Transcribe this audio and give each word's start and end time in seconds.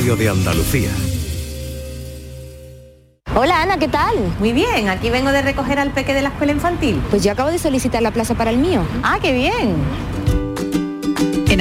Radio 0.00 0.16
de 0.16 0.30
Andalucía. 0.30 0.88
Hola 3.36 3.60
Ana, 3.60 3.76
¿qué 3.76 3.86
tal? 3.86 4.14
Muy 4.38 4.54
bien, 4.54 4.88
aquí 4.88 5.10
vengo 5.10 5.30
de 5.30 5.42
recoger 5.42 5.78
al 5.78 5.90
peque 5.90 6.14
de 6.14 6.22
la 6.22 6.30
escuela 6.30 6.52
infantil. 6.52 7.02
Pues 7.10 7.22
yo 7.22 7.32
acabo 7.32 7.50
de 7.50 7.58
solicitar 7.58 8.00
la 8.00 8.10
plaza 8.10 8.34
para 8.34 8.50
el 8.50 8.56
mío. 8.56 8.80
Ah, 9.02 9.18
qué 9.20 9.34
bien. 9.34 9.74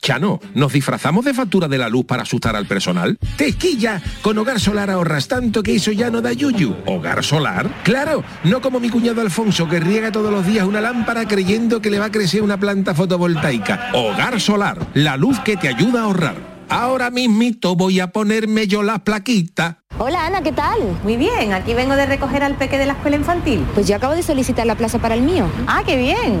Chano, 0.00 0.40
¿nos 0.54 0.72
disfrazamos 0.72 1.24
de 1.24 1.34
factura 1.34 1.68
de 1.68 1.78
la 1.78 1.88
luz 1.88 2.04
para 2.04 2.22
asustar 2.22 2.54
al 2.54 2.66
personal? 2.66 3.18
¡Tequilla! 3.36 4.00
Con 4.22 4.38
Hogar 4.38 4.60
Solar 4.60 4.90
ahorras 4.90 5.26
tanto 5.26 5.62
que 5.62 5.74
eso 5.74 5.90
ya 5.92 6.10
no 6.10 6.20
da 6.20 6.32
yuyu. 6.32 6.76
¿Hogar 6.86 7.24
Solar? 7.24 7.68
¡Claro! 7.82 8.22
No 8.44 8.60
como 8.60 8.78
mi 8.78 8.90
cuñado 8.90 9.20
Alfonso 9.20 9.68
que 9.68 9.80
riega 9.80 10.12
todos 10.12 10.30
los 10.30 10.46
días 10.46 10.66
una 10.66 10.80
lámpara 10.80 11.26
creyendo 11.26 11.80
que 11.80 11.90
le 11.90 11.98
va 11.98 12.06
a 12.06 12.12
crecer 12.12 12.42
una 12.42 12.58
planta 12.58 12.94
fotovoltaica. 12.94 13.90
Hogar 13.94 14.40
Solar, 14.40 14.86
la 14.94 15.16
luz 15.16 15.40
que 15.40 15.56
te 15.56 15.68
ayuda 15.68 16.00
a 16.00 16.04
ahorrar. 16.04 16.56
Ahora 16.68 17.10
mismito 17.10 17.76
voy 17.76 18.00
a 18.00 18.08
ponerme 18.08 18.66
yo 18.66 18.82
la 18.82 18.98
plaquita. 18.98 19.78
Hola 19.98 20.26
Ana, 20.26 20.42
¿qué 20.42 20.52
tal? 20.52 20.78
Muy 21.04 21.16
bien, 21.16 21.52
aquí 21.52 21.74
vengo 21.74 21.94
de 21.94 22.06
recoger 22.06 22.42
al 22.42 22.56
peque 22.56 22.76
de 22.76 22.86
la 22.86 22.94
escuela 22.94 23.16
infantil. 23.16 23.64
Pues 23.74 23.86
yo 23.88 23.96
acabo 23.96 24.14
de 24.14 24.22
solicitar 24.22 24.66
la 24.66 24.74
plaza 24.74 24.98
para 24.98 25.14
el 25.14 25.22
mío. 25.22 25.46
Ah, 25.66 25.82
qué 25.86 25.96
bien. 25.96 26.40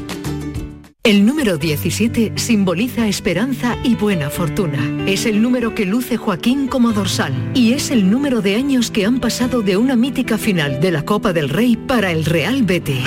El 1.03 1.25
número 1.25 1.57
17 1.57 2.33
simboliza 2.35 3.07
esperanza 3.07 3.75
y 3.83 3.95
buena 3.95 4.29
fortuna. 4.29 5.03
Es 5.07 5.25
el 5.25 5.41
número 5.41 5.73
que 5.73 5.87
luce 5.87 6.15
Joaquín 6.15 6.67
como 6.67 6.91
dorsal 6.91 7.33
y 7.55 7.73
es 7.73 7.89
el 7.89 8.11
número 8.11 8.43
de 8.43 8.55
años 8.55 8.91
que 8.91 9.07
han 9.07 9.19
pasado 9.19 9.63
de 9.63 9.77
una 9.77 9.95
mítica 9.95 10.37
final 10.37 10.79
de 10.79 10.91
la 10.91 11.03
Copa 11.03 11.33
del 11.33 11.49
Rey 11.49 11.75
para 11.75 12.11
el 12.11 12.23
Real 12.23 12.61
Betis. 12.61 13.03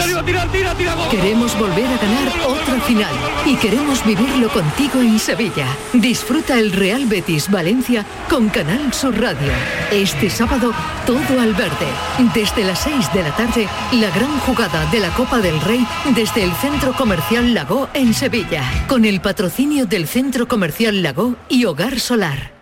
Queremos 1.08 1.56
volver 1.56 1.86
a 1.86 1.96
ganar 1.98 2.32
otra 2.48 2.80
final 2.80 3.14
y 3.46 3.54
queremos 3.58 4.04
vivirlo 4.04 4.48
contigo 4.48 5.00
en 5.00 5.20
Sevilla. 5.20 5.68
Disfruta 5.92 6.58
el 6.58 6.72
Real 6.72 7.06
Betis 7.06 7.48
Valencia 7.48 8.04
con 8.28 8.48
Canal 8.48 8.92
Sur 8.92 9.16
Radio. 9.20 9.52
Este 9.92 10.30
sábado 10.30 10.72
todo 11.06 11.40
al 11.40 11.54
verde. 11.54 11.86
Desde 12.34 12.64
las 12.64 12.80
6 12.80 13.12
de 13.12 13.22
la 13.22 13.36
tarde, 13.36 13.68
la 13.92 14.10
gran 14.10 14.36
jugada 14.40 14.84
de 14.90 14.98
la 14.98 15.10
Copa 15.10 15.38
del 15.38 15.60
Rey 15.60 15.86
desde 16.16 16.42
el 16.42 16.52
Centro 16.54 16.92
Comercial 16.94 17.54
Lago 17.54 17.83
en 17.92 18.14
Sevilla, 18.14 18.62
con 18.88 19.04
el 19.04 19.20
patrocinio 19.20 19.86
del 19.86 20.06
Centro 20.06 20.48
Comercial 20.48 21.02
Lago 21.02 21.36
y 21.48 21.64
Hogar 21.64 22.00
Solar. 22.00 22.52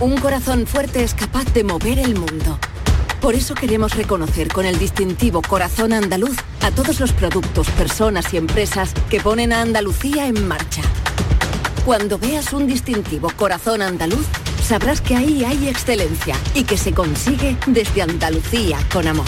Un 0.00 0.16
corazón 0.16 0.66
fuerte 0.66 1.02
es 1.02 1.14
capaz 1.14 1.52
de 1.52 1.64
mover 1.64 1.98
el 1.98 2.14
mundo. 2.14 2.58
Por 3.20 3.34
eso 3.34 3.54
queremos 3.54 3.94
reconocer 3.96 4.48
con 4.48 4.64
el 4.64 4.78
distintivo 4.78 5.42
Corazón 5.42 5.92
Andaluz 5.92 6.36
a 6.62 6.70
todos 6.70 7.00
los 7.00 7.12
productos, 7.12 7.68
personas 7.70 8.32
y 8.32 8.38
empresas 8.38 8.94
que 9.10 9.20
ponen 9.20 9.52
a 9.52 9.60
Andalucía 9.60 10.26
en 10.26 10.48
marcha. 10.48 10.82
Cuando 11.84 12.18
veas 12.18 12.52
un 12.52 12.66
distintivo 12.66 13.30
Corazón 13.36 13.82
Andaluz, 13.82 14.26
sabrás 14.62 15.00
que 15.00 15.16
ahí 15.16 15.44
hay 15.44 15.68
excelencia 15.68 16.36
y 16.54 16.64
que 16.64 16.78
se 16.78 16.92
consigue 16.92 17.56
desde 17.66 18.02
Andalucía 18.02 18.78
con 18.92 19.06
amor. 19.06 19.26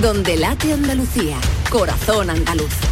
Donde 0.00 0.36
late 0.36 0.72
Andalucía, 0.72 1.38
Corazón 1.70 2.30
Andaluz. 2.30 2.91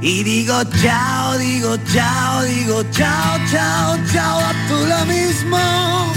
y 0.00 0.22
digo 0.22 0.62
chao, 0.82 1.38
digo 1.38 1.76
chao, 1.92 2.42
digo 2.44 2.82
chao, 2.90 3.38
chao, 3.50 3.98
chao, 4.12 4.38
a 4.40 4.52
tú 4.68 4.74
lo 4.86 5.04
mismo. 5.06 6.12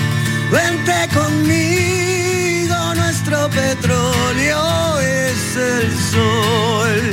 Vente 0.51 1.07
conmigo, 1.13 2.95
nuestro 2.95 3.49
petróleo 3.49 4.99
es 4.99 5.55
el 5.55 5.91
sol. 6.11 6.69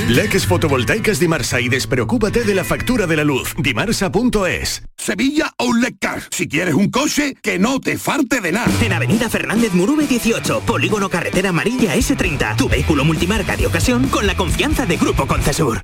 Leques 0.08 0.46
fotovoltaicas 0.46 1.18
Dimarsa 1.18 1.60
y 1.60 1.68
despreocúpate 1.68 2.44
de 2.44 2.54
la 2.54 2.64
factura 2.64 3.06
de 3.06 3.16
la 3.16 3.24
luz. 3.24 3.54
Dimarsa.es. 3.58 4.82
Sevilla 4.96 5.52
o 5.58 5.72
Car. 6.00 6.22
Si 6.30 6.48
quieres 6.48 6.74
un 6.74 6.90
coche, 6.90 7.36
que 7.42 7.58
no 7.58 7.80
te 7.80 7.98
falte 7.98 8.40
de 8.40 8.52
nada. 8.52 8.72
En 8.82 8.92
Avenida 8.92 9.28
Fernández 9.28 9.74
Murube 9.74 10.06
18, 10.06 10.60
Polígono 10.60 11.08
Carretera 11.08 11.50
Amarilla 11.50 11.94
S30. 11.94 12.56
Tu 12.56 12.68
vehículo 12.68 13.04
multimarca 13.04 13.56
de 13.56 13.66
ocasión 13.66 14.08
con 14.08 14.26
la 14.26 14.36
confianza 14.36 14.86
de 14.86 14.96
Grupo 14.96 15.26
Concesur. 15.26 15.82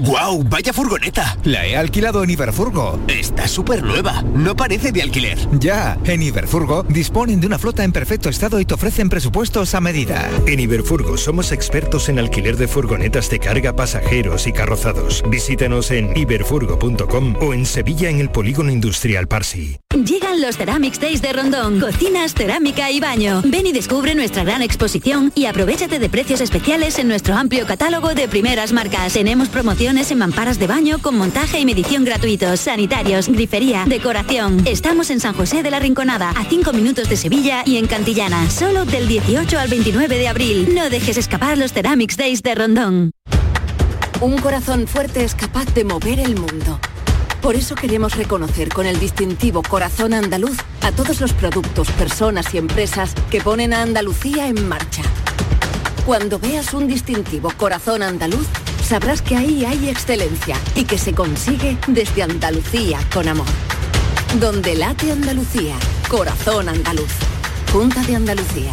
¡Guau! 0.00 0.42
¡Vaya 0.44 0.72
furgoneta! 0.72 1.36
La 1.44 1.66
he 1.66 1.76
alquilado 1.76 2.24
en 2.24 2.30
Iberfurgo. 2.30 2.98
Está 3.06 3.46
súper 3.46 3.82
nueva. 3.82 4.22
No 4.34 4.56
parece 4.56 4.92
de 4.92 5.02
alquiler. 5.02 5.38
Ya, 5.58 5.98
en 6.04 6.22
Iberfurgo 6.22 6.84
disponen 6.84 7.40
de 7.40 7.46
una 7.46 7.58
flota 7.58 7.84
en 7.84 7.92
perfecto 7.92 8.30
estado 8.30 8.60
y 8.60 8.64
te 8.64 8.74
ofrecen 8.74 9.10
presupuestos 9.10 9.74
a 9.74 9.80
medida. 9.80 10.30
En 10.46 10.58
Iberfurgo 10.58 11.18
somos 11.18 11.52
expertos 11.52 12.08
en 12.08 12.18
alquiler 12.18 12.56
de 12.56 12.66
furgonetas 12.66 13.28
de 13.28 13.40
carga, 13.40 13.76
pasajeros 13.76 14.46
y 14.46 14.52
carrozados. 14.52 15.22
Visítanos 15.28 15.90
en 15.90 16.16
iberfurgo.com 16.16 17.34
o 17.42 17.52
en 17.52 17.66
Sevilla 17.66 18.08
en 18.08 18.20
el 18.20 18.30
Polígono 18.30 18.70
Industrial 18.70 19.28
Parsi. 19.28 19.80
Llegan 19.94 20.40
los 20.40 20.56
Ceramics 20.56 21.00
Days 21.00 21.20
de 21.20 21.32
Rondón. 21.32 21.78
Cocinas, 21.78 22.32
cerámica 22.34 22.90
y 22.90 23.00
baño. 23.00 23.42
Ven 23.44 23.66
y 23.66 23.72
descubre 23.72 24.14
nuestra 24.14 24.44
gran 24.44 24.62
exposición 24.62 25.32
y 25.34 25.44
aprovechate 25.44 25.98
de 25.98 26.08
precios 26.08 26.40
especiales 26.40 26.98
en 26.98 27.08
nuestro 27.08 27.34
amplio 27.34 27.66
catálogo 27.66 28.14
de 28.14 28.28
primeras 28.28 28.72
marcas. 28.72 29.12
Tenemos 29.12 29.48
en 29.90 30.18
mamparas 30.18 30.60
de 30.60 30.68
baño 30.68 31.00
con 31.02 31.18
montaje 31.18 31.58
y 31.58 31.66
medición 31.66 32.04
gratuitos, 32.04 32.60
sanitarios, 32.60 33.26
grifería, 33.26 33.84
decoración. 33.88 34.62
Estamos 34.64 35.10
en 35.10 35.18
San 35.18 35.34
José 35.34 35.64
de 35.64 35.70
la 35.72 35.80
Rinconada, 35.80 36.30
a 36.30 36.44
5 36.44 36.72
minutos 36.72 37.08
de 37.08 37.16
Sevilla 37.16 37.64
y 37.66 37.76
en 37.76 37.88
Cantillana, 37.88 38.48
solo 38.50 38.84
del 38.84 39.08
18 39.08 39.58
al 39.58 39.68
29 39.68 40.16
de 40.16 40.28
abril. 40.28 40.74
No 40.76 40.88
dejes 40.90 41.16
escapar 41.16 41.58
los 41.58 41.72
Ceramics 41.72 42.16
Days 42.16 42.40
de 42.44 42.54
Rondón. 42.54 43.10
Un 44.20 44.38
corazón 44.38 44.86
fuerte 44.86 45.24
es 45.24 45.34
capaz 45.34 45.66
de 45.74 45.82
mover 45.82 46.20
el 46.20 46.36
mundo. 46.36 46.78
Por 47.42 47.56
eso 47.56 47.74
queremos 47.74 48.16
reconocer 48.16 48.68
con 48.68 48.86
el 48.86 49.00
distintivo 49.00 49.60
Corazón 49.60 50.14
Andaluz 50.14 50.56
a 50.82 50.92
todos 50.92 51.20
los 51.20 51.32
productos, 51.32 51.90
personas 51.90 52.54
y 52.54 52.58
empresas 52.58 53.12
que 53.28 53.40
ponen 53.40 53.74
a 53.74 53.82
Andalucía 53.82 54.46
en 54.46 54.68
marcha. 54.68 55.02
Cuando 56.06 56.38
veas 56.38 56.74
un 56.74 56.86
distintivo 56.86 57.52
Corazón 57.56 58.04
Andaluz, 58.04 58.46
sabrás 58.90 59.22
que 59.22 59.36
ahí 59.36 59.64
hay 59.64 59.88
excelencia 59.88 60.56
y 60.74 60.82
que 60.82 60.98
se 60.98 61.14
consigue 61.14 61.78
desde 61.86 62.24
Andalucía 62.24 62.98
con 63.14 63.28
amor. 63.28 63.46
Donde 64.40 64.74
late 64.74 65.12
Andalucía, 65.12 65.76
corazón 66.08 66.68
andaluz. 66.68 67.12
Junta 67.72 68.02
de 68.02 68.16
Andalucía. 68.16 68.72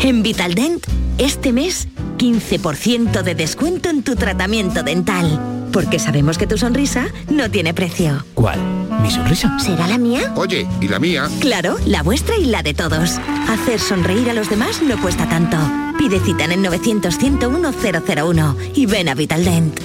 En 0.00 0.24
Vitaldent, 0.24 0.84
este 1.18 1.52
mes, 1.52 1.86
15% 2.18 3.22
de 3.22 3.36
descuento 3.36 3.88
en 3.88 4.02
tu 4.02 4.16
tratamiento 4.16 4.82
dental. 4.82 5.68
Porque 5.72 6.00
sabemos 6.00 6.38
que 6.38 6.48
tu 6.48 6.58
sonrisa 6.58 7.06
no 7.30 7.48
tiene 7.52 7.72
precio. 7.72 8.24
¿Cuál? 8.34 8.79
¿Mi 9.02 9.10
sonrisa? 9.10 9.58
¿Será 9.58 9.86
la 9.86 9.98
mía? 9.98 10.32
Oye, 10.36 10.66
¿y 10.80 10.88
la 10.88 10.98
mía? 10.98 11.28
Claro, 11.40 11.76
la 11.86 12.02
vuestra 12.02 12.36
y 12.36 12.46
la 12.46 12.62
de 12.62 12.74
todos. 12.74 13.18
Hacer 13.48 13.80
sonreír 13.80 14.30
a 14.30 14.34
los 14.34 14.48
demás 14.50 14.82
no 14.82 15.00
cuesta 15.00 15.28
tanto. 15.28 15.56
Pide 15.98 16.20
cita 16.20 16.44
en 16.44 16.52
el 16.52 16.64
900-101-001 16.64 18.56
y 18.74 18.86
ven 18.86 19.08
a 19.08 19.14
Vitaldent. 19.14 19.80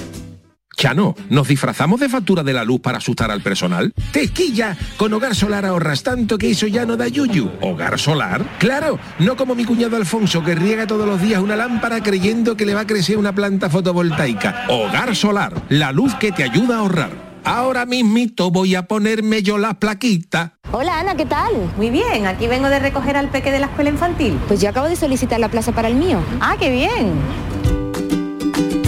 Chano, 0.76 1.14
¿nos 1.30 1.48
disfrazamos 1.48 2.00
de 2.00 2.08
factura 2.10 2.42
de 2.42 2.52
la 2.52 2.62
luz 2.62 2.82
para 2.82 2.98
asustar 2.98 3.30
al 3.30 3.40
personal? 3.40 3.94
¡Tequilla! 4.12 4.76
Con 4.98 5.10
Hogar 5.14 5.34
Solar 5.34 5.64
ahorras 5.64 6.02
tanto 6.02 6.36
que 6.36 6.50
eso 6.50 6.66
ya 6.66 6.84
no 6.84 6.98
da 6.98 7.08
yuyu. 7.08 7.50
¿Hogar 7.62 7.98
Solar? 7.98 8.44
¡Claro! 8.58 8.98
No 9.18 9.36
como 9.36 9.54
mi 9.54 9.64
cuñado 9.64 9.96
Alfonso 9.96 10.44
que 10.44 10.54
riega 10.54 10.86
todos 10.86 11.06
los 11.06 11.22
días 11.22 11.40
una 11.40 11.56
lámpara 11.56 12.02
creyendo 12.02 12.58
que 12.58 12.66
le 12.66 12.74
va 12.74 12.82
a 12.82 12.86
crecer 12.86 13.16
una 13.16 13.34
planta 13.34 13.70
fotovoltaica. 13.70 14.66
Hogar 14.68 15.16
Solar, 15.16 15.54
la 15.70 15.92
luz 15.92 16.14
que 16.16 16.30
te 16.30 16.44
ayuda 16.44 16.76
a 16.76 16.80
ahorrar. 16.80 17.35
Ahora 17.46 17.86
mismito 17.86 18.50
voy 18.50 18.74
a 18.74 18.88
ponerme 18.88 19.40
yo 19.40 19.56
la 19.56 19.74
plaquita. 19.74 20.54
Hola 20.72 20.98
Ana, 20.98 21.14
¿qué 21.14 21.26
tal? 21.26 21.52
Muy 21.76 21.90
bien, 21.90 22.26
aquí 22.26 22.48
vengo 22.48 22.68
de 22.68 22.80
recoger 22.80 23.16
al 23.16 23.28
peque 23.28 23.52
de 23.52 23.60
la 23.60 23.66
escuela 23.66 23.88
infantil. 23.88 24.36
Pues 24.48 24.60
yo 24.60 24.68
acabo 24.68 24.88
de 24.88 24.96
solicitar 24.96 25.38
la 25.38 25.48
plaza 25.48 25.70
para 25.70 25.86
el 25.86 25.94
mío. 25.94 26.18
Ah, 26.40 26.56
qué 26.58 26.70
bien. 26.70 27.12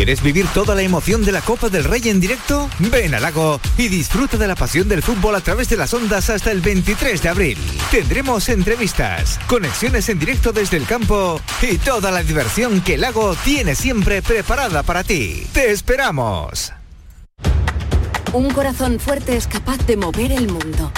¿Quieres 0.00 0.22
vivir 0.22 0.46
toda 0.54 0.74
la 0.74 0.80
emoción 0.80 1.26
de 1.26 1.30
la 1.30 1.42
Copa 1.42 1.68
del 1.68 1.84
Rey 1.84 2.00
en 2.08 2.20
directo? 2.20 2.70
Ven 2.78 3.14
al 3.14 3.20
lago 3.20 3.60
y 3.76 3.88
disfruta 3.88 4.38
de 4.38 4.48
la 4.48 4.54
pasión 4.54 4.88
del 4.88 5.02
fútbol 5.02 5.34
a 5.34 5.42
través 5.42 5.68
de 5.68 5.76
las 5.76 5.92
ondas 5.92 6.30
hasta 6.30 6.50
el 6.52 6.62
23 6.62 7.20
de 7.20 7.28
abril. 7.28 7.58
Tendremos 7.90 8.48
entrevistas, 8.48 9.38
conexiones 9.46 10.08
en 10.08 10.18
directo 10.18 10.52
desde 10.52 10.78
el 10.78 10.86
campo 10.86 11.38
y 11.60 11.76
toda 11.76 12.10
la 12.10 12.22
diversión 12.22 12.80
que 12.80 12.94
el 12.94 13.02
lago 13.02 13.36
tiene 13.44 13.74
siempre 13.74 14.22
preparada 14.22 14.82
para 14.82 15.04
ti. 15.04 15.46
¡Te 15.52 15.70
esperamos! 15.70 16.72
Un 18.32 18.50
corazón 18.54 19.00
fuerte 19.00 19.36
es 19.36 19.46
capaz 19.46 19.84
de 19.86 19.98
mover 19.98 20.32
el 20.32 20.48
mundo. 20.48 20.90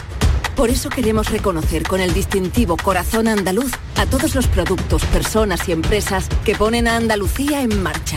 Por 0.54 0.70
eso 0.70 0.90
queremos 0.90 1.28
reconocer 1.28 1.82
con 1.82 2.00
el 2.00 2.14
distintivo 2.14 2.76
Corazón 2.76 3.26
Andaluz 3.26 3.72
a 3.96 4.06
todos 4.06 4.36
los 4.36 4.46
productos, 4.46 5.04
personas 5.06 5.68
y 5.68 5.72
empresas 5.72 6.28
que 6.44 6.54
ponen 6.54 6.86
a 6.86 6.94
Andalucía 6.94 7.62
en 7.62 7.82
marcha. 7.82 8.16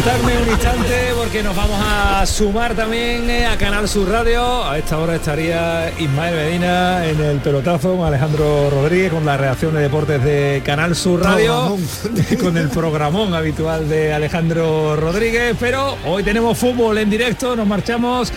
Aguantarme 0.00 0.38
un 0.38 0.48
instante 0.48 1.09
porque 1.30 1.44
nos 1.44 1.54
vamos 1.54 1.78
a 1.80 2.26
sumar 2.26 2.74
también 2.74 3.30
eh, 3.30 3.46
a 3.46 3.56
Canal 3.56 3.88
Sur 3.88 4.08
Radio. 4.08 4.64
A 4.64 4.76
esta 4.78 4.98
hora 4.98 5.14
estaría 5.14 5.92
Ismael 5.96 6.34
Medina 6.34 7.06
en 7.06 7.20
el 7.20 7.38
pelotazo 7.38 7.96
con 7.96 8.04
Alejandro 8.04 8.68
Rodríguez 8.68 9.12
con 9.12 9.24
la 9.24 9.36
reacción 9.36 9.72
de 9.76 9.82
deportes 9.82 10.24
de 10.24 10.60
Canal 10.66 10.96
Sur 10.96 11.22
Radio, 11.22 11.76
con 12.42 12.56
el 12.56 12.68
programón 12.68 13.32
habitual 13.32 13.88
de 13.88 14.12
Alejandro 14.12 14.96
Rodríguez. 14.96 15.54
Pero 15.60 15.96
hoy 16.04 16.24
tenemos 16.24 16.58
fútbol 16.58 16.98
en 16.98 17.08
directo, 17.08 17.54
nos 17.54 17.66
marchamos 17.68 18.32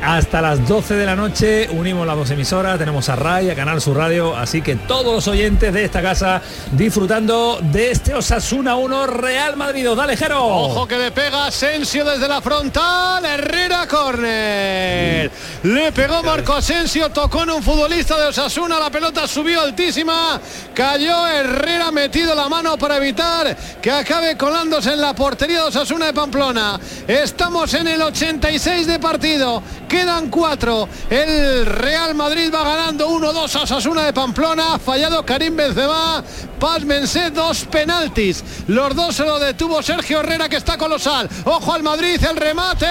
hasta 0.00 0.40
las 0.40 0.66
12 0.68 0.94
de 0.94 1.06
la 1.06 1.16
noche, 1.16 1.68
unimos 1.72 2.06
las 2.06 2.16
dos 2.16 2.30
emisoras, 2.30 2.78
tenemos 2.78 3.08
a 3.08 3.16
RAI, 3.16 3.50
a 3.50 3.56
Canal 3.56 3.80
Sur 3.80 3.96
Radio, 3.96 4.36
así 4.36 4.62
que 4.62 4.76
todos 4.76 5.12
los 5.12 5.26
oyentes 5.26 5.74
de 5.74 5.84
esta 5.84 6.00
casa 6.00 6.40
disfrutando 6.70 7.58
de 7.60 7.90
este 7.90 8.14
Osasuna 8.14 8.76
1 8.76 9.06
Real 9.08 9.56
Madrid. 9.56 9.88
Dale, 9.96 10.16
Jero. 10.16 10.46
Ojo 10.46 10.86
que 10.86 10.98
le 10.98 11.10
pega 11.10 11.46
Asensio 11.46 12.04
desde 12.04 12.27
la 12.28 12.42
frontal, 12.42 13.24
Herrera 13.24 13.88
Corner. 13.88 15.30
Le 15.62 15.92
pegó 15.92 16.22
Marco 16.22 16.52
Asensio, 16.52 17.08
tocó 17.10 17.42
en 17.42 17.50
un 17.50 17.62
futbolista 17.62 18.18
de 18.18 18.28
Osasuna, 18.28 18.78
la 18.78 18.90
pelota 18.90 19.26
subió 19.26 19.62
altísima, 19.62 20.38
cayó 20.74 21.26
Herrera 21.26 21.90
metido 21.90 22.34
la 22.34 22.48
mano 22.48 22.76
para 22.76 22.98
evitar 22.98 23.56
que 23.80 23.90
acabe 23.90 24.36
colándose 24.36 24.92
en 24.92 25.00
la 25.00 25.14
portería 25.14 25.62
de 25.62 25.68
Osasuna 25.68 26.06
de 26.06 26.12
Pamplona. 26.12 26.78
Estamos 27.08 27.72
en 27.74 27.88
el 27.88 28.02
86 28.02 28.86
de 28.86 28.98
partido, 28.98 29.62
quedan 29.88 30.28
cuatro. 30.28 30.88
El 31.08 31.66
Real 31.66 32.14
Madrid 32.14 32.52
va 32.54 32.62
ganando 32.62 33.08
1-2 33.08 33.56
a 33.56 33.62
Osasuna 33.62 34.04
de 34.04 34.12
Pamplona, 34.12 34.78
fallado 34.78 35.24
Karim 35.24 35.56
Benzema, 35.56 36.22
pásmense 36.60 37.30
dos 37.30 37.64
penaltis. 37.64 38.44
Los 38.66 38.94
dos 38.94 39.16
se 39.16 39.24
lo 39.24 39.38
detuvo 39.38 39.82
Sergio 39.82 40.20
Herrera 40.20 40.48
que 40.48 40.56
está 40.56 40.76
colosal. 40.76 41.28
Ojo 41.44 41.72
al 41.72 41.82
Madrid, 41.82 42.17
el 42.22 42.36
remate 42.36 42.86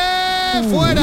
fuera. 0.70 1.02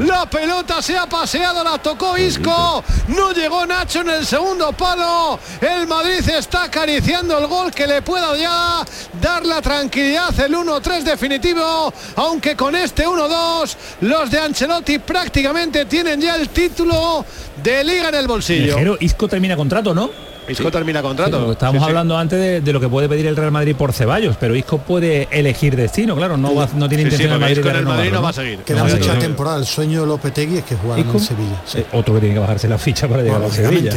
La 0.00 0.28
pelota 0.28 0.82
se 0.82 0.96
ha 0.96 1.06
paseado, 1.06 1.62
la 1.62 1.78
tocó 1.78 2.18
Isco. 2.18 2.84
No 3.08 3.32
llegó 3.32 3.64
Nacho 3.66 4.00
en 4.00 4.10
el 4.10 4.26
segundo 4.26 4.72
palo. 4.72 5.38
El 5.60 5.86
Madrid 5.86 6.28
está 6.28 6.64
acariciando 6.64 7.38
el 7.38 7.46
gol 7.46 7.70
que 7.72 7.86
le 7.86 8.02
pueda 8.02 8.36
ya 8.36 8.84
dar 9.20 9.46
la 9.46 9.62
tranquilidad. 9.62 10.38
El 10.40 10.54
1-3 10.54 11.02
definitivo. 11.02 11.92
Aunque 12.16 12.56
con 12.56 12.74
este 12.74 13.06
1-2 13.06 13.76
los 14.00 14.30
de 14.30 14.38
Ancelotti 14.38 14.98
prácticamente 14.98 15.84
tienen 15.84 16.20
ya 16.20 16.36
el 16.36 16.48
título 16.48 17.24
de 17.62 17.84
liga 17.84 18.08
en 18.08 18.14
el 18.16 18.26
bolsillo. 18.26 18.74
Pero 18.76 18.96
Isco 19.00 19.28
termina 19.28 19.56
contrato, 19.56 19.94
¿no? 19.94 20.31
Isco 20.48 20.70
termina 20.70 21.00
contrato. 21.02 21.44
Sí, 21.46 21.52
estábamos 21.52 21.80
Sí, 21.80 21.84
sí. 21.84 21.88
hablando 21.90 22.18
antes 22.18 22.38
de, 22.38 22.60
de 22.60 22.72
lo 22.72 22.80
que 22.80 22.88
puede 22.88 23.08
pedir 23.08 23.26
el 23.26 23.36
Real 23.36 23.50
Madrid 23.52 23.76
por 23.76 23.92
Ceballos, 23.92 24.36
pero 24.38 24.54
Isco 24.56 24.78
puede 24.78 25.28
elegir 25.30 25.76
destino, 25.76 26.16
claro, 26.16 26.36
no, 26.36 26.54
va- 26.54 26.68
no 26.74 26.88
tiene 26.88 27.04
Sí, 27.04 27.10
sí, 27.16 27.22
intención 27.22 27.22
el 27.22 27.28
porque 27.30 27.40
Madrid 27.40 27.56
Isco 27.58 27.68
de 27.68 27.70
en 27.70 27.76
el 27.78 27.84
Madrid 27.86 28.12
no 28.12 28.22
va 28.22 28.28
a 28.28 28.32
seguir. 28.32 28.58
Queda 28.60 28.78
No 28.78 28.84
mucha 28.84 28.96
seguir. 29.04 29.18
temporada. 29.20 29.56
El 29.58 29.66
sueño 29.66 30.00
de 30.00 30.06
Lopetegui 30.06 30.58
es 30.58 30.64
que 30.64 30.74
jugara 30.76 31.00
en 31.02 31.20
Sevilla. 31.20 31.62
sí. 31.64 31.78
eh, 31.78 31.86
otro 31.92 32.14
que 32.14 32.20
tiene 32.20 32.34
que 32.34 32.40
bajarse 32.40 32.68
la 32.68 32.78
ficha 32.78 33.06
para 33.08 33.22
llegar 33.22 33.42
a 33.42 33.50
Sevilla. 33.50 33.92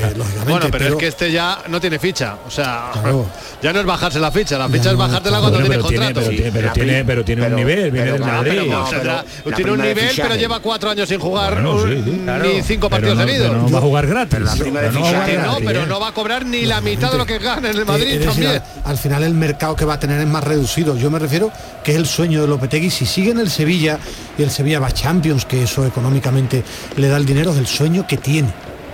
Bueno, 0.47 0.67
pero, 0.71 0.85
es 0.89 0.95
que 0.95 1.07
este 1.07 1.31
ya 1.31 1.59
no 1.67 1.81
tiene 1.81 1.99
ficha. 1.99 2.37
O 2.47 2.51
sea, 2.51 2.91
Claro. 2.93 3.25
ya 3.61 3.73
no 3.73 3.79
es 3.79 3.85
bajarse 3.85 4.19
la 4.19 4.31
ficha. 4.31 4.57
La 4.57 4.69
ficha 4.69 4.91
es 4.91 4.97
bajártela 4.97 5.39
cuando 5.39 5.59
Bueno, 5.59 5.65
tienes 5.69 5.77
pero 5.85 5.89
tiene, 5.89 6.05
contrato. 6.13 6.27
pero, 6.29 6.35
tiene, 6.43 6.51
pero, 6.51 6.73
tiene, 6.73 7.05
pero 7.05 7.25
tiene 7.25 7.47
un 7.47 7.55
nivel, 7.55 7.91
viene 7.91 8.11
del 8.13 8.21
Madrid. 8.21 8.61
tiene 9.55 9.71
un 9.71 9.81
nivel, 9.81 10.09
pero 10.15 10.35
lleva 10.35 10.59
cuatro 10.59 10.89
años 10.89 11.09
sin 11.09 11.19
jugar 11.19 11.61
Bueno, 11.61 11.83
sí, 11.87 12.01
sí, 12.05 12.21
ni 12.55 12.61
cinco 12.61 12.89
partidos 12.89 13.17
seguidos. 13.17 13.51
no 13.55 13.69
va 13.69 13.77
a 13.77 13.81
jugar 13.81 14.07
gratis. 14.07 14.39
jugar 14.93 15.87
no 15.87 15.99
va 15.99 16.07
a 16.09 16.11
cobrar 16.13 16.34
ni 16.43 16.65
la 16.65 16.81
mitad 16.81 17.11
de 17.11 17.17
lo 17.19 17.25
que 17.25 17.37
gana 17.37 17.69
en 17.69 17.77
el 17.77 17.85
Madrid 17.85 18.07
Eh, 18.07 18.19
decir, 18.19 18.25
también. 18.27 18.51
al, 18.51 18.63
al 18.91 18.97
final 18.97 19.23
el 19.23 19.33
mercado 19.35 19.75
que 19.75 19.85
va 19.85 19.93
a 19.93 19.99
tener 19.99 20.19
es 20.19 20.27
más 20.27 20.43
reducido. 20.43 20.97
Yo 20.97 21.11
me 21.11 21.19
refiero 21.19 21.51
que 21.83 21.91
es 21.91 21.97
el 21.97 22.07
sueño 22.07 22.41
de 22.41 22.47
Lopetegui. 22.47 22.89
Si 22.89 23.05
sigue 23.05 23.31
en 23.31 23.39
el 23.39 23.49
Sevilla 23.51 23.99
y 24.37 24.43
el 24.43 24.49
Sevilla 24.49 24.79
va 24.79 24.87
a 24.87 24.91
Champions, 24.91 25.45
que 25.45 25.63
eso 25.63 25.85
económicamente 25.85 26.63
le 26.97 27.07
da 27.07 27.17
el 27.17 27.25
dinero, 27.25 27.51
es 27.51 27.57
el 27.59 27.67
sueño 27.67 28.07
que 28.07 28.17
tiene. 28.17 28.49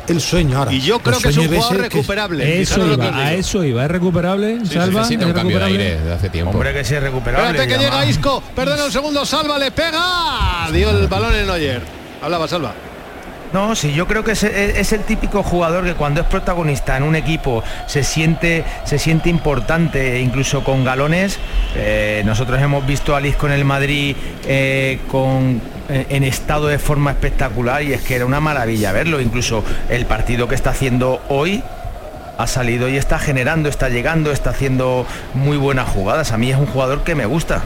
El 0.07 0.19
sueño 0.19 0.57
ahora. 0.57 0.73
Y 0.73 0.81
yo 0.81 0.99
creo 0.99 1.19
que 1.19 1.29
es 1.29 1.37
un 1.37 1.47
jugador 1.47 1.77
recuperable. 1.77 2.61
Eso 2.61 2.73
Fijaros 2.73 2.97
lo 2.97 3.01
que 3.03 3.07
iba, 3.07 3.17
a 3.17 3.33
eso 3.33 3.63
iba, 3.63 3.85
¿es 3.85 3.91
recuperable? 3.91 4.65
Salva, 4.65 5.01
necesita 5.01 5.21
¿es 5.23 5.27
un 5.29 5.33
cambio 5.33 5.59
de 5.59 5.63
recuperable? 5.63 5.87
aire 5.93 6.03
de 6.05 6.13
hace 6.13 6.29
tiempo. 6.29 6.51
Hombre, 6.51 6.73
que 6.73 6.83
sí 6.83 6.95
es 6.95 7.03
recuperable. 7.03 7.49
Espérate 7.51 7.71
que 7.71 7.79
llega 7.79 8.05
Isco, 8.05 8.43
perdona 8.55 8.85
un 8.85 8.91
segundo, 8.91 9.25
Salva, 9.25 9.57
le 9.59 9.71
pega. 9.71 10.69
Dio 10.73 10.89
el 10.89 11.07
balón 11.07 11.35
en 11.35 11.45
Neuer. 11.45 11.81
Hablaba 12.21 12.47
Salva. 12.47 12.73
No, 13.53 13.75
sí, 13.75 13.93
yo 13.93 14.07
creo 14.07 14.23
que 14.23 14.31
es, 14.31 14.43
es- 14.43 14.77
es 14.77 14.93
el 14.93 15.01
típico 15.01 15.43
jugador 15.43 15.83
que 15.83 15.93
cuando 15.93 16.21
es 16.21 16.27
protagonista 16.27 16.95
en 16.95 17.03
un 17.03 17.15
equipo 17.17 17.63
se 17.85 18.03
siente, 18.03 18.63
se 18.85 18.97
siente 18.97 19.29
importante, 19.29 20.21
incluso 20.21 20.63
con 20.63 20.85
galones. 20.85 21.37
Eh, 21.75 22.21
nosotros 22.25 22.61
hemos 22.61 22.85
visto 22.87 23.13
a 23.13 23.19
Lisco 23.19 23.47
en 23.47 23.53
el 23.53 23.65
Madrid 23.65 24.15
eh, 24.47 24.99
con, 25.09 25.61
eh, 25.89 26.05
en 26.09 26.23
estado 26.23 26.67
de 26.67 26.79
forma 26.79 27.11
espectacular 27.11 27.83
y 27.83 27.91
es 27.91 28.01
que 28.01 28.15
era 28.15 28.25
una 28.25 28.39
maravilla 28.39 28.93
verlo. 28.93 29.19
Incluso 29.19 29.65
el 29.89 30.05
partido 30.05 30.47
que 30.47 30.55
está 30.55 30.69
haciendo 30.69 31.21
hoy 31.27 31.61
ha 32.37 32.47
salido 32.47 32.87
y 32.87 32.95
está 32.95 33.19
generando, 33.19 33.67
está 33.67 33.89
llegando, 33.89 34.31
está 34.31 34.51
haciendo 34.51 35.05
muy 35.33 35.57
buenas 35.57 35.89
jugadas. 35.89 36.31
A 36.31 36.37
mí 36.37 36.49
es 36.51 36.57
un 36.57 36.67
jugador 36.67 37.03
que 37.03 37.15
me 37.15 37.25
gusta. 37.25 37.63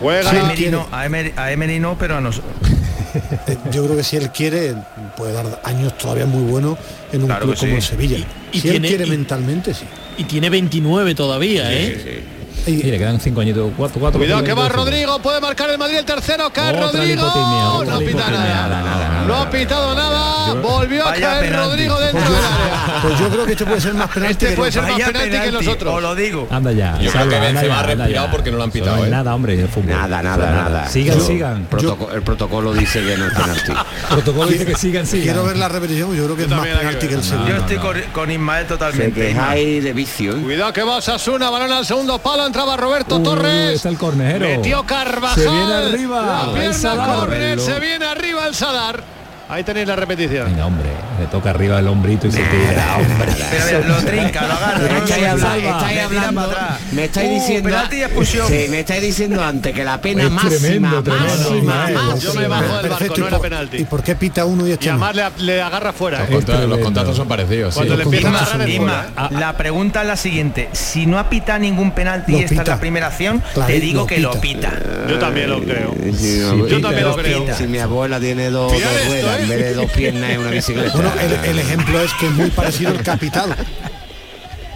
Juega. 0.00 0.28
a, 0.28 0.32
Emery 0.40 0.70
no, 0.72 0.86
a, 0.90 1.06
Emery, 1.06 1.32
a 1.36 1.52
Emery 1.52 1.78
no, 1.78 1.94
pero 1.96 2.16
a 2.16 2.20
nosotros. 2.20 2.71
Eh, 3.14 3.56
Yo 3.70 3.84
creo 3.84 3.96
que 3.96 4.04
si 4.04 4.16
él 4.16 4.30
quiere, 4.30 4.74
puede 5.16 5.32
dar 5.32 5.60
años 5.64 5.96
todavía 5.98 6.26
muy 6.26 6.44
buenos 6.44 6.78
en 7.12 7.22
un 7.22 7.26
Claro 7.26 7.44
club 7.46 7.56
como 7.56 7.70
sí. 7.72 7.76
el 7.76 7.82
Sevilla. 7.82 8.16
Y- 8.18 8.26
y 8.52 8.60
si 8.60 8.68
él 8.68 8.72
tiene- 8.74 8.88
quiere 8.88 9.06
y- 9.06 9.10
mentalmente, 9.10 9.74
sí. 9.74 9.84
Y 10.18 10.24
tiene 10.24 10.50
29 10.50 11.14
todavía, 11.14 11.72
¿eh? 11.72 12.24
Sí, 12.64 12.80
le 12.82 12.96
quedan 12.98 13.18
cinco 13.20 13.40
añitos, 13.40 13.72
cuatro, 13.76 13.98
cuatro. 14.00 14.20
Cuidado 14.20 14.40
cinco 14.40 14.54
que 14.54 14.60
va 14.60 14.68
Rodrigo, 14.68 15.18
puede 15.18 15.40
marcar 15.40 15.68
el 15.70 15.78
Madrid 15.78 15.96
el 15.96 16.04
tercero, 16.04 16.46
Otra 16.46 16.70
Rodrigo. 16.72 17.04
lipotimia, 17.24 17.70
otra 17.72 17.92
no 17.94 17.98
pita 17.98 18.10
lipotimia. 18.10 18.68
nada. 18.68 19.21
No 19.26 19.36
ha 19.36 19.50
pitado 19.50 19.94
nada. 19.94 20.54
Volvió 20.54 21.06
a 21.06 21.12
caer 21.14 21.44
penalti. 21.44 21.68
Rodrigo 21.68 22.00
dentro 22.00 22.20
del 22.20 22.34
área. 22.44 23.02
Pues 23.02 23.18
yo 23.18 23.28
creo 23.28 23.46
que 23.46 23.52
este 23.52 23.64
puede 23.64 23.80
ser 23.80 23.94
más 23.94 24.08
penalti. 24.10 24.32
Este 24.32 24.48
que 24.48 24.56
puede 24.56 24.72
ser 24.72 24.82
más 24.82 25.00
penalti 25.00 25.38
que 25.40 25.52
los 25.52 25.66
otros. 25.68 25.94
Os 25.94 26.02
lo 26.02 26.14
digo. 26.14 26.46
Anda 26.50 26.72
ya. 26.72 26.98
Yo 26.98 27.10
creo 27.10 27.28
que 27.28 27.40
Benzema 27.40 27.62
ya, 27.68 27.80
ha 27.80 27.82
respirado 27.84 28.30
porque 28.30 28.50
no 28.50 28.56
lo 28.58 28.64
han 28.64 28.70
pitado, 28.70 28.96
no 28.96 29.04
¿eh? 29.06 29.10
nada, 29.10 29.34
hombre, 29.34 29.60
el 29.60 29.68
fútbol. 29.68 29.90
Nada, 29.90 30.22
nada, 30.22 30.50
nada. 30.50 30.88
Sigan, 30.88 31.18
Yo- 31.18 31.26
sigan. 31.26 31.68
Protoco- 31.70 32.12
el 32.12 32.22
protocolo 32.22 32.72
dice 32.82 33.02
que 33.04 33.16
no 33.16 33.26
es 33.26 33.32
penalti. 33.34 33.72
El 34.02 34.08
protocolo 34.22 34.50
dice 34.50 34.66
que 34.66 34.74
sigan, 34.74 35.06
sigan. 35.06 35.24
Quiero 35.24 35.44
ver 35.44 35.56
la 35.56 35.68
repetición, 35.68 36.14
yo 36.14 36.24
creo 36.24 36.36
que 36.36 36.42
es 36.42 36.48
más 36.48 36.64
hay 36.64 36.72
penalti 36.74 37.08
que 37.08 37.14
el. 37.14 37.22
Sevilla. 37.22 37.48
Yo 37.48 37.56
estoy 37.56 37.76
con, 37.78 38.00
con 38.12 38.30
Ismael 38.30 38.66
totalmente. 38.66 39.20
Quejáis 39.28 39.84
de 39.84 39.92
vicio. 39.92 40.32
¿eh? 40.36 40.40
Cuidado 40.42 40.72
que 40.72 40.82
va 40.82 41.00
Sasuna, 41.00 41.50
balón 41.50 41.72
al 41.72 41.86
segundo 41.86 42.18
palo, 42.18 42.46
entraba 42.46 42.76
Roberto 42.76 43.20
Torres. 43.20 43.76
está 43.76 43.88
el 43.88 43.96
cornejero. 43.98 44.46
Metió 44.46 44.82
Carvajal. 44.84 45.42
Se 45.42 45.48
viene 45.50 45.72
arriba. 45.72 46.46
La 46.46 46.52
pierna 46.52 47.56
se 47.58 47.80
viene 47.80 48.04
arriba 48.04 48.46
el 48.46 48.54
Sadar. 48.54 49.21
Ahí 49.52 49.64
tenéis 49.64 49.86
la 49.86 49.96
repetición. 49.96 50.46
Venga, 50.46 50.64
hombre, 50.64 50.88
le 51.20 51.26
toca 51.26 51.50
arriba 51.50 51.78
el 51.78 51.86
hombrito 51.86 52.26
y 52.26 52.32
se 52.32 52.38
tira. 52.38 52.96
Hombre. 52.96 53.32
Pero 53.50 53.64
mira, 53.66 53.88
lo 53.88 53.96
trinca, 54.02 54.46
lo 54.46 54.52
agarra. 54.54 54.78
Me 54.78 54.86
estáis, 54.98 55.14
Se 55.22 55.28
habla- 55.28 55.46
salva, 55.46 55.70
estáis 55.78 56.00
hablando, 56.00 56.40
para 56.40 56.52
atrás. 56.52 56.80
me 56.92 57.04
estáis 57.04 57.28
Uh, 57.28 57.34
diciendo, 57.34 57.68
y 57.70 58.24
sí, 58.24 58.66
me 58.70 58.80
estáis 58.80 59.02
diciendo 59.02 59.44
antes 59.44 59.74
que 59.74 59.84
la 59.84 60.00
pena 60.00 60.22
Es 60.24 60.30
máxima, 60.30 60.58
tremendo, 60.58 61.02
tremendo, 61.02 61.28
máxima, 61.28 61.56
Ismael. 61.58 61.94
máxima. 61.94 62.16
Yo 62.18 62.34
me 62.40 62.48
bajo 62.48 62.62
del 62.62 62.72
barco, 62.72 62.88
Perfecto, 62.88 63.16
no 63.18 63.24
¿y 63.24 63.28
era 63.28 63.36
por- 63.36 63.48
penalti. 63.50 63.76
¿Y 63.76 63.84
por 63.84 64.02
qué 64.02 64.14
pita 64.16 64.44
uno 64.46 64.66
y 64.66 64.70
Y 64.70 64.72
este 64.72 64.86
no? 64.86 65.04
además 65.04 65.34
le, 65.38 65.44
le 65.44 65.60
agarra 65.62 65.92
fuera. 65.92 66.20
Los, 66.20 66.28
¿eh? 66.30 66.32
contra- 66.32 66.66
los 66.66 66.78
contactos 66.78 67.16
son 67.18 67.28
parecidos. 67.28 67.74
sí. 67.74 67.78
Cuando 67.80 67.96
le 67.98 68.02
empiezan 68.04 68.34
a 68.34 68.38
agarrar 68.38 68.62
el 68.62 68.68
Isma, 68.74 69.06
la 69.32 69.52
pregunta 69.58 70.00
es 70.00 70.08
la 70.08 70.16
siguiente. 70.16 70.70
Si 70.72 71.04
no 71.04 71.18
ha 71.18 71.28
pitado 71.28 71.58
ningún 71.58 71.90
penalti 71.90 72.36
y 72.36 72.42
esta 72.42 72.62
es 72.62 72.68
la 72.68 72.80
primera 72.80 73.08
acción, 73.08 73.42
Claro, 73.52 73.70
te 73.70 73.80
digo 73.80 74.00
lo 74.00 74.06
que 74.06 74.14
pita. 74.16 74.28
lo 74.32 74.40
pita. 74.40 74.72
Yo 75.10 75.18
también 75.18 75.50
lo 75.50 75.60
creo. 75.62 75.94
Sí, 76.04 76.12
Sí, 76.16 76.38
Yo 76.70 76.80
también 76.80 77.04
lo 77.04 77.14
si- 77.16 77.20
creo. 77.20 77.54
Si 77.54 77.64
mi 77.66 77.78
abuela 77.78 78.18
tiene 78.18 78.48
dos, 78.48 78.72
ruedas. 78.72 79.41
En 79.42 79.48
vez 79.48 79.58
de 79.58 79.74
dos 79.74 79.90
piernas 79.90 80.30
en 80.30 80.40
una 80.40 80.50
bicicleta. 80.50 80.92
Bueno, 80.94 81.12
el, 81.20 81.32
el 81.50 81.58
ejemplo 81.58 82.00
es 82.00 82.12
que 82.14 82.26
es 82.26 82.32
muy 82.32 82.50
parecido 82.50 82.90
al 82.90 83.02
capitado. 83.02 83.54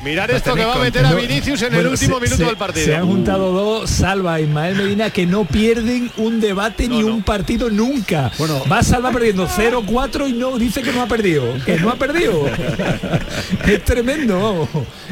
Mirar 0.07 0.31
esto 0.31 0.55
que 0.55 0.65
va 0.65 0.75
a 0.75 0.79
meter 0.79 1.05
a 1.05 1.13
Vinicius 1.15 1.63
en 1.63 1.75
el 1.75 1.87
último 1.89 2.15
se- 2.17 2.21
minuto 2.23 2.37
se- 2.37 2.45
del 2.45 2.57
partido. 2.57 2.87
Se 2.87 2.95
han 2.95 3.07
juntado 3.07 3.51
dos, 3.53 3.91
Salva 3.91 4.39
e 4.39 4.43
Ismael 4.45 4.77
Medina, 4.77 5.11
que 5.11 5.27
no 5.27 5.45
pierden 5.45 6.11
un 6.17 6.41
debate 6.41 6.87
ni 6.89 7.03
un 7.03 7.23
partido 7.23 7.69
nunca. 7.71 8.31
Bueno. 8.39 8.63
Va 8.71 8.83
Salva 8.83 9.11
perdiendo 9.11 9.49
0-4 9.49 10.29
y 10.29 10.33
no 10.33 10.59
dice 10.59 10.83
que 10.83 10.93
no 10.93 11.03
ha 11.03 11.07
perdido. 11.07 11.45
Que 11.65 11.77
no 11.79 11.91
ha 11.91 11.97
perdido. 11.97 12.47
es 13.67 13.85
tremendo, 13.85 14.41
vamos. 14.41 14.69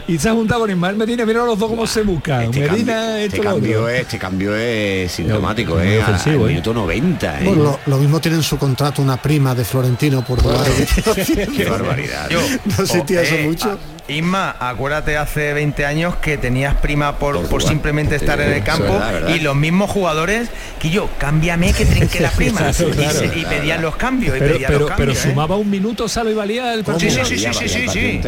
Y 0.06 0.18
se 0.18 0.28
ha 0.28 0.32
juntado 0.32 0.60
con 0.60 0.70
Ismael 0.70 0.96
Medina, 0.96 1.24
mira 1.26 1.44
los 1.44 1.58
dos 1.58 1.68
cómo 1.68 1.86
se 1.86 2.02
buscan. 2.02 2.42
Este 2.44 2.60
Medina, 2.60 2.94
cambio, 2.94 3.18
este 3.18 3.40
cambio 3.40 3.88
es, 3.88 4.00
este 4.02 4.18
cambio 4.18 4.56
es 4.56 5.12
sintomático, 5.12 5.80
¿eh? 5.80 6.02
Al- 6.02 6.14
ofensivo, 6.14 6.44
al 6.44 6.50
¿eh? 6.50 6.52
minuto 6.52 6.74
90, 6.74 7.40
¿eh? 7.40 7.44
Bueno, 7.44 7.62
lo, 7.64 7.80
lo 7.86 7.96
mismo 7.98 8.20
tiene 8.20 8.36
en 8.36 8.42
su 8.42 8.58
contrato 8.58 9.02
una 9.02 9.16
prima 9.20 9.54
de 9.54 9.64
Florentino 9.64 10.24
por 10.24 10.40
jugar. 10.42 10.66
Qué 11.56 11.64
barbaridad. 11.68 12.28
Yo, 12.30 12.40
¿No 12.78 12.86
sentía 12.86 13.22
eso 13.22 13.34
eh, 13.34 13.44
mucho? 13.46 13.70
a- 13.72 13.78
Isma, 14.06 14.54
acuérdate 14.60 15.16
hace 15.16 15.54
20 15.54 15.86
años 15.86 16.16
que 16.16 16.36
tenías 16.36 16.74
prima 16.74 17.16
por, 17.18 17.36
por, 17.40 17.46
jugar. 17.62 17.62
simplemente 17.68 18.16
estar 18.16 18.38
en 18.38 18.52
el 18.52 18.62
campo 18.62 18.92
verdad, 18.98 19.28
y 19.34 19.40
los 19.40 19.56
mismos 19.56 19.90
jugadores 19.90 20.50
que 20.78 20.90
yo, 20.90 21.08
cámbiame 21.18 21.72
que 21.72 21.86
trinque 21.86 22.20
la 22.20 22.30
prima. 22.30 22.58
Claro, 22.70 22.88
y, 22.90 22.92
claro. 22.92 23.18
se- 23.18 23.38
y 23.38 23.44
pedían 23.46 23.80
los 23.80 23.96
cambios. 23.96 24.36
y 24.36 24.40
Pero, 24.40 24.52
pedían 24.54 24.68
pero, 24.72 24.80
los 24.80 24.88
pero 24.90 24.98
cambios, 24.98 25.24
¿eh? 25.24 25.28
sumaba 25.30 25.56
un 25.56 25.70
minuto, 25.70 26.06
Salva 26.06 26.30
y 26.30 26.34
valía 26.34 26.74
el 26.74 26.80
Sí, 26.80 26.84
partido. 26.84 27.24
sí, 27.24 27.38
sí, 27.38 27.46
sí, 27.50 27.68
sí, 27.68 27.88
sí, 27.88 27.88
sí. 27.88 28.20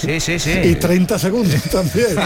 Sí, 0.00 0.20
sí, 0.20 0.38
sí. 0.38 0.58
Y 0.64 0.74
30 0.76 1.18
segundos 1.18 1.62
también. 1.70 2.16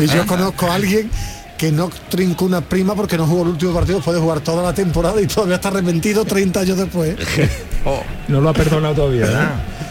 Y 0.00 0.06
yo 0.06 0.26
conozco 0.26 0.70
a 0.70 0.74
alguien 0.74 1.10
que 1.56 1.72
no 1.72 1.88
trincó 2.10 2.44
una 2.44 2.60
prima 2.60 2.94
porque 2.94 3.16
no 3.16 3.26
jugó 3.26 3.44
el 3.44 3.48
último 3.50 3.72
partido, 3.72 4.00
puede 4.00 4.20
jugar 4.20 4.40
toda 4.40 4.62
la 4.62 4.74
temporada 4.74 5.18
y 5.18 5.26
todavía 5.26 5.54
está 5.54 5.68
arrepentido 5.68 6.26
30 6.26 6.60
años 6.60 6.76
después. 6.76 7.16
Oh, 7.86 8.02
No 8.28 8.40
lo 8.40 8.48
ha 8.48 8.54
perdonado 8.54 8.94
todavía. 8.94 9.26
¿eh? 9.26 9.83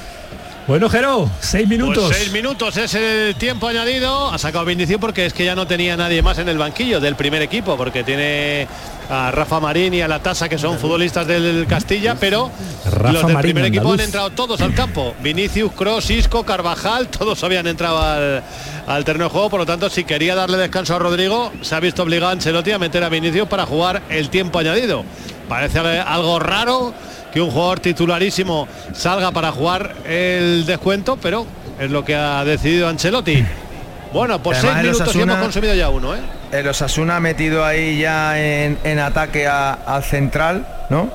Bueno, 0.65 0.89
Jero, 0.89 1.29
seis 1.41 1.67
minutos. 1.67 2.05
Pues 2.05 2.17
seis 2.17 2.31
minutos 2.31 2.77
es 2.77 2.93
el 2.93 3.35
tiempo 3.35 3.67
añadido. 3.67 4.31
Ha 4.31 4.37
sacado 4.37 4.63
Vinicius 4.63 4.99
porque 4.99 5.25
es 5.25 5.33
que 5.33 5.43
ya 5.43 5.55
no 5.55 5.67
tenía 5.67 5.97
nadie 5.97 6.21
más 6.21 6.37
en 6.37 6.47
el 6.47 6.57
banquillo 6.57 7.01
del 7.01 7.15
primer 7.15 7.41
equipo, 7.41 7.75
porque 7.75 8.05
tiene 8.05 8.65
a 9.09 9.29
Rafa 9.31 9.59
Marín 9.59 9.93
y 9.93 10.01
a 10.01 10.07
la 10.07 10.19
Tasa, 10.19 10.47
que 10.47 10.57
son 10.57 10.79
futbolistas 10.79 11.27
del 11.27 11.67
Castilla, 11.67 12.15
pero 12.17 12.49
Rafa 12.85 13.11
los 13.11 13.25
del 13.25 13.33
Marín, 13.33 13.51
primer 13.51 13.65
equipo 13.65 13.81
andaluz. 13.81 13.99
han 13.99 14.05
entrado 14.05 14.29
todos 14.29 14.61
al 14.61 14.73
campo. 14.73 15.13
Vinicius, 15.21 15.73
Cross, 15.73 16.09
Isco, 16.11 16.45
Carvajal, 16.45 17.09
todos 17.09 17.43
habían 17.43 17.67
entrado 17.67 18.01
al, 18.01 18.41
al 18.87 19.03
terreno 19.03 19.25
de 19.25 19.31
juego. 19.31 19.49
Por 19.49 19.59
lo 19.59 19.65
tanto, 19.65 19.89
si 19.89 20.05
quería 20.05 20.33
darle 20.33 20.55
descanso 20.55 20.95
a 20.95 20.99
Rodrigo, 20.99 21.51
se 21.61 21.75
ha 21.75 21.81
visto 21.81 22.03
obligado 22.03 22.31
Ancelotti 22.31 22.71
a 22.71 22.79
meter 22.79 23.03
a 23.03 23.09
Vinicius 23.09 23.49
para 23.49 23.65
jugar 23.65 24.01
el 24.09 24.29
tiempo 24.29 24.59
añadido. 24.59 25.03
Parece 25.49 25.79
algo 25.79 26.39
raro 26.39 26.93
que 27.33 27.41
un 27.41 27.49
jugador 27.51 27.79
titularísimo 27.79 28.67
salga 28.93 29.31
para 29.31 29.51
jugar 29.51 29.95
el 30.05 30.65
descuento, 30.65 31.17
pero 31.21 31.45
es 31.79 31.89
lo 31.89 32.05
que 32.05 32.15
ha 32.15 32.43
decidido 32.45 32.87
Ancelotti. 32.87 33.43
Bueno, 34.13 34.41
por 34.43 34.53
Además, 34.53 34.73
seis 34.75 34.83
minutos 34.83 35.07
y 35.07 35.09
Osasuna- 35.17 35.33
hemos 35.33 35.43
consumido 35.45 35.73
ya 35.73 35.89
uno, 35.89 36.13
¿eh? 36.15 36.19
El 36.51 36.67
Osasuna 36.67 37.15
ha 37.15 37.19
metido 37.19 37.65
ahí 37.65 37.97
ya 37.97 38.39
en, 38.39 38.77
en 38.83 38.99
ataque 38.99 39.47
al 39.47 40.03
central, 40.03 40.67
¿no? 40.91 41.09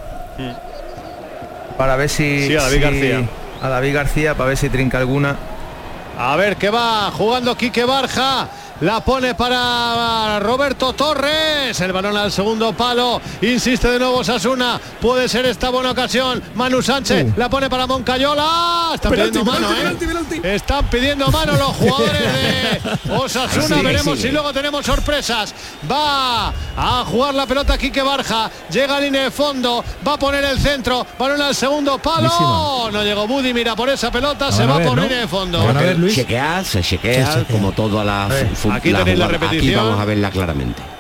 Para 1.77 1.95
ver 1.97 2.09
si... 2.09 2.49
Sí, 2.49 2.57
a 2.57 2.63
David 2.63 2.77
si- 2.77 2.83
García. 2.83 3.23
A 3.63 3.69
David 3.69 3.95
García, 3.95 4.35
para 4.35 4.49
ver 4.49 4.57
si 4.57 4.69
trinca 4.69 4.99
alguna. 4.99 5.37
A 6.19 6.35
ver 6.37 6.57
qué 6.57 6.71
va 6.71 7.11
jugando 7.13 7.57
Quique 7.57 7.85
Barja. 7.85 8.49
La 8.80 9.00
pone 9.00 9.35
para 9.35 10.38
Roberto 10.38 10.92
Torres. 10.92 11.80
El 11.80 11.92
balón 11.92 12.16
al 12.16 12.30
segundo 12.30 12.73
palo. 12.73 13.20
Insiste 13.42 13.88
de 13.88 13.99
nuevo 13.99 14.23
Sasuna. 14.23 14.80
Puede 15.00 15.28
ser 15.28 15.47
esta 15.47 15.70
buena 15.70 15.90
ocasión. 15.90 16.40
Manu 16.54 16.80
Sánchez 16.80 17.37
la 17.37 17.49
pone 17.50 17.68
para 17.68 17.88
Moncayola. 17.88 18.92
Están 18.94 19.11
Penalti, 19.11 19.38
pidiendo 19.40 19.52
mano, 19.52 19.68
penalti, 19.99 20.37
¿eh? 20.44 20.54
Están 20.54 20.87
pidiendo 20.87 21.28
mano 21.32 21.54
los 21.54 21.68
jugadores 21.76 22.23
de 22.23 23.12
Osasuna. 23.16 23.66
Sigue, 23.66 23.82
Veremos 23.82 24.16
sigue. 24.16 24.28
si 24.28 24.32
luego 24.32 24.52
tenemos 24.52 24.87
sorpresas. 24.87 25.52
Va 25.90 26.52
a 26.76 27.04
jugar 27.04 27.35
la 27.35 27.47
pelota 27.47 27.76
Quique 27.76 28.00
Barja. 28.02 28.49
Llega 28.70 28.97
a 28.97 29.00
línea 29.00 29.23
de 29.25 29.30
fondo. 29.32 29.85
Va 30.06 30.12
a 30.14 30.18
poner 30.18 30.44
el 30.44 30.58
centro. 30.61 31.04
Balón 31.18 31.42
al 31.42 31.54
segundo 31.56 31.99
palo. 31.99 32.28
Buenísima. 32.28 32.90
No 32.92 33.02
llegó 33.02 33.26
Budi. 33.26 33.52
Mira 33.52 33.75
por 33.75 33.88
esa 33.88 34.12
pelota. 34.12 34.52
Se 34.52 34.62
a 34.62 34.66
va 34.66 34.78
ver, 34.78 34.87
por 34.87 34.97
¿no? 34.97 35.02
línea 35.02 35.18
de 35.18 35.26
fondo. 35.28 35.64
Van 35.66 35.76
a 35.76 35.80
ver, 35.80 35.99
Luis. 35.99 36.14
Chequear, 36.14 36.64
se 36.64 36.80
chequea, 36.80 37.32
Se 37.32 37.38
chequea. 37.40 37.73
como 37.73 38.04
la, 38.04 38.28
Eh, 38.30 38.50
fu- 38.54 38.68
aquí 38.73 38.93
tenéis 38.93 39.19
la 39.19 39.27
jugada. 39.27 39.47
Aquí 39.47 39.55
repetición. 39.57 39.85
vamos 39.85 40.01
a 40.01 40.05
verla 40.05 40.31
claramente. 40.31 40.98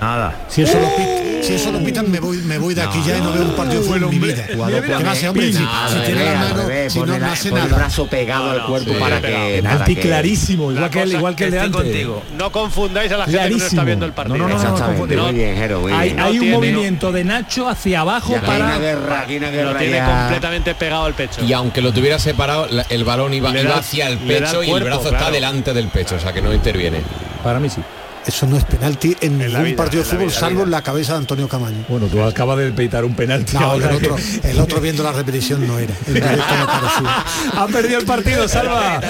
Nada. 0.00 0.34
Si 0.48 0.62
eso 0.62 0.78
lo, 0.80 0.86
pit- 0.96 1.42
si 1.42 1.54
eso 1.54 1.70
lo 1.72 1.78
pitan, 1.84 2.10
me 2.10 2.20
voy, 2.20 2.38
me 2.38 2.58
voy 2.58 2.74
de 2.74 2.82
aquí 2.82 3.00
ya 3.06 3.16
y 3.18 3.20
no 3.20 3.32
veo 3.32 3.42
un 3.44 3.52
partido 3.56 3.82
de 3.82 4.00
mi 4.06 4.18
vida. 4.18 4.44
Jugador 4.54 4.82
¿Qué 4.84 5.04
va 5.04 5.10
a 5.10 5.14
ser, 5.14 5.28
hombre? 5.30 5.52
Si, 5.52 5.58
Nada, 5.62 6.04
tiene 6.04 6.24
la 6.24 6.34
mano, 6.34 6.62
si 6.88 6.98
no, 7.00 7.06
no 7.06 7.18
la- 7.18 7.32
hace 7.32 7.48
pone 7.50 7.62
el 7.62 7.68
nada. 7.70 7.78
brazo 7.82 8.06
pegado 8.06 8.50
al 8.50 8.66
cuerpo 8.66 8.92
sí, 8.92 8.96
para 9.00 9.20
que 9.20 9.26
Penalti 9.56 9.62
para 9.78 9.84
que- 9.86 10.00
clarísimo, 10.00 10.72
igual 10.72 10.90
que 10.90 11.04
igual 11.06 11.36
que 11.36 11.44
el 11.44 11.50
de 11.52 11.60
antes. 11.60 11.82
contigo. 11.82 12.22
No 12.36 12.50
confundáis 12.52 13.12
a 13.12 13.16
la 13.18 13.24
gente 13.26 13.38
que 13.40 13.50
no 13.50 13.56
está 13.64 13.84
viendo 13.84 14.06
el 14.06 14.12
partido. 14.12 14.36
No, 14.38 14.48
no, 14.48 14.48
no, 14.48 14.54
no, 14.54 14.62
no 14.62 14.74
Exactamente, 14.74 14.98
confundimos. 15.16 15.26
muy 15.32 15.34
bien, 15.40 15.56
Jero, 15.56 15.80
muy 15.80 15.92
Hay, 15.92 16.08
bien. 16.10 16.20
hay 16.20 16.38
un 16.38 16.50
movimiento 16.50 17.12
de 17.12 17.24
Nacho 17.24 17.68
hacia 17.68 18.00
abajo 18.00 18.34
para 18.44 18.78
Lo 18.78 19.26
tiene 19.26 20.00
completamente 20.04 20.74
pegado 20.74 21.04
al 21.04 21.14
pecho. 21.14 21.42
Y 21.44 21.52
aunque 21.52 21.80
lo 21.80 21.92
tuviera 21.92 22.18
separado, 22.18 22.66
el 22.88 23.04
balón 23.04 23.32
iba, 23.34 23.50
hacia 23.50 24.08
el 24.08 24.18
pecho 24.18 24.62
y 24.62 24.70
el 24.70 24.84
brazo 24.84 25.08
está 25.10 25.30
delante 25.30 25.72
del 25.72 25.88
pecho, 25.88 26.16
o 26.16 26.20
sea 26.20 26.32
que 26.32 26.42
no 26.42 26.52
interviene. 26.52 27.00
Para 27.42 27.60
mí 27.60 27.68
sí. 27.68 27.80
Eso 28.26 28.46
no 28.46 28.56
es 28.56 28.64
penalti 28.64 29.14
en 29.20 29.38
la 29.38 29.44
ningún 29.46 29.64
vida, 29.64 29.76
partido 29.76 30.02
de 30.02 30.08
en 30.08 30.16
fútbol, 30.16 30.28
vida, 30.28 30.40
salvo 30.40 30.62
en 30.62 30.70
la 30.70 30.82
cabeza 30.82 31.12
de 31.12 31.18
Antonio 31.18 31.46
Camaño. 31.48 31.84
Bueno, 31.88 32.06
tú 32.06 32.22
acabas 32.22 32.56
de 32.58 32.70
peitar 32.72 33.04
un 33.04 33.14
penalti. 33.14 33.54
No, 33.54 33.60
ahora 33.60 33.90
el 33.90 33.98
que- 33.98 34.06
otro, 34.10 34.16
el 34.42 34.60
otro 34.60 34.80
viendo 34.80 35.02
la 35.02 35.12
repetición 35.12 35.66
no 35.66 35.78
era. 35.78 35.92
El 36.06 36.20
parecía. 36.20 37.24
ha 37.56 37.66
perdido 37.66 38.00
el 38.00 38.06
partido, 38.06 38.48
Salva. 38.48 39.00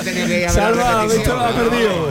Salva, 0.50 1.02
ha 1.02 1.06
perdido. 1.06 2.08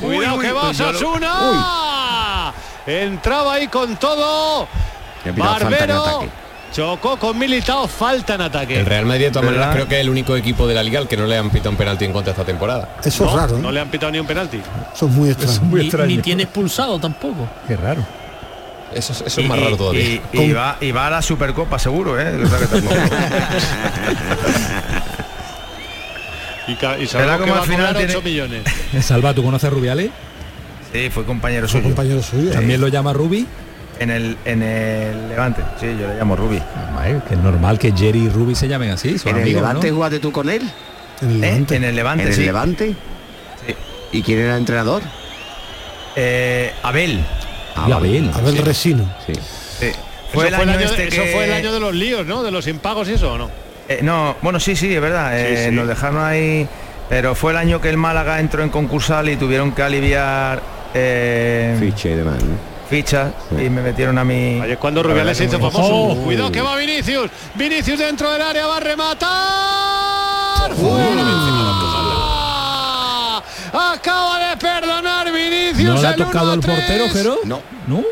Cuidado 0.00 0.38
que 0.38 0.52
va 0.52 0.70
Osasuna. 0.70 2.52
Entraba 2.86 3.54
ahí 3.54 3.68
con 3.68 3.96
todo. 3.96 4.66
En 5.24 5.36
Barbero. 5.36 6.26
Chocó 6.72 7.18
con 7.18 7.38
Militao, 7.38 7.86
falta 7.86 8.34
en 8.34 8.40
ataque. 8.42 8.80
El 8.80 8.86
Real 8.86 9.04
Madrid 9.06 9.26
de 9.26 9.30
todas 9.30 9.46
maneras 9.46 9.74
creo 9.74 9.86
que 9.88 9.96
es 9.96 10.00
el 10.00 10.08
único 10.10 10.36
equipo 10.36 10.66
de 10.66 10.74
la 10.74 10.82
liga 10.82 10.98
al 10.98 11.06
que 11.08 11.16
no 11.16 11.26
le 11.26 11.36
han 11.36 11.50
pitado 11.50 11.70
un 11.70 11.76
penalti 11.76 12.04
en 12.06 12.12
contra 12.12 12.30
esta 12.32 12.44
temporada. 12.44 12.96
Eso 13.04 13.24
es 13.26 13.30
no, 13.30 13.36
raro, 13.36 13.56
¿eh? 13.56 13.60
no 13.60 13.70
le 13.72 13.80
han 13.80 13.88
pitado 13.88 14.10
ni 14.12 14.18
un 14.18 14.26
penalti. 14.26 14.60
Eso 14.94 15.06
es 15.06 15.12
muy 15.12 15.30
extraño. 15.30 15.60
Muy 15.62 15.80
Ni, 15.80 15.86
extraño. 15.86 16.08
ni 16.16 16.18
tiene 16.22 16.42
expulsado 16.44 16.98
tampoco. 16.98 17.48
Qué 17.68 17.76
raro. 17.76 18.04
Eso, 18.94 19.12
es- 19.12 19.38
es 19.38 19.48
más 19.48 19.58
raro 19.58 19.76
todavía. 19.76 20.02
Y, 20.02 20.20
y 20.32 20.52
va, 20.52 20.76
y 20.80 20.92
va 20.92 21.06
a 21.06 21.10
la 21.10 21.22
Supercopa 21.22 21.78
seguro, 21.78 22.20
¿eh? 22.20 22.42
O 22.42 22.46
sea 22.48 22.58
que 22.58 22.66
tampoco- 22.66 22.94
Y, 26.68 26.74
ca- 26.76 26.96
y 26.96 27.06
Verá 27.06 27.08
sabemos 27.10 27.36
que 27.36 27.40
cómo 27.42 27.52
va 27.54 27.58
al 27.58 27.62
a 27.62 27.66
final 27.66 27.86
cobrar 27.86 27.96
tiene- 27.96 28.12
8 28.16 28.22
millones. 28.22 28.62
Salva, 29.04 29.34
¿tú 29.34 29.42
conoces 29.42 29.66
a 29.66 29.70
Rubiales? 29.70 30.10
sí, 30.92 31.08
fue 31.10 31.24
compañero 31.24 31.66
Son 31.68 31.80
suyo. 31.80 31.94
compañeros 31.94 32.26
suyos. 32.26 32.52
También 32.54 32.80
lo 32.80 32.88
llama 32.88 33.12
Rubi. 33.12 33.46
En 33.98 34.10
el, 34.10 34.36
en 34.44 34.62
el 34.62 35.28
Levante. 35.28 35.62
Sí, 35.78 35.86
yo 36.00 36.08
le 36.08 36.16
llamo 36.18 36.34
Rubi. 36.34 36.60
Ay, 36.98 37.20
que 37.28 37.34
es 37.34 37.40
normal 37.40 37.78
que 37.78 37.92
Jerry 37.92 38.24
y 38.24 38.28
Rubi 38.28 38.54
se 38.54 38.66
llamen 38.68 38.90
así. 38.90 39.18
Son 39.18 39.30
¿En 39.30 39.36
el 39.36 39.42
amigos, 39.42 39.62
Levante 39.62 39.88
¿no? 39.90 39.94
jugaste 39.96 40.18
tú 40.18 40.32
con 40.32 40.48
él? 40.50 40.62
En 41.20 41.30
el 41.30 41.36
¿Eh? 41.36 41.38
Levante. 41.46 41.76
En 41.76 41.84
el 41.84 41.96
Levante, 41.96 42.22
¿En 42.24 42.28
el 42.30 42.34
sí. 42.34 42.44
Levante? 42.44 42.94
Sí. 43.66 43.74
¿Y 44.12 44.22
quién 44.22 44.38
era 44.40 44.52
el 44.54 44.58
entrenador? 44.60 45.02
Eh, 46.16 46.72
Abel. 46.82 47.24
Ah, 47.76 47.84
Y 47.86 47.90
vale. 47.92 48.08
Abel. 48.08 48.30
Abel 48.34 48.56
Resino. 48.58 49.04
Sí. 49.26 49.32
Sí. 49.34 49.86
Eso 49.86 49.98
Fue 50.32 50.48
el 50.48 50.54
año 50.54 50.78
de- 50.78 50.84
este 50.84 51.08
eso 51.08 51.22
fue 51.32 51.44
el 51.44 51.52
año 51.52 51.72
de 51.72 51.80
los 51.80 51.94
líos, 51.94 52.26
¿no? 52.26 52.42
De 52.42 52.50
los 52.50 52.66
impagos 52.66 53.08
y 53.08 53.12
eso, 53.12 53.32
¿o 53.34 53.38
no? 53.38 53.50
Eh, 53.88 54.00
no, 54.02 54.36
bueno, 54.42 54.58
sí, 54.60 54.74
sí, 54.76 54.94
es 54.94 55.00
verdad. 55.00 55.38
eh, 55.38 55.68
sí. 55.68 55.74
Nos 55.74 55.86
dejaron 55.88 56.24
ahí. 56.24 56.66
Pero 57.08 57.34
fue 57.34 57.52
el 57.52 57.58
año 57.58 57.80
que 57.80 57.90
el 57.90 57.98
Málaga 57.98 58.40
entró 58.40 58.62
en 58.62 58.70
concursal 58.70 59.28
y 59.28 59.36
tuvieron 59.36 59.72
que 59.72 59.82
aliviar 59.82 60.62
eh, 60.94 61.76
Fiche 61.78 62.16
de 62.16 62.24
man. 62.24 62.38
Fichas 62.92 63.32
y 63.52 63.70
me 63.70 63.80
metieron 63.80 64.18
a 64.18 64.24
mí. 64.24 64.60
Ayer 64.62 64.76
cuando 64.78 65.02
La 65.02 65.08
Rubiales 65.08 65.38
se 65.38 65.44
hizo 65.46 65.58
famoso. 65.58 65.80
Oh. 65.82 66.14
Cuidado 66.16 66.52
que 66.52 66.60
va 66.60 66.76
Vinicius. 66.76 67.30
Vinicius 67.54 67.98
dentro 67.98 68.30
del 68.30 68.42
área 68.42 68.66
va 68.66 68.76
a 68.76 68.80
rematar. 68.80 70.74
¡Fuera! 70.74 71.22
Acaba 73.72 74.38
de 74.50 74.56
perdonar 74.58 75.32
Vinicius. 75.32 75.94
¿No 75.94 76.02
le 76.02 76.06
ha 76.06 76.10
el 76.10 76.16
tocado 76.16 76.52
el 76.52 76.60
1-3. 76.60 76.66
portero, 76.66 77.08
Jero? 77.08 77.38
No. 77.44 77.60
¿No? 77.86 78.02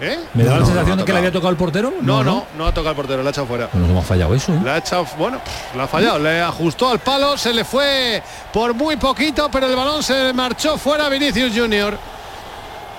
¿Eh? 0.00 0.18
¿Me 0.34 0.42
da 0.44 0.54
No, 0.54 0.60
la 0.60 0.66
sensación 0.66 0.96
no 0.96 1.02
de 1.02 1.04
que 1.06 1.12
le 1.12 1.18
había 1.18 1.30
tocado. 1.32 1.50
el 1.50 1.56
portero? 1.56 1.92
No, 2.02 2.24
no, 2.24 2.44
no 2.58 2.66
ha 2.66 2.70
tocado 2.74 2.90
el 2.90 2.96
portero, 2.96 3.22
le 3.22 3.28
ha 3.28 3.30
echado 3.30 3.46
fuera. 3.46 3.68
Bueno, 3.72 3.86
¿cómo 3.86 4.00
ha 4.00 4.02
fallado 4.02 4.34
eso? 4.34 4.52
eh? 4.52 4.60
Le 4.64 4.70
ha 4.70 4.78
echado, 4.78 5.06
bueno, 5.16 5.40
le 5.76 5.82
ha 5.82 5.86
fallado, 5.86 6.18
le 6.18 6.40
ajustó 6.42 6.90
al 6.90 6.98
palo, 6.98 7.38
se 7.38 7.54
le 7.54 7.64
fue 7.64 8.20
por 8.52 8.74
muy 8.74 8.96
poquito, 8.96 9.48
pero 9.50 9.66
el 9.68 9.76
balón 9.76 10.02
se 10.02 10.12
le 10.24 10.32
marchó 10.32 10.76
fuera 10.76 11.06
a 11.06 11.08
Vinicius 11.08 11.52
Junior. 11.56 11.96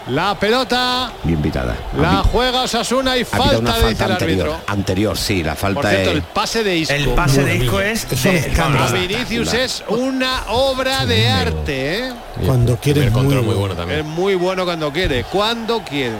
La 0.09 0.39
pelota 0.39 1.11
Bien 1.23 1.41
pitada. 1.41 1.75
la 1.99 2.23
juega 2.23 2.61
Osasuna 2.61 3.17
y 3.17 3.25
falta, 3.25 3.57
una 3.59 3.75
dice 3.77 4.05
el 4.05 4.11
anterior. 4.11 4.47
árbitro. 4.47 4.61
Anterior, 4.73 5.17
sí, 5.17 5.43
la 5.43 5.55
falta 5.55 5.81
Por 5.81 5.89
cierto, 5.89 6.09
es... 6.11 6.15
el 6.15 6.21
pase 6.21 6.63
de 6.63 6.77
Isco. 6.77 6.93
El 6.93 7.09
pase 7.09 7.43
de 7.43 7.53
disco 7.59 7.81
es 7.81 8.07
de- 8.23 8.89
Vinicius 8.93 9.53
es 9.53 9.83
una 9.89 10.43
obra 10.49 11.05
de 11.05 11.27
arte, 11.27 12.07
¿eh? 12.07 12.13
Cuando 12.45 12.77
quiere 12.77 13.01
El 13.01 13.07
es 13.07 13.13
muy, 13.13 13.21
control 13.23 13.43
muy 13.43 13.55
bueno 13.55 13.73
Es 13.73 13.77
también. 13.79 14.05
muy 14.05 14.35
bueno 14.35 14.63
cuando 14.63 14.91
quiere, 14.93 15.23
cuando 15.25 15.81
quiere. 15.83 16.15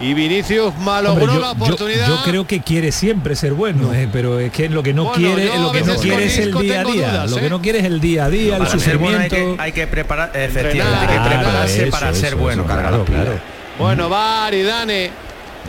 Y 0.00 0.12
Vinicius 0.12 0.74
malogró 0.80 1.12
Hombre, 1.24 1.34
yo, 1.34 1.40
la 1.40 1.46
yo- 1.46 1.52
oportunidad. 1.64 2.08
yo 2.08 2.22
creo 2.24 2.46
que 2.46 2.60
quiere 2.60 2.90
siempre 2.90 3.36
ser 3.36 3.52
bueno, 3.52 3.94
eh, 3.94 4.08
pero 4.12 4.40
es 4.40 4.50
que 4.50 4.68
lo 4.68 4.82
que 4.82 4.92
no 4.92 5.04
Bueno, 5.04 5.16
quiere, 5.18 5.44
lo 5.58 5.70
que 5.70 5.80
no 5.80 5.86
veces 5.86 6.00
quiere 6.02 6.24
es 6.26 6.38
el 6.38 6.52
día 6.54 6.80
a 6.80 6.84
día. 6.84 7.08
dudas, 7.12 7.30
lo 7.30 7.38
¿eh? 7.38 7.40
que 7.42 7.50
no 7.50 7.62
quiere 7.62 7.78
es 7.78 7.84
el 7.84 8.00
día 8.00 8.24
a 8.24 8.28
día, 8.30 8.56
el 8.56 8.62
bueno 8.62 8.64
hay 8.64 8.70
sufrimiento. 8.80 9.36
que, 9.36 9.56
hay 9.58 9.72
que 9.72 9.86
preparar, 9.86 10.30
Entrenar, 10.34 10.50
efectivamente, 10.50 11.12
hay 11.14 11.18
que 11.22 11.28
prepararse 11.36 11.82
eso, 11.82 11.90
para 11.92 12.10
eso, 12.10 12.20
ser 12.20 12.28
eso, 12.30 12.36
bueno. 12.38 12.64
claro, 12.66 13.04
claro. 13.04 13.32
Bueno, 13.78 14.10
va 14.10 14.46
Aridane. 14.46 15.10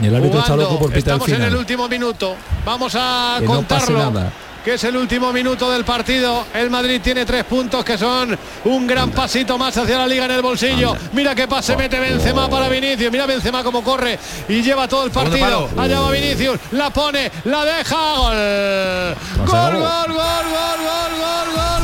Y 0.01 0.07
el 0.07 0.15
árbitro 0.15 0.39
está 0.39 0.55
loco 0.55 0.79
por 0.79 0.91
pitar 0.91 1.13
el 1.15 1.21
Estamos 1.21 1.29
en 1.29 1.41
el 1.43 1.55
último 1.55 1.87
minuto. 1.87 2.35
Vamos 2.65 2.95
a 2.99 3.37
Que 3.39 3.45
no 3.45 3.61
pase 3.61 3.93
contarlo. 3.93 4.11
nada. 4.11 4.31
Que 4.65 4.73
es 4.73 4.83
el 4.83 4.97
último 4.97 5.31
minuto 5.31 5.69
del 5.69 5.85
partido. 5.85 6.47
El 6.51 6.71
Madrid 6.71 6.99
tiene 6.99 7.23
tres 7.23 7.43
puntos 7.43 7.85
que 7.85 7.99
son 7.99 8.35
un 8.63 8.87
gran 8.87 9.11
pasito 9.11 9.59
más 9.59 9.77
hacia 9.77 9.99
la 9.99 10.07
liga 10.07 10.25
en 10.25 10.31
el 10.31 10.41
bolsillo. 10.41 10.97
Mira 11.13 11.35
qué 11.35 11.47
pase 11.47 11.77
mete 11.77 11.99
Benzema 11.99 12.49
para 12.49 12.67
Vinicius. 12.67 13.11
Mira 13.11 13.27
Benzema 13.27 13.63
cómo 13.63 13.83
corre 13.83 14.17
y 14.49 14.63
lleva 14.63 14.87
todo 14.87 15.05
el 15.05 15.11
partido. 15.11 15.69
Allá 15.77 15.99
va 15.99 16.09
Vinicius, 16.09 16.59
la 16.71 16.89
pone, 16.89 17.31
la 17.43 17.63
deja. 17.63 19.15
Gol, 19.45 19.45
gol, 19.45 19.77
gol, 19.77 20.13
gol, 20.13 20.15
gol, 20.15 21.11
gol, 21.19 21.55
gol 21.55 21.74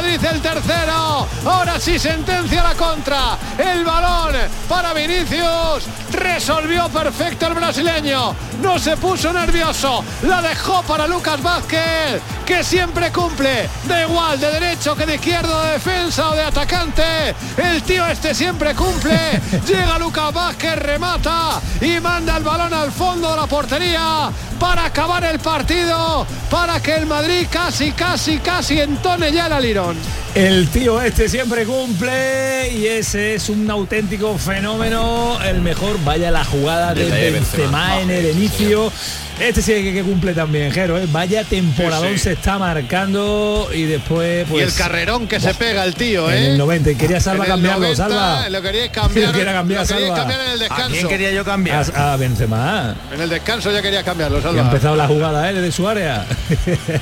Madrid 0.00 0.24
el 0.32 0.40
tercero. 0.40 1.28
Ahora 1.44 1.78
sí 1.78 1.98
sentencia 1.98 2.62
la 2.62 2.74
contra. 2.74 3.36
El 3.58 3.84
balón 3.84 4.34
para 4.66 4.94
Vinicius. 4.94 5.84
Resolvió 6.10 6.88
perfecto 6.88 7.48
el 7.48 7.54
brasileño. 7.54 8.34
No 8.62 8.78
se 8.78 8.96
puso 8.96 9.30
nervioso. 9.30 10.02
La 10.22 10.40
dejó 10.40 10.82
para 10.84 11.06
Lucas 11.06 11.42
Vázquez, 11.42 12.22
que 12.46 12.64
siempre 12.64 13.12
cumple. 13.12 13.68
Da 13.86 14.00
igual 14.00 14.40
de 14.40 14.50
derecho 14.50 14.96
que 14.96 15.04
de 15.04 15.16
izquierdo, 15.16 15.62
de 15.64 15.72
defensa 15.72 16.30
o 16.30 16.34
de 16.34 16.44
atacante. 16.44 17.34
El 17.58 17.82
tío 17.82 18.06
este 18.06 18.34
siempre 18.34 18.74
cumple. 18.74 19.18
Llega 19.66 19.98
Lucas 19.98 20.32
Vázquez, 20.32 20.76
remata 20.76 21.60
y 21.82 22.00
manda 22.00 22.38
el 22.38 22.42
balón 22.42 22.72
al 22.72 22.90
fondo 22.90 23.32
de 23.32 23.36
la 23.36 23.46
portería 23.46 24.30
para 24.60 24.84
acabar 24.84 25.24
el 25.24 25.38
partido, 25.38 26.26
para 26.50 26.80
que 26.80 26.94
el 26.94 27.06
Madrid 27.06 27.46
casi, 27.50 27.92
casi, 27.92 28.38
casi 28.38 28.78
entone 28.78 29.32
ya 29.32 29.46
el 29.46 29.54
alirón. 29.54 29.89
El 30.34 30.68
tío 30.68 31.00
este 31.00 31.28
siempre 31.28 31.64
cumple 31.64 32.72
y 32.72 32.86
ese 32.86 33.34
es 33.34 33.48
un 33.48 33.70
auténtico 33.70 34.38
fenómeno. 34.38 35.38
El 35.42 35.60
mejor, 35.60 36.02
vaya 36.04 36.30
la 36.30 36.44
jugada 36.44 36.94
de 36.94 37.30
Benzema. 37.30 38.00
en 38.00 38.10
el 38.10 38.30
inicio. 38.30 38.92
Este 39.40 39.62
sí 39.62 39.72
que, 39.72 39.92
que 39.94 40.02
cumple 40.02 40.34
también, 40.34 40.70
Jero. 40.70 40.98
¿eh? 40.98 41.06
Vaya 41.10 41.44
temporadón 41.44 42.08
Sí, 42.12 42.18
sí. 42.18 42.24
se 42.24 42.32
está 42.32 42.58
marcando 42.58 43.68
y 43.74 43.84
después 43.84 44.46
pues 44.48 44.60
y 44.62 44.64
el 44.64 44.74
carrerón 44.74 45.26
que 45.26 45.40
se 45.40 45.54
pega 45.54 45.84
el 45.84 45.94
tío, 45.94 46.30
en 46.30 46.36
¿eh? 46.36 46.46
el 46.52 46.58
90 46.58 46.90
y 46.90 46.94
quería 46.96 47.20
Salva 47.20 47.44
En 47.44 47.50
cambiarlo, 47.50 47.80
90, 47.80 47.96
Salva. 48.08 48.48
Lo 48.50 48.62
queríais 48.62 48.90
cambiar. 48.90 49.26
Lo 49.32 49.32
quería 49.38 49.52
cambiar, 49.52 49.80
lo 49.80 49.86
Salva. 49.86 50.14
cambiar 50.16 50.40
en 50.40 50.50
el 50.52 50.58
descanso. 50.58 50.84
¿A 50.84 50.88
quién 50.90 51.08
quería 51.08 51.30
yo 51.32 51.44
cambiar? 51.44 51.86
A, 51.94 52.12
a 52.12 52.16
Benzema. 52.16 52.94
En 53.12 53.20
el 53.20 53.28
descanso 53.30 53.70
ya 53.72 53.80
quería 53.82 54.02
cambiarlo, 54.02 54.38
Que 54.40 54.48
ha 54.48 54.50
Salva. 54.50 54.62
empezado 54.62 54.96
la 54.96 55.06
jugada 55.06 55.50
¿eh? 55.50 55.54
de 55.54 55.72
su 55.72 55.88
área. 55.88 56.26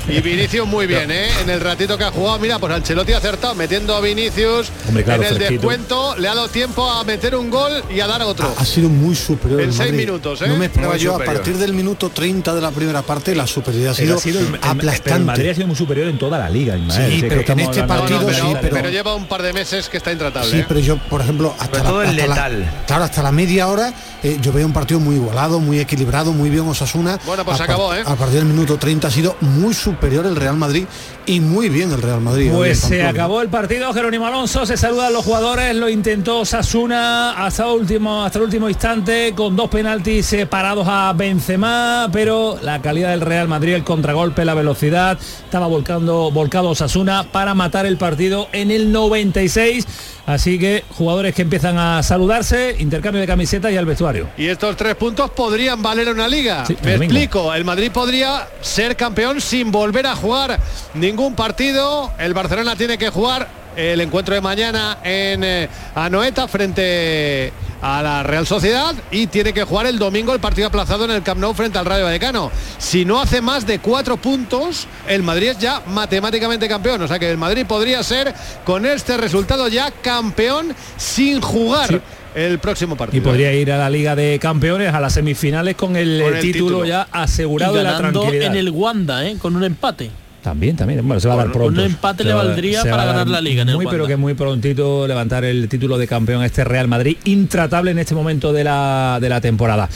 Y 0.08 0.20
Vinicius 0.20 0.66
muy 0.66 0.86
bien, 0.88 1.10
¿eh? 1.10 1.28
En 1.42 1.50
el 1.50 1.60
ratito 1.60 1.98
que 1.98 2.04
ha 2.04 2.10
jugado, 2.10 2.38
mira, 2.38 2.58
pues 2.58 2.72
Ancelotti 2.72 3.12
ha 3.14 3.18
acertado 3.18 3.54
metiendo 3.56 3.96
a 3.96 4.00
Vinicius 4.00 4.70
Hombre, 4.86 5.02
claro, 5.04 5.22
en 5.22 5.28
el 5.28 5.34
fresquito. 5.36 5.60
descuento, 5.68 6.16
le 6.18 6.28
ha 6.28 6.34
dado 6.34 6.48
tiempo 6.48 6.88
a 6.88 7.02
meter 7.04 7.34
un 7.34 7.50
gol 7.50 7.82
y 7.90 8.00
a 8.00 8.06
dar 8.06 8.22
otro. 8.22 8.54
Ha 8.56 8.64
sido 8.64 8.88
muy 8.88 9.14
superior. 9.16 9.60
En 9.62 9.72
seis 9.72 9.92
minutos, 9.92 10.40
¿eh? 10.42 10.48
No 10.48 10.56
me 10.56 10.66
esperaba 10.66 10.94
Muy 10.94 11.02
yo 11.02 11.12
superior. 11.12 11.34
a 11.36 11.38
partir 11.38 11.56
del 11.56 11.72
minuto 11.72 12.10
30 12.10 12.27
de 12.28 12.60
la 12.60 12.70
primera 12.70 13.02
parte 13.02 13.34
la 13.34 13.46
superioridad 13.46 13.92
ha 13.92 13.94
sido, 13.94 14.16
ha 14.16 14.20
sido 14.20 14.40
el, 14.40 14.46
el- 14.46 14.52
pero 14.52 14.70
aplastante. 14.72 15.14
el 15.18 15.24
Madrid 15.24 15.48
ha 15.50 15.54
sido 15.54 15.66
muy 15.66 15.76
superior 15.76 16.08
en 16.08 16.18
toda 16.18 16.38
la 16.38 16.48
liga. 16.50 16.76
Sí, 16.90 17.24
pero 17.28 17.44
que 17.44 17.52
en 17.52 17.60
este 17.60 17.82
partido 17.84 18.20
No, 18.20 18.26
pero, 18.26 18.38
sí, 18.38 18.52
pero- 18.60 18.74
pero 18.76 18.90
lleva 18.90 19.14
un 19.14 19.26
par 19.26 19.42
de 19.42 19.52
meses 19.52 19.88
que 19.88 19.96
está 19.96 20.12
intratable. 20.12 20.50
Sí, 20.50 20.58
¿eh? 20.58 20.64
pero 20.68 20.80
yo, 20.80 20.98
por 21.08 21.20
ejemplo, 21.20 21.54
hasta, 21.58 21.82
la, 21.82 21.88
hasta 21.90 22.04
la- 22.04 22.12
letal. 22.12 22.70
claro, 22.86 23.04
hasta 23.04 23.22
la 23.22 23.32
media 23.32 23.68
hora 23.68 23.92
eh, 24.22 24.38
yo 24.40 24.52
veo 24.52 24.66
un 24.66 24.72
partido 24.72 25.00
muy 25.00 25.16
igualado, 25.16 25.60
muy 25.60 25.80
equilibrado, 25.80 26.32
muy 26.32 26.50
bien 26.50 26.66
Osasuna. 26.68 27.18
Bueno, 27.26 27.44
pues 27.44 27.54
a 27.54 27.58
se 27.58 27.62
acabó, 27.64 27.94
¿eh? 27.94 28.02
A 28.04 28.14
partir 28.16 28.38
del 28.38 28.46
minuto 28.46 28.76
30 28.76 29.08
ha 29.08 29.10
sido 29.10 29.36
muy 29.40 29.74
superior 29.74 30.26
el 30.26 30.36
Real 30.36 30.56
Madrid 30.56 30.84
y 31.28 31.40
muy 31.40 31.68
bien 31.68 31.92
el 31.92 32.00
Real 32.02 32.20
Madrid. 32.20 32.50
Pues 32.52 32.80
se 32.80 33.02
acabó 33.04 33.42
el 33.42 33.48
partido, 33.48 33.92
Jerónimo 33.92 34.26
Alonso, 34.26 34.64
se 34.64 34.76
saludan 34.76 35.12
los 35.12 35.24
jugadores, 35.24 35.76
lo 35.76 35.88
intentó 35.88 36.44
Sasuna 36.44 37.32
hasta 37.44 37.64
el 37.66 37.78
último, 37.80 38.24
hasta 38.24 38.38
el 38.38 38.44
último 38.46 38.68
instante, 38.68 39.34
con 39.36 39.54
dos 39.54 39.68
penaltis 39.68 40.24
separados 40.24 40.86
a 40.88 41.12
Benzema, 41.14 42.08
pero 42.12 42.58
la 42.62 42.80
calidad 42.80 43.10
del 43.10 43.20
Real 43.20 43.46
Madrid, 43.46 43.74
el 43.74 43.84
contragolpe, 43.84 44.44
la 44.46 44.54
velocidad, 44.54 45.18
estaba 45.44 45.66
volcando, 45.66 46.30
volcado 46.30 46.74
Sasuna 46.74 47.24
para 47.30 47.52
matar 47.54 47.84
el 47.84 47.98
partido 47.98 48.48
en 48.52 48.70
el 48.70 48.90
96. 48.90 49.86
Así 50.26 50.58
que 50.58 50.84
jugadores 50.90 51.34
que 51.34 51.40
empiezan 51.40 51.78
a 51.78 52.02
saludarse, 52.02 52.76
intercambio 52.80 53.18
de 53.18 53.26
camisetas 53.26 53.72
y 53.72 53.78
al 53.78 53.86
vestuario. 53.86 54.28
Y 54.36 54.46
estos 54.48 54.76
tres 54.76 54.94
puntos 54.94 55.30
podrían 55.30 55.82
valer 55.82 56.10
una 56.10 56.28
liga. 56.28 56.66
Sí, 56.66 56.76
Me 56.84 56.92
domingo. 56.92 57.04
explico, 57.14 57.54
el 57.54 57.64
Madrid 57.64 57.90
podría 57.90 58.46
ser 58.60 58.94
campeón 58.94 59.40
sin 59.40 59.72
volver 59.72 60.06
a 60.06 60.14
jugar 60.14 60.60
ningún 60.92 61.17
partido. 61.26 62.12
El 62.18 62.32
Barcelona 62.34 62.76
tiene 62.76 62.96
que 62.96 63.10
jugar 63.10 63.48
el 63.76 64.00
encuentro 64.00 64.34
de 64.34 64.40
mañana 64.40 64.98
en 65.04 65.42
eh, 65.44 65.68
Anoeta 65.94 66.48
frente 66.48 67.52
a 67.82 68.02
la 68.02 68.22
Real 68.24 68.46
Sociedad 68.46 68.94
y 69.10 69.26
tiene 69.28 69.52
que 69.52 69.62
jugar 69.64 69.86
el 69.86 69.98
domingo 69.98 70.32
el 70.34 70.40
partido 70.40 70.66
aplazado 70.68 71.04
en 71.04 71.10
el 71.12 71.22
Camp 71.22 71.40
Nou 71.40 71.54
frente 71.54 71.78
al 71.78 71.84
Rayo 71.86 72.04
Vallecano. 72.04 72.50
Si 72.78 73.04
no 73.04 73.20
hace 73.20 73.40
más 73.40 73.66
de 73.66 73.78
cuatro 73.80 74.16
puntos, 74.16 74.86
el 75.08 75.22
Madrid 75.22 75.48
es 75.50 75.58
ya 75.58 75.82
matemáticamente 75.86 76.68
campeón. 76.68 77.02
O 77.02 77.08
sea 77.08 77.18
que 77.18 77.30
el 77.30 77.36
Madrid 77.36 77.66
podría 77.66 78.02
ser 78.02 78.32
con 78.64 78.86
este 78.86 79.16
resultado 79.16 79.68
ya 79.68 79.90
campeón 79.90 80.74
sin 80.96 81.40
jugar. 81.40 81.88
Sí. 81.88 82.00
El 82.34 82.58
próximo 82.60 82.94
Y 82.94 82.98
partido. 82.98 83.24
podría 83.24 83.52
ir 83.52 83.72
a 83.72 83.78
la 83.78 83.90
Liga 83.90 84.14
de 84.14 84.38
Campeones, 84.40 84.92
a 84.94 85.00
las 85.00 85.14
semifinales 85.14 85.74
con 85.76 85.96
el, 85.96 86.20
Con 86.22 86.34
el 86.34 86.40
título, 86.40 86.66
título. 86.66 86.84
ya 86.84 87.08
asegurado 87.10 87.74
y 87.74 87.78
de 87.78 87.82
la 87.84 87.92
ganando 87.92 88.20
tranquilidad. 88.20 88.52
en 88.52 88.58
el 88.58 88.70
Wanda, 88.70 89.26
¿eh? 89.26 89.36
con 89.40 89.56
un 89.56 89.64
empate. 89.64 90.10
También, 90.42 90.76
también. 90.76 91.06
Bueno, 91.06 91.20
se 91.20 91.28
va 91.28 91.34
a 91.34 91.36
dar 91.38 91.52
pronto. 91.52 91.80
un 91.80 91.86
empate 91.86 92.24
le 92.24 92.32
valdría 92.32 92.82
para 92.84 93.04
ganar 93.04 93.28
la 93.28 93.40
Liga 93.40 93.62
en 93.62 93.70
el 93.70 93.76
Muy, 93.76 93.86
pero 93.86 94.06
que 94.06 94.16
muy 94.16 94.34
prontito 94.34 95.06
levantar 95.06 95.44
el 95.44 95.68
título 95.68 95.98
de 95.98 96.06
campeón 96.06 96.42
a 96.42 96.46
este 96.46 96.64
Real 96.64 96.88
Madrid, 96.88 97.16
intratable 97.24 97.90
en 97.90 97.98
este 97.98 98.14
momento 98.14 98.52
de 98.52 98.64
la, 98.64 99.18
de 99.20 99.28
la 99.28 99.40
temporada. 99.40 99.88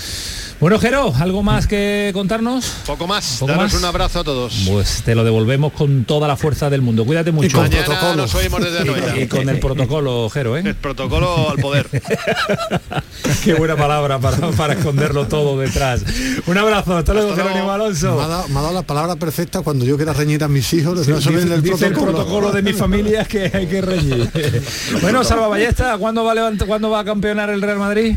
Bueno, 0.62 0.78
Jero, 0.78 1.12
¿algo 1.18 1.42
más 1.42 1.66
que 1.66 2.12
contarnos? 2.14 2.64
Poco 2.86 3.08
más. 3.08 3.38
¿Poco 3.40 3.50
Daros 3.50 3.72
más? 3.72 3.74
un 3.74 3.84
abrazo 3.84 4.20
a 4.20 4.24
todos. 4.24 4.62
Pues 4.70 5.02
te 5.02 5.16
lo 5.16 5.24
devolvemos 5.24 5.72
con 5.72 6.04
toda 6.04 6.28
la 6.28 6.36
fuerza 6.36 6.70
del 6.70 6.82
mundo. 6.82 7.04
Cuídate 7.04 7.32
mucho. 7.32 7.50
con 7.58 7.62
Mañana 7.68 7.84
protocolo. 7.84 8.14
nos 8.22 8.34
oímos 8.36 8.62
desde 8.62 8.78
Anoeta. 8.78 9.18
Y 9.18 9.26
con 9.26 9.48
el 9.48 9.58
protocolo, 9.60 10.30
Jero, 10.30 10.56
El 10.56 10.68
¿eh? 10.68 10.74
protocolo 10.74 11.50
al 11.50 11.58
poder. 11.58 11.88
Qué 13.44 13.54
buena 13.54 13.74
palabra 13.76 14.20
para, 14.20 14.36
para 14.52 14.74
esconderlo 14.74 15.26
todo 15.26 15.58
detrás. 15.58 16.04
Un 16.46 16.56
abrazo, 16.56 16.96
hasta 16.96 17.12
luego, 17.12 17.30
Hasta 17.30 17.42
luego. 17.42 17.56
Jerónimo 17.58 17.72
Alonso. 17.72 18.16
Me 18.16 18.22
ha, 18.22 18.28
dado, 18.28 18.48
me 18.48 18.58
ha 18.60 18.62
dado 18.62 18.74
la 18.74 18.82
palabra 18.82 19.16
perfecta 19.16 19.62
cuando 19.62 19.84
yo 19.84 19.96
quiera 19.96 20.12
reñir 20.12 20.44
a 20.44 20.48
mis 20.48 20.72
hijos. 20.74 21.04
Sí, 21.04 21.12
dice, 21.12 21.28
el 21.30 21.60
dice 21.60 21.86
el 21.88 21.92
protocolo. 21.92 22.52
de 22.52 22.62
mi 22.62 22.72
familia 22.72 23.24
que 23.24 23.50
hay 23.52 23.66
que 23.66 23.80
reñir. 23.80 24.30
bueno, 25.02 25.24
Salva 25.24 25.48
Ballesta, 25.48 25.98
¿cuándo 25.98 26.22
va, 26.22 26.30
a 26.30 26.34
levant- 26.36 26.64
¿cuándo 26.68 26.88
va 26.88 27.00
a 27.00 27.04
campeonar 27.04 27.50
el 27.50 27.60
Real 27.60 27.78
Madrid? 27.80 28.14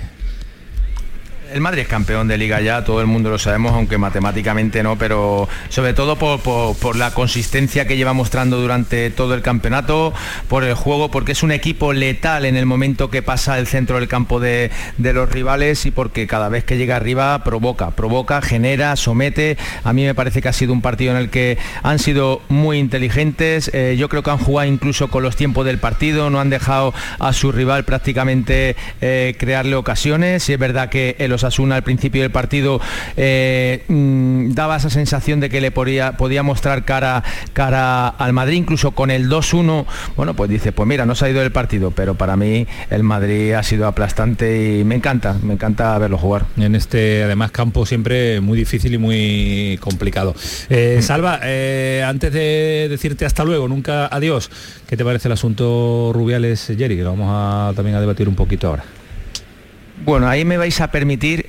El 1.53 1.61
Madrid 1.61 1.83
es 1.83 1.87
campeón 1.87 2.27
de 2.27 2.37
liga 2.37 2.59
ya, 2.59 2.83
todo 2.83 3.01
el 3.01 3.07
mundo 3.07 3.29
lo 3.29 3.37
sabemos, 3.37 3.73
aunque 3.73 3.97
matemáticamente 3.97 4.81
no, 4.83 4.97
pero 4.97 5.47
sobre 5.69 5.93
todo 5.93 6.15
por, 6.17 6.39
por- 6.41 6.95
la 6.95 7.11
consistencia 7.11 7.85
que 7.85 7.97
lleva 7.97 8.13
mostrando 8.13 8.59
durante 8.59 9.09
todo 9.09 9.33
el 9.35 9.41
campeonato, 9.41 10.13
por 10.47 10.63
el 10.63 10.73
juego, 10.73 11.11
porque 11.11 11.33
es 11.33 11.43
un 11.43 11.51
equipo 11.51 11.93
letal 11.93 12.45
en 12.45 12.55
el 12.55 12.65
momento 12.65 13.09
que 13.09 13.21
pasa 13.21 13.59
el 13.59 13.67
centro 13.67 13.97
del 13.99 14.07
campo 14.07 14.39
de, 14.39 14.71
de 14.97 15.13
los 15.13 15.29
rivales 15.29 15.85
y 15.85 15.91
porque 15.91 16.25
cada 16.25 16.49
vez 16.49 16.63
que 16.63 16.77
llega 16.77 16.95
arriba 16.95 17.43
provoca, 17.43 17.91
provoca, 17.91 18.41
genera, 18.41 18.95
somete. 18.95 19.57
A 19.83 19.93
mí 19.93 20.03
me 20.05 20.15
parece 20.15 20.41
que 20.41 20.47
ha 20.49 20.53
sido 20.53 20.73
un 20.73 20.81
partido 20.81 21.11
en 21.11 21.17
el 21.17 21.29
que 21.29 21.57
han 21.83 21.99
sido 21.99 22.41
muy 22.49 22.79
inteligentes, 22.79 23.69
eh, 23.73 23.95
yo 23.97 24.09
creo 24.09 24.23
que 24.23 24.31
han 24.31 24.37
jugado 24.37 24.69
incluso 24.69 25.09
con 25.09 25.21
los 25.23 25.35
tiempos 25.35 25.65
del 25.65 25.77
partido, 25.79 26.29
no 26.29 26.39
han 26.39 26.49
dejado 26.49 26.93
a 27.19 27.33
su 27.33 27.51
rival 27.51 27.83
prácticamente 27.83 28.75
eh, 29.01 29.35
crearle 29.37 29.75
ocasiones. 29.75 30.49
Es 30.49 30.59
verdad 30.59 30.89
que 30.89 31.15
el 31.19 31.33
Osasuna 31.45 31.75
al 31.75 31.83
principio 31.83 32.23
del 32.23 32.31
partido 32.31 32.81
eh, 33.17 33.83
mm, 33.87 34.53
daba 34.53 34.77
esa 34.77 34.89
sensación 34.89 35.39
de 35.39 35.49
que 35.49 35.61
le 35.61 35.71
podía, 35.71 36.17
podía 36.17 36.43
mostrar 36.43 36.85
cara, 36.85 37.23
cara 37.53 38.07
al 38.07 38.33
Madrid, 38.33 38.57
incluso 38.57 38.91
con 38.91 39.11
el 39.11 39.29
2-1, 39.29 39.85
bueno, 40.15 40.33
pues 40.33 40.49
dice, 40.49 40.71
pues 40.71 40.87
mira, 40.87 41.05
no 41.05 41.13
se 41.13 41.25
ha 41.25 41.29
ido 41.29 41.41
del 41.41 41.51
partido, 41.51 41.91
pero 41.91 42.15
para 42.15 42.35
mí 42.35 42.65
el 42.89 43.03
Madrid 43.03 43.53
ha 43.53 43.63
sido 43.63 43.87
aplastante 43.87 44.79
y 44.79 44.83
me 44.83 44.95
encanta, 44.95 45.35
me 45.41 45.53
encanta 45.53 45.97
verlo 45.99 46.17
jugar. 46.17 46.45
En 46.57 46.75
este, 46.75 47.23
además, 47.23 47.51
campo 47.51 47.85
siempre 47.85 48.41
muy 48.41 48.57
difícil 48.57 48.93
y 48.93 48.97
muy 48.97 49.77
complicado. 49.81 50.35
Eh, 50.69 50.99
Salva, 51.01 51.39
eh, 51.43 52.03
antes 52.05 52.33
de 52.33 52.87
decirte 52.89 53.25
hasta 53.25 53.43
luego, 53.43 53.67
nunca 53.67 54.07
adiós, 54.07 54.49
¿qué 54.87 54.97
te 54.97 55.05
parece 55.05 55.27
el 55.27 55.33
asunto 55.33 56.11
Rubiales, 56.13 56.73
Jerry? 56.77 56.97
Que 56.97 57.03
lo 57.03 57.11
vamos 57.11 57.29
a, 57.29 57.73
también 57.75 57.95
a 57.95 57.99
debatir 57.99 58.27
un 58.27 58.35
poquito 58.35 58.67
ahora. 58.67 58.83
Bueno, 60.03 60.27
ahí 60.27 60.43
me 60.45 60.57
vais 60.57 60.81
a 60.81 60.91
permitir 60.91 61.45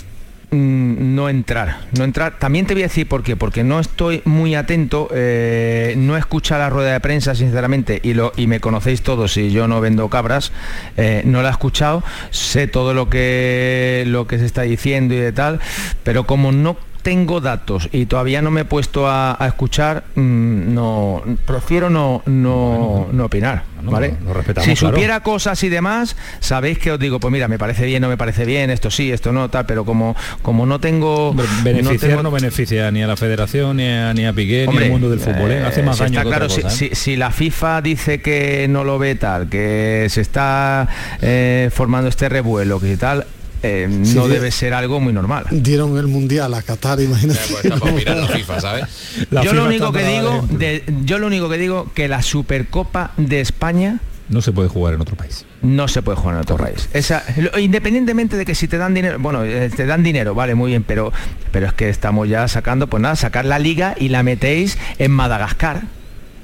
mm, 0.51 1.15
no 1.15 1.29
entrar. 1.29 1.81
No 1.99 2.05
entrar. 2.05 2.39
También 2.39 2.67
te 2.67 2.75
voy 2.75 2.85
a 2.85 2.87
decir 2.87 3.09
por 3.09 3.23
qué. 3.23 3.37
Porque 3.37 3.65
no 3.65 3.81
estoy 3.81 4.23
muy 4.25 4.55
atento, 4.55 5.09
eh, 5.13 5.95
no 5.97 6.17
escucha 6.17 6.59
la 6.59 6.71
rueda 6.71 6.93
de 6.93 7.01
prensa, 7.01 7.35
sinceramente, 7.35 8.01
y, 8.03 8.15
lo, 8.15 8.33
y 8.37 8.47
me 8.47 8.61
conocéis 8.61 9.03
todos 9.03 9.37
y 9.37 9.51
yo 9.51 9.67
no 9.69 9.81
vendo 9.81 10.09
cabras, 10.09 10.53
eh, 10.97 11.23
no 11.25 11.43
la 11.43 11.49
he 11.49 11.53
escuchado, 11.53 12.05
sé 12.31 12.69
todo 12.69 12.95
lo 12.95 13.11
que, 13.11 14.05
lo 14.07 14.27
que 14.27 14.39
se 14.39 14.47
está 14.47 14.63
diciendo 14.63 15.15
y 15.15 15.19
de 15.19 15.33
tal, 15.33 15.61
pero 16.05 16.27
como 16.27 16.53
no 16.53 16.77
tengo 17.07 17.40
datos 17.40 17.88
y 17.92 18.07
todavía 18.07 18.42
no 18.42 18.51
me 18.51 18.62
he 18.62 18.64
puesto 18.64 19.07
a, 19.09 19.37
a 19.40 19.47
escuchar, 19.47 20.03
mm, 20.16 20.75
no 20.75 21.23
prefiero 21.45 21.88
no, 21.88 22.21
no, 22.27 23.07
no 23.12 23.25
opinar. 23.27 23.62
¿vale? 23.83 24.16
si 24.64 24.75
claro. 24.75 24.77
supiera 24.77 25.21
cosas 25.21 25.62
y 25.62 25.69
demás, 25.69 26.16
sabéis 26.40 26.79
que 26.81 26.90
os 26.90 26.99
digo, 26.99 27.21
pues 27.21 27.31
mira, 27.31 27.47
me 27.47 27.57
parece 27.59 27.85
bien, 27.87 28.03
no 28.03 28.09
me 28.09 28.16
parece 28.16 28.45
bien, 28.45 28.71
esto 28.71 28.90
sí, 28.90 29.12
esto 29.12 29.31
no, 29.31 29.49
tal, 29.49 29.66
pero 29.66 29.85
como, 29.85 30.16
como 30.42 30.66
no 30.66 30.81
tengo... 30.81 31.33
Beneficiar 31.62 32.11
no, 32.16 32.16
tengo- 32.23 32.31
beneficia 32.33 32.90
ni 32.90 33.05
a 33.05 33.07
la 33.07 33.16
federación, 33.16 33.77
ni 33.77 33.87
a, 33.88 34.12
ni 34.12 34.27
a 34.27 34.33
Piqué, 34.33 34.66
ni 34.69 34.77
al 34.79 34.90
mundo 34.90 35.09
del 35.09 35.21
fútbol. 35.21 35.53
¿eh? 35.53 35.62
Hace 35.64 35.85
más 35.85 35.99
si 35.99 36.03
daño 36.03 36.19
está 36.19 36.23
que 36.25 36.29
claro, 36.29 36.45
otra 36.47 36.57
si, 36.57 36.62
cosa, 36.62 36.75
¿eh? 36.75 36.88
si- 36.90 36.95
si 36.97 37.16
la 37.16 37.31
FIFA 37.31 37.83
dice 37.83 38.21
que 38.21 38.66
no 38.69 38.83
lo 38.83 38.99
ve 38.99 39.14
tal, 39.14 39.49
que 39.49 40.09
se 40.11 40.21
está 40.23 40.88
eh, 41.23 41.71
formando 41.73 42.09
este 42.09 42.29
revuelo, 42.29 42.81
que 42.81 42.97
tal, 42.97 43.25
eh, 43.62 43.88
Sí, 44.05 44.14
no 44.14 44.25
sí. 44.27 44.31
debe 44.31 44.51
ser 44.51 44.75
algo 44.75 45.01
muy 45.01 45.12
normal. 45.12 45.47
Dieron 45.51 45.97
el 45.99 46.07
mundial 46.07 46.55
a 46.55 46.62
Qatar, 46.62 47.01
imagínate. 47.01 47.40
pues 47.51 47.64
está 47.64 47.79
para 47.79 47.92
mirar 47.92 48.16
la 48.16 48.29
FIFA, 48.37 48.61
¿sabes? 48.61 48.85
La 49.31 49.42
yo 49.42 49.51
FIFA 49.51 49.62
lo 49.62 49.69
único 49.69 49.92
que 49.92 50.05
digo, 50.07 50.47
de- 50.51 50.85
yo 51.05 51.19
lo 51.19 51.27
único 51.27 51.49
que 51.49 51.59
digo 51.59 51.90
que 51.95 52.09
la 52.09 52.23
Supercopa 52.23 53.12
de 53.16 53.40
España 53.40 54.01
No 54.29 54.42
se 54.42 54.53
puede 54.53 54.69
jugar 54.69 54.95
en 54.95 55.01
otro 55.01 55.16
país. 55.16 55.45
no 55.62 55.88
se 55.88 56.03
puede 56.03 56.16
jugar 56.19 56.35
en 56.37 56.40
otro 56.42 56.57
país. 56.57 56.88
Esa, 56.92 57.23
lo- 57.37 57.59
independientemente 57.59 58.37
de 58.37 58.45
que 58.45 58.55
si 58.55 58.69
te 58.69 58.77
dan 58.79 58.92
dinero, 58.95 59.19
bueno, 59.19 59.45
eh, 59.45 59.71
te 59.75 59.87
dan 59.87 60.03
dinero, 60.03 60.35
vale, 60.35 60.55
muy 60.55 60.71
bien, 60.71 60.83
pero, 60.83 61.12
pero 61.53 61.66
es 61.66 61.73
que 61.73 61.88
estamos 61.88 62.29
ya 62.29 62.47
sacando, 62.49 62.88
pues 62.88 63.01
nada, 63.03 63.16
sacar 63.16 63.45
la 63.45 63.59
liga 63.59 63.95
y 63.99 64.09
la 64.09 64.23
metéis 64.23 64.79
en 64.99 65.11
Madagascar. 65.12 65.83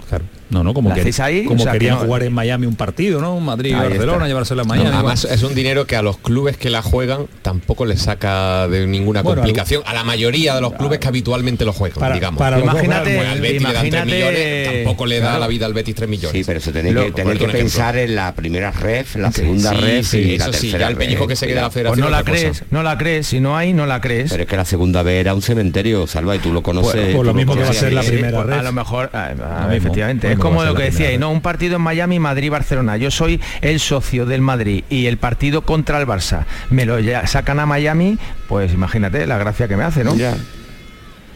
Claro. 0.09 0.25
No, 0.53 0.63
no, 0.63 0.75
como, 0.75 0.93
que, 0.93 1.01
ahí, 1.23 1.45
como 1.45 1.61
o 1.61 1.63
sea, 1.63 1.73
que 1.73 1.79
querían 1.79 1.95
no- 1.99 2.05
jugar 2.05 2.23
en 2.25 2.33
Miami 2.33 2.67
un 2.67 2.77
partido, 2.77 3.21
¿no? 3.21 3.41
Madrid, 3.41 3.75
Barcelona, 3.75 4.13
está. 4.19 4.29
llevárselo 4.29 4.61
a 4.61 4.65
No, 4.65 4.69
Miami. 4.69 4.91
además 4.95 5.25
es 5.25 5.43
un 5.43 5.55
dinero 5.55 5.87
que 5.87 5.97
a 5.97 6.03
los 6.03 6.19
clubes 6.19 6.57
que 6.59 6.69
la 6.69 6.83
juegan 6.83 7.27
tampoco 7.41 7.87
les 7.87 8.03
saca 8.03 8.69
de 8.69 8.87
ninguna 8.87 9.23
Bueno, 9.23 9.41
complicación. 9.41 9.83
A 9.87 9.95
la 9.95 10.05
mayoría 10.05 10.55
de 10.55 10.61
los 10.61 10.75
clubes 10.75 10.99
que 10.99 11.09
habitualmente 11.09 11.65
lo 11.65 11.73
juegan, 11.73 11.99
Para- 11.99 12.15
digamos. 12.15 12.39
para 12.39 12.61
Imagínate- 12.61 13.17
Pues 13.17 13.29
al 13.29 13.41
Betis 13.41 13.63
le 13.63 13.73
dan 13.73 13.81
3 13.91 13.93
imagínate- 13.95 14.13
millones, 14.15 14.75
tampoco 14.85 15.07
le 15.07 15.15
da 15.21 15.23
claro. 15.23 15.41
la 15.41 15.47
vida 15.49 15.67
al 15.67 15.73
Betis 15.75 15.95
3 15.95 16.09
millones. 16.11 16.33
Sí, 16.33 16.45
pero 16.45 16.61
se 16.61 16.73
tiene 16.73 16.95
que, 16.95 17.13
que 17.13 17.49
pensar 17.49 17.97
en 17.97 18.15
la 18.15 18.35
primera 18.35 18.71
ref, 18.73 19.17
la 19.17 19.33
segunda 19.33 19.71
Sí, 19.71 19.77
ref 19.81 20.07
sí, 20.07 20.19
y 20.19 20.39
la 20.39 20.45
eso 20.45 20.53
sí, 20.53 20.61
tercera 20.67 20.79
ya 20.85 20.89
el 20.91 20.97
pellizco 20.97 21.23
ref. 21.25 21.29
que 21.31 21.37
se 21.37 21.47
quede 21.47 21.55
la 21.57 21.63
Pues 21.63 21.75
federación 21.75 22.01
no 22.05 22.11
la 22.11 22.19
cosa. 22.21 22.31
crees, 22.33 22.63
no 22.71 22.83
la 22.83 22.99
crees, 22.99 23.27
si 23.27 23.41
no 23.41 23.57
hay, 23.57 23.73
no 23.73 23.87
la 23.87 24.01
crees. 24.01 24.31
Pero 24.31 24.43
es 24.43 24.49
que 24.49 24.57
la 24.57 24.65
segunda 24.65 25.03
vez 25.03 25.21
era 25.21 25.35
un 25.35 25.41
cementerio, 25.43 26.07
Salva, 26.07 26.37
y 26.37 26.41
tú 26.41 26.53
lo 26.53 26.63
conoces. 26.63 26.93
Pues- 27.01 27.15
pues 27.17 27.27
lo 27.27 27.35
mismo 27.35 27.55
que 27.57 27.63
va 27.63 27.71
a 27.71 27.73
ser 27.73 27.93
la 27.93 28.03
primera 28.03 28.37
pues, 28.39 28.47
red. 28.49 28.59
a 28.59 28.63
lo 28.63 28.73
mejor, 28.73 29.11
mismo, 29.13 29.73
efectivamente, 29.73 30.37
como 30.43 30.65
lo 30.65 30.75
que 30.75 30.81
la 30.81 30.85
decía, 30.87 30.99
primera 31.07 31.15
y 31.15 31.19
no 31.19 31.31
un 31.31 31.41
partido 31.41 31.77
en 31.77 31.83
Miami, 31.83 32.19
Madrid, 32.19 32.51
Barcelona. 32.51 32.97
Yo 32.97 33.11
soy 33.11 33.41
el 33.61 33.81
socio 33.81 34.27
del 34.27 34.41
Madrid 34.41 34.85
y 34.91 35.07
el 35.07 35.17
partido 35.19 35.63
contra 35.63 36.01
el 36.01 36.07
Barça. 36.07 36.45
Me 36.71 36.85
lo 36.85 36.99
ya- 37.01 37.27
sacan 37.27 37.61
a 37.61 37.67
Miami, 37.67 38.19
pues 38.49 38.73
imagínate 38.73 39.27
la 39.27 39.39
gracia 39.39 39.69
que 39.69 39.77
me 39.77 39.85
hace, 39.85 40.05
¿no? 40.05 40.15
Ya. 40.17 40.35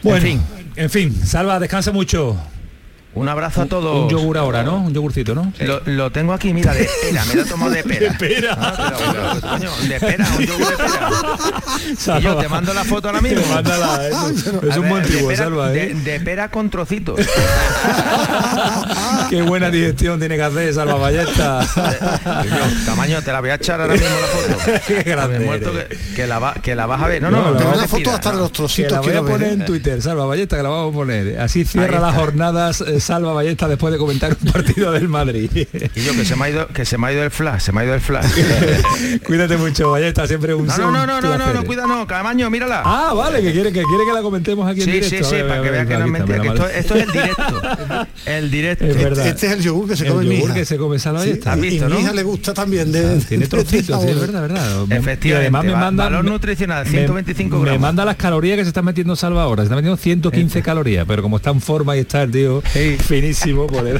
Bueno, 0.03 0.17
en 0.17 0.21
fin, 0.23 0.41
en 0.75 0.89
fin, 0.89 1.25
Salva, 1.25 1.59
descansa 1.59 1.91
mucho. 1.91 2.37
Un 3.17 3.29
abrazo 3.29 3.61
a 3.63 3.65
todos. 3.65 4.03
Un 4.03 4.09
yogur 4.09 4.37
ahora, 4.37 4.63
¿no? 4.63 4.77
Un 4.77 4.93
yogurcito, 4.93 5.33
¿no? 5.35 5.51
Lo, 5.59 5.81
lo 5.85 6.11
tengo 6.11 6.33
aquí, 6.33 6.53
mira, 6.53 6.73
de 6.73 6.89
pera, 7.01 7.25
me 7.25 7.35
lo 7.35 7.41
he 7.41 7.45
tomado 7.45 7.71
de 7.71 7.83
pera. 7.83 8.11
De 8.13 8.17
pera. 8.17 8.55
Ah, 8.59 8.73
te 8.75 8.83
lo 8.83 8.97
juro, 8.97 9.41
coño, 9.49 9.71
de 9.89 9.99
pera, 9.99 10.27
un 10.37 10.45
yogur 10.45 10.67
de 10.67 10.75
pera. 10.77 11.09
Y 12.19 12.21
yo 12.21 12.35
te 12.35 12.47
mando 12.49 12.73
la 12.73 12.83
foto 12.83 13.07
ahora 13.09 13.21
mismo. 13.21 13.41
Mándala, 13.53 14.07
es 14.09 14.13
un- 14.15 14.37
es 14.69 14.77
un 14.77 14.81
ver, 14.83 14.89
buen 14.91 15.03
pera- 15.03 15.35
Salva, 15.37 15.71
¿eh? 15.73 15.93
de, 15.93 16.11
de 16.11 16.19
pera 16.19 16.49
con 16.49 16.69
trocitos. 16.69 17.19
Qué 19.29 19.41
buena 19.41 19.69
digestión 19.69 20.19
tiene 20.19 20.35
que 20.35 20.43
hacer 20.43 20.73
Salva 20.73 20.95
Ballesta. 20.95 21.65
Tamaño, 22.85 23.21
te 23.21 23.31
la 23.31 23.41
voy 23.41 23.49
a 23.49 23.55
echar 23.55 23.81
ahora 23.81 23.93
mismo 23.93 24.07
la 24.09 24.27
foto. 24.27 24.81
Qué 24.87 25.03
grande 25.03 25.39
muerto 25.39 25.71
que, 25.73 25.97
que 26.15 26.27
la 26.27 26.39
va- 26.39 26.53
que 26.55 26.75
la 26.75 26.85
vas 26.85 27.01
a 27.01 27.07
ver. 27.07 27.21
No, 27.21 27.29
No, 27.31 27.37
no, 27.51 27.53
la 27.53 27.59
no, 27.75 27.81
te 27.81 27.87
foto 27.87 28.11
hasta 28.11 28.29
de 28.31 28.35
no. 28.35 28.41
los 28.43 28.51
Que 28.51 28.57
trocitos 28.57 28.91
la 28.91 28.99
voy 29.01 29.13
a 29.13 29.21
poner 29.21 29.53
en 29.53 29.65
Twitter, 29.65 30.01
Salva 30.01 30.25
Ballesta, 30.25 30.57
que 30.57 30.63
la 30.63 30.69
vamos 30.69 30.93
a 30.93 30.95
poner. 30.95 31.39
Así 31.39 31.65
cierra 31.65 31.99
las 31.99 32.15
jornadas 32.15 32.81
eh, 32.81 32.99
Salva 33.07 33.31
Ballesta 33.31 33.67
después 33.69 33.93
de 33.93 33.97
comentar 33.97 34.35
un 34.43 34.51
partido 34.51 34.91
del 34.91 35.07
Madrid. 35.07 35.49
Y 35.95 36.01
yo 36.01 36.11
que 36.13 36.25
se 36.25 36.35
me 36.35 36.45
ha 36.45 36.49
ido, 36.49 36.67
que 36.67 36.83
se 36.85 36.97
me 36.97 37.07
ha 37.07 37.13
ido 37.13 37.23
el 37.23 37.31
flash, 37.31 37.61
se 37.61 37.71
me 37.71 37.81
ha 37.81 37.85
ido 37.85 37.93
el 37.93 38.01
flash. 38.01 38.25
Cuídate 39.25 39.55
mucho, 39.57 39.91
Ballesta, 39.91 40.27
siempre 40.27 40.53
un 40.53 40.67
No, 40.67 40.77
no, 40.77 40.91
no, 40.91 41.05
no, 41.05 41.21
no, 41.21 41.37
no, 41.37 41.53
no, 41.53 41.63
cuida, 41.63 41.87
no, 41.87 42.05
Camaño, 42.05 42.49
mírala. 42.49 42.81
Ah, 42.85 43.13
vale, 43.15 43.41
que 43.41 43.51
quiere 43.53 43.71
que 43.71 43.81
quiere 43.83 44.03
que 44.05 44.13
la 44.13 44.21
comentemos 44.21 44.69
aquí 44.69 44.81
en 44.81 44.85
sí, 44.85 44.91
directo. 44.91 45.17
sí, 45.17 45.23
sí, 45.23 45.35
ver, 45.37 45.47
para 45.47 45.61
que 45.61 45.69
ver, 45.71 45.71
vea 45.71 45.85
que 45.85 45.97
no 45.99 46.05
es 46.05 46.11
mentira, 46.11 46.41
que 46.41 46.47
esto, 46.49 46.67
esto 46.67 46.95
es 46.95 47.03
el 47.03 47.11
directo. 47.11 47.61
El 48.25 48.51
directo. 48.51 48.85
Es 48.85 48.95
verdad. 48.97 49.27
Este 49.27 49.47
es 49.47 49.51
el 49.53 49.61
yogur 49.61 49.87
que 49.87 49.95
se 49.95 50.05
El 50.05 50.11
come 50.13 50.25
mi 50.25 50.35
yogur 50.35 50.49
hija. 50.49 50.59
que 50.59 50.65
se 50.65 50.77
come 50.77 50.99
Salva 50.99 51.21
Sí, 51.21 51.29
Ballesta. 51.29 51.53
¿Has 51.53 51.57
y- 51.57 51.61
visto, 51.61 51.85
y 51.85 51.87
mi 51.87 51.93
no? 51.93 51.99
hija 52.01 52.13
le 52.13 52.23
gusta 52.23 52.53
también 52.53 52.91
de, 52.91 53.19
Tiene 53.21 53.43
de- 53.45 53.49
trocitos, 53.49 54.01
sí, 54.01 54.07
de 54.07 54.11
es 54.13 54.19
verdad, 54.19 54.41
verdad. 54.41 54.81
Efectivamente, 54.91 55.27
Y 55.29 55.31
además 55.31 55.65
me 55.65 55.71
manda 55.71 56.03
valor 56.05 56.25
nutricional, 56.25 56.83
me- 56.85 56.91
125 56.91 57.55
Me 57.57 57.61
gramos. 57.63 57.81
manda 57.81 58.03
las 58.05 58.17
calorías 58.17 58.57
que 58.57 58.63
se 58.63 58.69
están 58.69 58.83
metiendo 58.85 59.15
Salva 59.15 59.43
ahora. 59.43 59.63
Se 59.63 59.65
está 59.67 59.75
metiendo 59.75 59.95
115 59.97 60.61
calorías, 60.61 61.05
pero 61.07 61.21
como 61.21 61.37
está 61.37 61.51
en 61.51 61.61
forma 61.61 61.95
y 61.95 61.99
está 62.01 62.23
el 62.23 62.31
tío 62.31 62.61
finísimo, 62.97 63.67
mismo. 63.67 63.99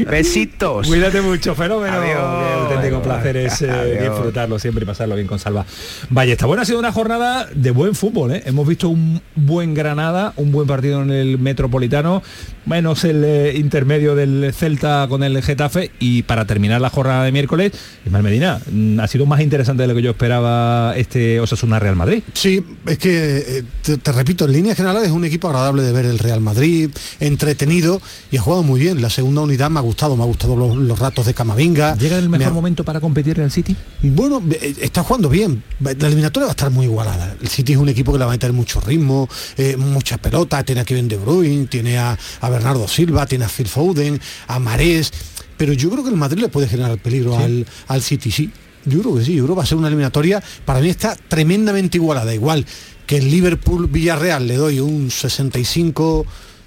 Besitos. 0.10 0.86
Cuídate 0.86 1.20
mucho, 1.20 1.54
fenómeno. 1.54 1.96
Adiós. 1.96 2.18
Qué 2.18 2.74
auténtico 2.74 3.02
placer 3.02 3.36
es 3.36 3.62
eh, 3.62 3.70
Adiós. 3.70 4.14
disfrutarlo 4.14 4.58
siempre 4.58 4.84
y 4.84 4.86
pasarlo 4.86 5.14
bien 5.14 5.26
con 5.26 5.38
Salva. 5.38 5.64
Ballesta. 6.10 6.46
Bueno, 6.46 6.62
ha 6.62 6.64
sido 6.64 6.78
una 6.78 6.92
jornada 6.92 7.48
de 7.54 7.70
buen 7.70 7.94
fútbol. 7.94 8.32
¿eh? 8.32 8.42
Hemos 8.46 8.66
visto 8.66 8.88
un 8.88 9.20
buen 9.34 9.74
Granada, 9.74 10.32
un 10.36 10.52
buen 10.52 10.66
partido 10.66 11.02
en 11.02 11.10
el 11.10 11.38
Metropolitano, 11.38 12.22
menos 12.66 13.04
el 13.04 13.24
eh, 13.24 13.56
intermedio 13.56 14.14
del 14.14 14.52
Celta 14.54 15.06
con 15.08 15.22
el 15.22 15.42
Getafe. 15.42 15.90
Y 15.98 16.22
para 16.22 16.46
terminar 16.46 16.80
la 16.80 16.90
jornada 16.90 17.24
de 17.24 17.32
miércoles, 17.32 17.72
Ismael 18.04 18.24
Medina, 18.24 18.60
mm, 18.70 19.00
ha 19.00 19.08
sido 19.08 19.26
más 19.26 19.40
interesante 19.40 19.82
de 19.82 19.88
lo 19.88 19.94
que 19.94 20.02
yo 20.02 20.10
esperaba 20.10 20.94
este 20.96 21.40
Osasuna 21.40 21.78
Real 21.78 21.96
Madrid. 21.96 22.22
Sí, 22.34 22.64
es 22.86 22.98
que, 22.98 23.64
te, 23.82 23.96
te 23.98 24.12
repito, 24.12 24.44
en 24.44 24.52
líneas 24.52 24.76
generales 24.76 25.08
es 25.08 25.12
un 25.12 25.24
equipo 25.24 25.48
agradable 25.48 25.82
de 25.82 25.92
ver 25.92 26.06
el 26.06 26.18
Real 26.18 26.40
Madrid, 26.40 26.90
entretenido 27.20 28.00
y 28.30 28.36
ha 28.36 28.40
jugado 28.42 28.62
muy 28.62 28.80
bien. 28.80 29.00
La 29.02 29.10
segunda 29.10 29.40
unidad 29.42 29.70
me 29.70 29.78
ha 29.78 29.82
gustado, 29.82 30.16
me 30.16 30.22
ha 30.22 30.26
gustado 30.26 30.56
los, 30.56 30.76
los 30.76 30.98
ratos 30.98 31.26
de 31.26 31.34
Camavinga. 31.34 31.96
¿Llega 31.96 32.18
el 32.18 32.28
Me 32.28 32.38
mejor 32.38 32.52
ha- 32.52 32.54
momento 32.54 32.84
para 32.84 33.00
competir 33.00 33.38
en 33.38 33.44
el 33.44 33.50
City? 33.50 33.76
Bueno, 34.02 34.42
eh, 34.50 34.74
está 34.80 35.02
jugando 35.02 35.28
bien. 35.28 35.62
La 35.80 35.90
eliminatoria 35.92 36.46
va 36.46 36.50
a 36.52 36.56
estar 36.56 36.70
muy 36.70 36.86
igualada. 36.86 37.36
El 37.40 37.48
City 37.48 37.72
es 37.72 37.78
un 37.78 37.88
equipo 37.88 38.12
que 38.12 38.18
le 38.18 38.24
va 38.24 38.30
a 38.30 38.34
meter 38.34 38.52
mucho 38.52 38.80
ritmo, 38.80 39.28
eh, 39.56 39.76
muchas 39.76 40.18
pelotas. 40.18 40.64
Tiene 40.64 40.80
a 40.82 40.84
Kevin 40.84 41.08
De 41.08 41.16
Bruyne, 41.16 41.66
tiene 41.66 41.98
a, 41.98 42.18
a 42.40 42.50
Bernardo 42.50 42.86
Silva, 42.88 43.26
tiene 43.26 43.44
a 43.44 43.48
Phil 43.48 43.68
Foden, 43.68 44.20
a 44.46 44.58
Marés. 44.58 45.12
Pero 45.56 45.72
yo 45.74 45.90
creo 45.90 46.02
que 46.02 46.10
el 46.10 46.16
Madrid 46.16 46.40
le 46.42 46.48
puede 46.48 46.66
generar 46.68 46.98
peligro 46.98 47.38
al, 47.38 47.66
al 47.88 48.02
City, 48.02 48.30
sí. 48.30 48.50
Yo 48.84 49.00
creo 49.00 49.14
que 49.16 49.24
sí, 49.24 49.34
yo 49.34 49.44
creo 49.44 49.54
que 49.54 49.58
va 49.58 49.62
a 49.62 49.66
ser 49.66 49.78
una 49.78 49.86
eliminatoria, 49.86 50.42
para 50.64 50.80
mí 50.80 50.88
está 50.88 51.14
tremendamente 51.28 51.98
igualada. 51.98 52.34
Igual 52.34 52.66
que 53.06 53.18
el 53.18 53.30
Liverpool-Villarreal 53.30 54.46
le 54.48 54.56
doy 54.56 54.80
un 54.80 55.08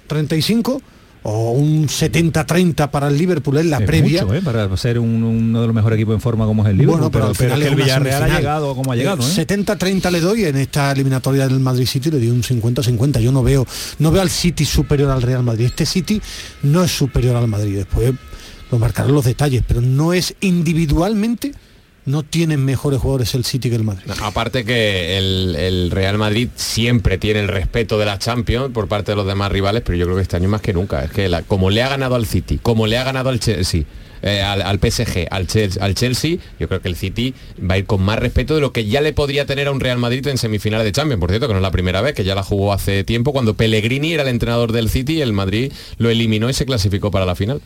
65-35 0.06 0.80
o 1.28 1.50
un 1.52 1.88
70-30 1.88 2.88
para 2.90 3.08
el 3.08 3.18
Liverpool 3.18 3.58
en 3.58 3.68
la 3.70 3.78
Es 3.78 3.84
previa. 3.86 4.22
mucho, 4.22 4.34
¿eh? 4.34 4.42
para 4.42 4.76
ser 4.76 5.00
un- 5.00 5.24
uno 5.24 5.60
de 5.60 5.66
los 5.66 5.74
mejores 5.74 5.96
equipos 5.96 6.14
en 6.14 6.20
forma 6.20 6.46
como 6.46 6.62
es 6.62 6.70
el 6.70 6.76
Liverpool. 6.78 7.00
Bueno, 7.00 7.10
pero, 7.10 7.32
pero, 7.32 7.32
al 7.32 7.36
pero 7.36 7.48
final 7.50 7.62
es 7.62 7.66
que 7.66 7.74
el 7.74 7.80
Villarreal 7.82 8.22
ha 8.30 8.36
llegado 8.38 8.76
como 8.76 8.92
ha 8.92 8.96
llegado. 8.96 9.24
Eh, 9.24 9.30
¿eh? 9.36 9.46
70-30 9.46 10.10
le 10.12 10.20
doy 10.20 10.44
en 10.44 10.56
esta 10.56 10.92
eliminatoria 10.92 11.48
del 11.48 11.58
Madrid 11.58 11.86
City 11.86 12.12
le 12.12 12.18
doy 12.18 12.28
un 12.30 12.42
50-50. 12.44 13.18
Yo 13.20 13.32
no 13.32 13.42
veo, 13.42 13.66
no 13.98 14.12
veo 14.12 14.22
al 14.22 14.30
City 14.30 14.64
superior 14.64 15.10
al 15.10 15.22
Real 15.22 15.42
Madrid. 15.42 15.66
Este 15.66 15.84
City 15.84 16.20
no 16.62 16.84
es 16.84 16.92
superior 16.96 17.34
al 17.34 17.48
Madrid. 17.48 17.76
Después 17.78 18.12
lo 18.70 18.78
marcarán 18.78 19.12
los 19.12 19.24
detalles, 19.24 19.64
pero 19.66 19.80
no 19.80 20.12
es 20.12 20.34
individualmente, 20.40 21.52
no 22.06 22.22
tienen 22.22 22.64
mejores 22.64 23.00
jugadores 23.00 23.34
el 23.34 23.44
City 23.44 23.68
que 23.68 23.76
el 23.76 23.84
Madrid. 23.84 24.10
Aparte 24.22 24.64
que 24.64 25.18
el, 25.18 25.54
el 25.56 25.90
Real 25.90 26.16
Madrid 26.18 26.48
siempre 26.54 27.18
tiene 27.18 27.40
el 27.40 27.48
respeto 27.48 27.98
de 27.98 28.06
la 28.06 28.18
Champions 28.18 28.70
por 28.72 28.88
parte 28.88 29.12
de 29.12 29.16
los 29.16 29.26
demás 29.26 29.52
rivales, 29.52 29.82
pero 29.84 29.98
yo 29.98 30.04
creo 30.06 30.16
que 30.16 30.22
este 30.22 30.36
año 30.36 30.48
más 30.48 30.60
que 30.62 30.72
nunca. 30.72 31.04
Es 31.04 31.10
que 31.10 31.28
la- 31.28 31.42
como 31.42 31.68
le 31.70 31.82
ha 31.82 31.88
ganado 31.88 32.14
al 32.14 32.26
City, 32.26 32.58
como 32.62 32.86
le 32.86 32.96
ha 32.98 33.04
ganado 33.04 33.28
al 33.28 33.40
Chelsea, 33.40 33.82
eh, 34.22 34.40
al, 34.40 34.62
al 34.62 34.78
PSG, 34.78 35.26
al 35.30 35.46
Chelsea, 35.46 35.84
al 35.84 35.94
Chelsea, 35.94 36.36
yo 36.58 36.68
creo 36.68 36.80
que 36.80 36.88
el 36.88 36.96
City 36.96 37.34
va 37.60 37.74
a 37.74 37.78
ir 37.78 37.84
con 37.84 38.00
más 38.02 38.18
respeto 38.18 38.54
de 38.54 38.60
lo 38.62 38.72
que 38.72 38.86
ya 38.86 39.00
le 39.00 39.12
podría 39.12 39.44
tener 39.44 39.68
a 39.68 39.72
un 39.72 39.78
Real 39.78 39.98
Madrid 39.98 40.26
en 40.26 40.38
semifinales 40.38 40.84
de 40.84 40.92
Champions. 40.92 41.20
Por 41.20 41.30
cierto, 41.30 41.46
que 41.48 41.52
no 41.52 41.58
es 41.58 41.62
la 41.62 41.70
primera 41.70 42.00
vez, 42.00 42.14
que 42.14 42.24
ya 42.24 42.34
la 42.34 42.42
jugó 42.42 42.72
hace 42.72 43.04
tiempo, 43.04 43.32
cuando 43.32 43.54
Pellegrini 43.54 44.12
era 44.14 44.22
el 44.22 44.28
entrenador 44.30 44.72
del 44.72 44.88
City 44.90 45.14
y 45.18 45.20
el 45.22 45.32
Madrid 45.32 45.70
lo 45.98 46.08
eliminó 46.08 46.48
y 46.48 46.54
se 46.54 46.64
clasificó 46.66 47.10
para 47.10 47.26
la 47.26 47.34
final. 47.34 47.60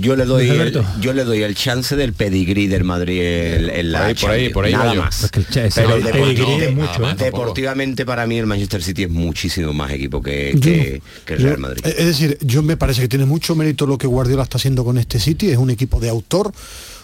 Yo 0.00 0.16
le 0.16 0.24
doy 0.24 0.48
el, 0.48 0.84
yo 1.00 1.12
le 1.12 1.24
doy 1.24 1.42
el 1.42 1.54
chance 1.54 1.96
del 1.96 2.12
pedigrí 2.12 2.66
del 2.68 2.84
Madrid 2.84 3.20
en, 3.22 3.70
en 3.70 3.92
la 3.92 3.98
Por 3.98 4.06
ahí, 4.08 4.14
por 4.14 4.30
ahí, 4.30 4.44
Champions, 4.44 4.52
por 4.54 4.64
ahí 4.64 4.72
nada 4.72 4.94
más. 4.94 5.28
Pero 5.74 5.96
el 5.96 6.04
deporti- 6.04 6.12
pedigrí 6.12 6.58
de- 6.60 6.68
es 6.68 6.74
mucho, 6.74 7.08
¿eh? 7.10 7.14
deportivamente 7.18 8.06
para 8.06 8.26
mí 8.26 8.38
el 8.38 8.46
Manchester 8.46 8.82
City 8.82 9.04
es 9.04 9.10
muchísimo 9.10 9.72
más 9.72 9.90
equipo 9.90 10.22
que, 10.22 10.52
Yo- 10.54 10.60
que- 10.60 11.02
que 11.24 11.34
el 11.34 11.42
Real 11.42 11.58
Madrid. 11.58 11.84
Es 11.86 12.06
decir, 12.06 12.38
yo 12.42 12.62
me 12.62 12.76
parece 12.76 13.00
que 13.02 13.08
tiene 13.08 13.24
mucho 13.26 13.54
mérito 13.56 13.86
lo 13.86 13.98
que 13.98 14.06
Guardiola 14.06 14.44
está 14.44 14.58
haciendo 14.58 14.84
con 14.84 14.98
este 14.98 15.18
City, 15.20 15.50
es 15.50 15.58
un 15.58 15.70
equipo 15.70 15.98
de 16.00 16.08
autor, 16.08 16.52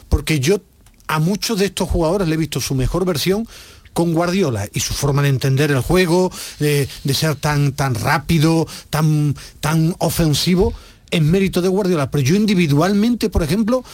porque 0.08 0.38
yo 0.40 0.60
a 1.06 1.18
muchos 1.18 1.58
de 1.58 1.66
estos 1.66 1.88
jugadores 1.88 2.28
le 2.28 2.34
he 2.34 2.38
visto 2.38 2.60
su 2.60 2.74
mejor 2.74 3.04
versión 3.04 3.46
con 3.92 4.12
Guardiola 4.12 4.66
y 4.72 4.80
su 4.80 4.92
forma 4.94 5.22
de 5.22 5.28
entender 5.28 5.70
el 5.70 5.80
juego, 5.80 6.32
de, 6.58 6.88
de 7.04 7.14
ser 7.14 7.36
tan, 7.36 7.72
tan 7.72 7.94
rápido, 7.94 8.66
tan, 8.90 9.36
tan 9.60 9.94
ofensivo, 9.98 10.74
en 11.10 11.30
mérito 11.30 11.62
de 11.62 11.68
Guardiola. 11.68 12.10
Pero 12.10 12.24
yo 12.24 12.36
individualmente, 12.36 13.30
por 13.30 13.42
ejemplo, 13.42 13.84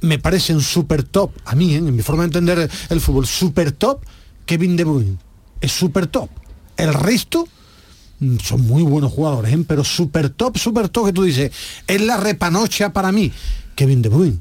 me 0.00 0.18
parecen 0.18 0.60
súper 0.60 1.02
top, 1.02 1.32
a 1.44 1.54
mí, 1.54 1.74
¿eh? 1.74 1.78
en 1.78 1.94
mi 1.94 2.02
forma 2.02 2.22
de 2.22 2.26
entender 2.26 2.70
el, 2.88 3.00
fútbol, 3.00 3.26
súper 3.26 3.72
top 3.72 4.02
Kevin 4.46 4.76
De 4.76 4.84
Bruyne. 4.84 5.16
Es 5.60 5.72
súper 5.72 6.06
top. 6.06 6.30
El 6.76 6.94
resto 6.94 7.48
mm, 8.20 8.38
son 8.38 8.66
muy 8.66 8.82
buenos 8.82 9.12
jugadores, 9.12 9.52
¿eh? 9.52 9.64
pero 9.66 9.84
súper 9.84 10.30
top, 10.30 10.58
súper 10.58 10.88
top 10.88 11.06
que 11.06 11.12
tú 11.12 11.24
dices, 11.24 11.52
es 11.86 12.00
la 12.00 12.16
repanocha 12.16 12.92
para 12.92 13.12
mí, 13.12 13.32
Kevin 13.74 14.02
De 14.02 14.08
Bruyne. 14.08 14.38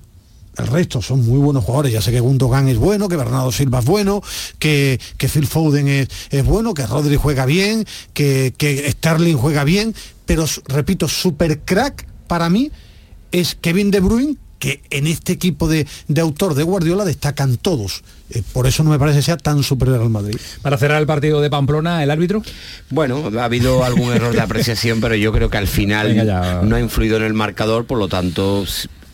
El 0.57 0.67
resto 0.67 1.03
son 1.03 1.23
muy 1.23 1.37
buenos 1.37 1.63
jugadores. 1.63 1.93
Ya 1.93 2.01
sé 2.01 2.11
que 2.11 2.19
Gundogan 2.19 2.67
es 2.67 2.77
bueno, 2.77 3.07
que 3.07 3.15
Bernardo 3.15 3.51
Silva 3.51 3.79
es 3.79 3.85
bueno, 3.85 4.23
que, 4.57 4.99
que 5.17 5.29
Phil 5.29 5.45
Foden 5.45 5.87
es, 5.87 6.07
es 6.31 6.43
bueno, 6.43 6.73
que 6.73 6.87
Rodri 6.87 7.15
juega 7.15 7.45
bien, 7.45 7.85
que, 8.13 8.53
que 8.57 8.91
Sterling 8.91 9.35
juega 9.35 9.63
bien, 9.63 9.93
pero 10.25 10.45
repito, 10.67 11.07
super 11.07 11.59
crack 11.59 12.07
para 12.27 12.49
mí 12.49 12.71
es 13.31 13.55
Kevin 13.55 13.91
De 13.91 13.99
Bruyne, 13.99 14.35
que 14.59 14.81
en 14.89 15.05
este 15.05 15.33
equipo 15.33 15.67
de, 15.67 15.85
de 16.07 16.21
autor 16.21 16.55
de 16.55 16.63
Guardiola 16.63 17.05
destacan 17.05 17.57
todos. 17.57 18.03
Eh, 18.31 18.41
por 18.53 18.65
eso 18.67 18.83
no 18.83 18.89
me 18.89 18.97
parece 18.97 19.19
que 19.19 19.23
sea 19.23 19.37
tan 19.37 19.61
superior 19.63 20.01
al 20.01 20.09
Madrid. 20.09 20.35
Para 20.61 20.77
cerrar 20.77 20.99
el 20.99 21.07
partido 21.07 21.41
de 21.41 21.49
Pamplona, 21.49 22.01
el 22.03 22.09
árbitro. 22.09 22.41
Bueno, 22.89 23.31
ha 23.39 23.43
habido 23.45 23.83
algún 23.85 24.11
error 24.13 24.33
de 24.33 24.41
apreciación, 24.41 24.99
pero 24.99 25.15
yo 25.15 25.31
creo 25.31 25.49
que 25.49 25.57
al 25.57 25.67
final 25.67 26.07
Venga 26.09 26.23
ya. 26.23 26.61
no 26.63 26.75
ha 26.75 26.79
influido 26.79 27.17
en 27.17 27.23
el 27.23 27.33
marcador, 27.33 27.85
por 27.85 27.99
lo 27.99 28.07
tanto 28.07 28.65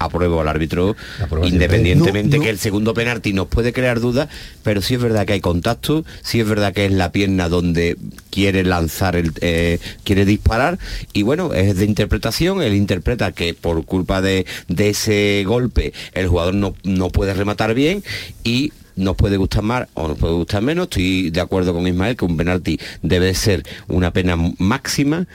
apruebo 0.03 0.41
al 0.41 0.47
árbitro, 0.47 0.95
independientemente 1.43 2.37
No, 2.37 2.37
no. 2.37 2.43
que 2.43 2.49
el 2.49 2.59
segundo 2.59 2.93
penalti 2.93 3.33
nos 3.33 3.47
puede 3.47 3.73
crear 3.73 3.99
dudas, 3.99 4.29
pero 4.63 4.81
sí 4.81 4.95
es 4.95 5.01
verdad 5.01 5.25
que 5.25 5.33
hay 5.33 5.41
contacto, 5.41 6.05
sí 6.21 6.39
es 6.39 6.47
verdad 6.47 6.73
que 6.73 6.85
es 6.85 6.91
la 6.91 7.11
pierna 7.11 7.49
donde 7.49 7.97
quiere 8.29 8.63
lanzar, 8.63 9.15
el, 9.15 9.31
eh, 9.41 9.79
quiere 10.03 10.25
disparar, 10.25 10.79
y 11.13 11.23
bueno, 11.23 11.53
es 11.53 11.77
de 11.77 11.85
interpretación, 11.85 12.61
él 12.61 12.73
interpreta 12.73 13.31
que 13.31 13.53
por 13.53 13.85
culpa 13.85 14.21
de, 14.21 14.45
de 14.67 14.89
ese 14.89 15.43
golpe 15.45 15.93
el 16.13 16.27
jugador 16.27 16.55
no, 16.55 16.75
no 16.83 17.09
puede 17.09 17.33
rematar 17.33 17.73
bien 17.73 18.03
y 18.43 18.71
nos 18.95 19.15
puede 19.15 19.37
gustar 19.37 19.63
más 19.63 19.87
o 19.95 20.07
nos 20.07 20.17
puede 20.17 20.33
gustar 20.33 20.61
menos. 20.61 20.83
Estoy 20.85 21.29
de 21.31 21.41
acuerdo 21.41 21.73
con 21.73 21.87
Ismael 21.87 22.15
que 22.15 22.25
un 22.25 22.37
penalti 22.37 22.79
debe 23.01 23.27
de 23.27 23.33
ser 23.33 23.63
una 23.87 24.11
pena 24.11 24.35
máxima, 24.57 25.27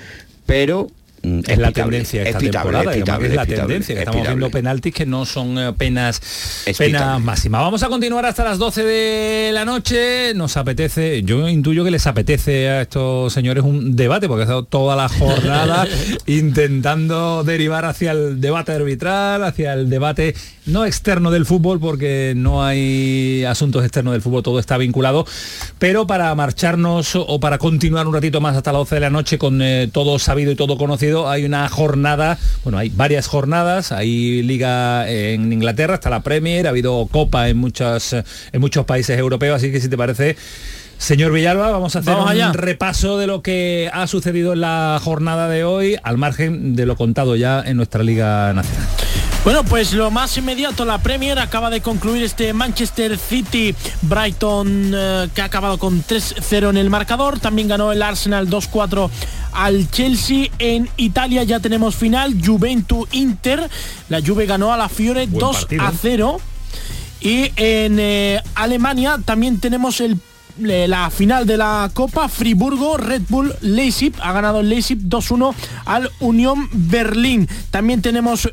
pero 0.47 0.91
mm, 1.37 1.43
Es 1.47 1.59
la 1.59 1.73
tendencia 1.73 2.23
esta 2.23 2.38
es 2.38 2.45
pitable, 2.45 2.73
temporada, 2.73 2.97
pitable, 2.97 3.29
es 3.29 3.35
la 3.35 3.47
tendencia, 3.47 3.95
que 3.95 4.01
es 4.01 4.07
estamos 4.07 4.27
viendo 4.27 4.51
penaltis 4.51 4.95
que 4.95 5.07
no 5.07 5.25
son 5.25 5.59
eh, 5.59 5.73
penas, 5.73 6.64
penas 6.77 7.21
máximas. 7.21 7.61
Vamos 7.61 7.83
a 7.83 7.88
continuar 7.88 8.27
hasta 8.27 8.45
las 8.45 8.59
12 8.59 8.85
de 8.85 9.51
la 9.53 9.64
noche. 9.64 10.35
Nos 10.35 10.57
apetece, 10.57 11.23
yo 11.23 11.49
intuyo 11.49 11.85
que 11.85 11.91
les 11.91 12.07
apetece 12.07 12.69
a 12.69 12.83
estos 12.83 13.33
señores 13.33 13.64
un 13.64 13.97
debate, 13.97 14.29
porque 14.29 14.43
ha 14.43 14.45
estado 14.45 14.64
toda 14.64 14.97
la 14.97 15.09
jornada 15.09 15.87
intentando 16.27 17.45
derivar 17.45 17.85
hacia 17.85 18.12
el 18.12 18.41
debate 18.41 18.73
arbitral, 18.73 19.45
hacia 19.45 19.75
el 19.75 19.88
debate 19.91 20.35
no 20.69 20.85
externo 20.85 21.31
del 21.31 21.47
fútbol, 21.47 21.81
porque 21.81 22.35
no 22.37 22.65
hay 22.65 23.45
asuntos 23.45 23.83
externos 23.85 24.13
del 24.13 24.23
fútbol, 24.23 24.43
todo 24.43 24.59
está 24.59 24.79
vinculado, 24.79 25.27
pero 25.79 26.07
para 26.07 26.35
marcharnos 26.35 27.17
o 27.17 27.41
para 27.41 27.59
continuar 27.59 28.07
un 28.07 28.15
ratito 28.15 28.41
más 28.41 28.57
hasta 28.57 28.73
las 28.73 28.81
12 28.81 28.95
de 28.97 29.01
la 29.01 29.11
noche 29.11 29.39
con 29.39 29.61
eh, 29.63 29.89
todo 29.93 30.19
sabido 30.19 30.53
y 30.53 30.57
todo 30.57 30.79
conocido, 30.79 31.29
hay 31.29 31.45
una 31.45 31.69
jornada, 31.69 32.39
bueno, 32.65 32.79
hay 32.79 32.91
varias 32.91 33.27
jornadas, 33.27 33.93
hay 33.93 34.43
liga 34.43 35.09
en 35.11 35.53
Inglaterra, 35.53 35.95
está 35.95 36.11
la 36.11 36.21
Premier, 36.21 36.67
ha 36.67 36.71
habido 36.71 37.07
copa 37.11 37.49
en 37.49 37.57
muchas 37.57 38.13
en 38.13 38.61
muchos 38.61 38.85
países 38.85 39.19
europeos, 39.19 39.57
así 39.57 39.73
que 39.73 39.81
si 39.81 39.89
te 39.89 39.97
parece 39.97 40.37
Señor 40.99 41.33
Villalba, 41.33 41.71
vamos 41.71 41.95
a 41.95 42.01
hacer 42.01 42.13
Vamos 42.13 42.35
un 42.35 42.55
repaso 42.55 43.19
de 43.19 43.29
lo 43.29 43.41
que 43.41 43.89
ha 43.93 44.07
sucedido 44.09 44.53
en 44.53 44.61
la 44.61 45.01
jornada 45.03 45.49
de 45.49 45.65
hoy, 45.65 45.97
al 46.03 46.19
margen 46.19 46.75
de 46.75 46.87
lo 46.87 46.97
contado 46.97 47.37
ya 47.37 47.63
en 47.65 47.77
nuestra 47.77 48.03
Liga 48.03 48.53
Nacional. 48.53 48.89
Bueno, 49.44 49.64
pues 49.64 49.94
lo 49.94 50.11
más 50.11 50.37
inmediato, 50.37 50.85
la 50.85 50.98
Premier 50.98 51.38
acaba 51.38 51.70
de 51.70 51.81
concluir 51.81 52.22
este 52.22 52.53
Manchester 52.53 53.16
City 53.16 53.74
Brighton 54.03 54.92
eh, 54.94 55.29
que 55.35 55.40
ha 55.40 55.44
acabado 55.44 55.79
con 55.79 56.05
3-0 56.05 56.70
en 56.70 56.77
el 56.77 56.90
marcador. 56.90 57.38
También 57.38 57.68
ganó 57.68 57.92
el 57.92 58.03
Arsenal 58.03 58.48
2-4 58.48 59.09
al 59.53 59.90
Chelsea. 59.90 60.48
En 60.59 60.90
Italia 60.98 61.44
ya 61.44 61.61
tenemos 61.61 61.94
final, 61.96 62.35
Juventus 62.44 63.09
Inter. 63.12 63.70
La 64.11 64.20
Juve 64.20 64.44
ganó 64.44 64.72
a 64.72 64.77
la 64.77 64.88
Fiore 64.88 65.27
Buen 65.27 65.40
2 65.40 65.57
partido. 65.57 65.83
a 65.85 65.92
0. 65.98 66.40
Y 67.20 67.51
en 67.57 67.98
eh, 67.98 68.42
Alemania 68.55 69.18
también 69.24 69.59
tenemos 69.61 70.01
el 70.01 70.12
eh, 70.12 70.18
la 70.61 71.11
final 71.11 71.47
de 71.47 71.57
la 71.57 71.90
Copa 71.92 72.29
Friburgo 72.29 72.97
Red 72.97 73.23
Bull 73.29 73.55
Leipzig 73.61 74.12
ha 74.21 74.33
ganado 74.33 74.61
el 74.61 74.68
Leipzig 74.68 74.99
2-1 74.99 75.55
al 75.85 76.11
Unión 76.21 76.68
Berlín 76.73 77.49
también 77.71 78.03
tenemos 78.03 78.51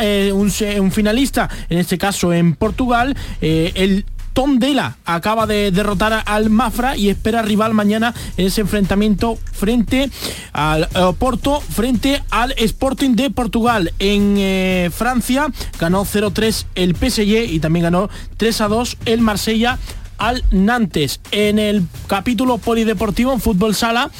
eh, 0.00 0.32
un, 0.32 0.90
finalista 0.92 1.48
en 1.68 1.78
este 1.78 1.98
caso 1.98 2.32
en 2.32 2.54
Portugal 2.54 3.16
eh, 3.40 3.72
el 3.74 4.04
Tondela 4.32 4.96
acaba 5.04 5.46
de 5.48 5.72
derrotar 5.72 6.22
al 6.24 6.50
Mafra 6.50 6.96
y 6.96 7.08
espera 7.08 7.42
rival 7.42 7.74
mañana 7.74 8.14
en 8.36 8.46
ese 8.46 8.60
enfrentamiento 8.60 9.38
frente 9.52 10.08
al 10.52 10.84
eh, 10.84 11.12
Porto, 11.18 11.60
frente 11.60 12.22
al 12.30 12.52
Sporting 12.52 13.16
de 13.16 13.30
Portugal. 13.30 13.92
En 13.98 14.92
Francia 14.92 15.48
ganó 15.80 16.04
0-3 16.04 16.64
el 16.76 16.94
PSG 16.94 17.52
y 17.52 17.58
también 17.58 17.82
ganó 17.82 18.08
3-2 18.38 18.96
el 19.04 19.20
Marsella 19.20 19.80
al 20.20 20.44
Nantes. 20.52 21.18
En 21.32 21.58
el 21.58 21.82
capítulo 22.06 22.58
polideportivo 22.58 23.32
en 23.32 23.40
fútbol 23.40 23.74
sala 23.74 24.10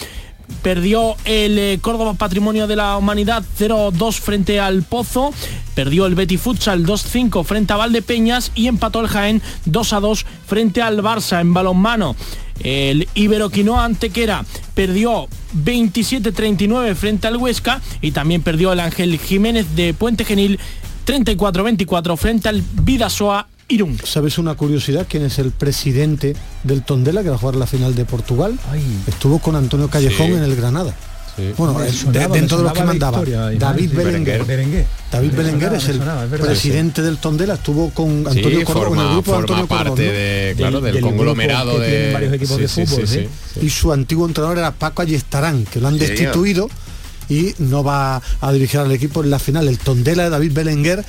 perdió 0.62 1.14
el 1.24 1.58
eh, 1.58 1.78
Córdoba 1.80 2.14
Patrimonio 2.14 2.66
de 2.66 2.74
la 2.76 2.96
Humanidad 2.96 3.44
0-2 3.58 4.18
frente 4.18 4.58
al 4.58 4.82
Pozo, 4.82 5.32
perdió 5.74 6.06
el 6.06 6.16
Betty 6.16 6.36
Futsal 6.36 6.84
2-5 6.84 7.44
frente 7.44 7.72
a 7.72 7.76
Valdepeñas 7.76 8.50
y 8.54 8.66
empató 8.66 9.00
el 9.00 9.08
Jaén 9.08 9.40
2-2 9.66 10.24
frente 10.46 10.82
al 10.82 11.02
Barça 11.02 11.40
en 11.40 11.54
balonmano. 11.54 12.16
El 12.62 13.08
Iberoquinoa 13.14 13.84
Antequera 13.84 14.44
perdió 14.74 15.28
27-39 15.64 16.94
frente 16.94 17.26
al 17.26 17.36
Huesca 17.36 17.80
y 18.02 18.10
también 18.10 18.42
perdió 18.42 18.72
el 18.72 18.80
Ángel 18.80 19.18
Jiménez 19.18 19.74
de 19.76 19.94
Puente 19.94 20.24
Genil 20.24 20.58
34-24 21.06 22.16
frente 22.16 22.48
al 22.48 22.62
Vidasoa 22.82 23.48
Irún. 23.70 23.98
¿Sabes 24.04 24.36
una 24.38 24.54
curiosidad? 24.54 25.06
¿Quién 25.08 25.24
es 25.24 25.38
el 25.38 25.50
presidente 25.52 26.34
del 26.64 26.82
Tondela 26.82 27.22
que 27.22 27.30
va 27.30 27.36
a 27.36 27.38
jugar 27.38 27.56
la 27.56 27.66
final 27.66 27.94
de 27.94 28.04
Portugal? 28.04 28.58
Estuvo 29.06 29.38
con 29.38 29.56
Antonio 29.56 29.88
Callejón 29.88 30.26
Sí. 30.28 30.32
en 30.34 30.42
el 30.42 30.56
Granada. 30.56 30.94
Bueno, 31.56 31.72
Me 31.74 31.88
eh, 31.88 31.92
sonaba, 31.92 32.26
de- 32.34 32.40
dentro 32.40 32.58
de 32.58 32.64
los 32.64 32.72
que 32.74 32.82
mandaba. 32.84 33.22
David 33.24 33.92
Berenguer. 33.94 34.44
Berenguer. 34.44 34.84
David 35.10 35.32
Berenguer 35.34 35.72
es 35.74 35.88
el 35.88 35.98
sonaba, 35.98 36.24
es 36.24 36.30
verdad. 36.30 36.46
presidente 36.48 37.00
del 37.00 37.16
Tondela. 37.16 37.54
Estuvo 37.54 37.90
con 37.90 38.24
Sí, 38.30 38.36
Antonio 38.38 38.64
Cordón, 38.64 38.82
con 38.88 38.98
el 38.98 39.04
forma, 39.04 39.12
grupo 39.12 39.24
forma 39.32 39.40
Antonio 39.40 39.66
parte 39.66 39.88
Cordón, 39.90 40.50
¿no? 40.50 40.56
claro, 40.56 40.80
del, 40.82 40.94
del 40.94 41.02
conglomerado 41.02 41.78
de 41.78 42.12
varios 42.12 42.34
equipos 42.34 42.58
de 42.58 42.68
fútbol, 42.68 43.08
sí. 43.08 43.28
Y 43.62 43.70
su 43.70 43.90
antiguo 43.92 44.26
entrenador 44.26 44.58
era 44.58 44.72
Paco 44.72 45.00
Ayestarán, 45.02 45.64
que 45.64 45.80
lo 45.80 45.88
han 45.88 45.96
destituido 45.98 46.68
y 47.30 47.54
no 47.58 47.84
va 47.84 48.20
a 48.40 48.52
dirigir 48.52 48.80
al 48.80 48.92
equipo 48.92 49.22
en 49.24 49.30
la 49.30 49.38
final. 49.38 49.66
El 49.68 49.78
Tondela 49.78 50.24
de 50.24 50.30
David 50.30 50.52
Belenguer 50.52 51.02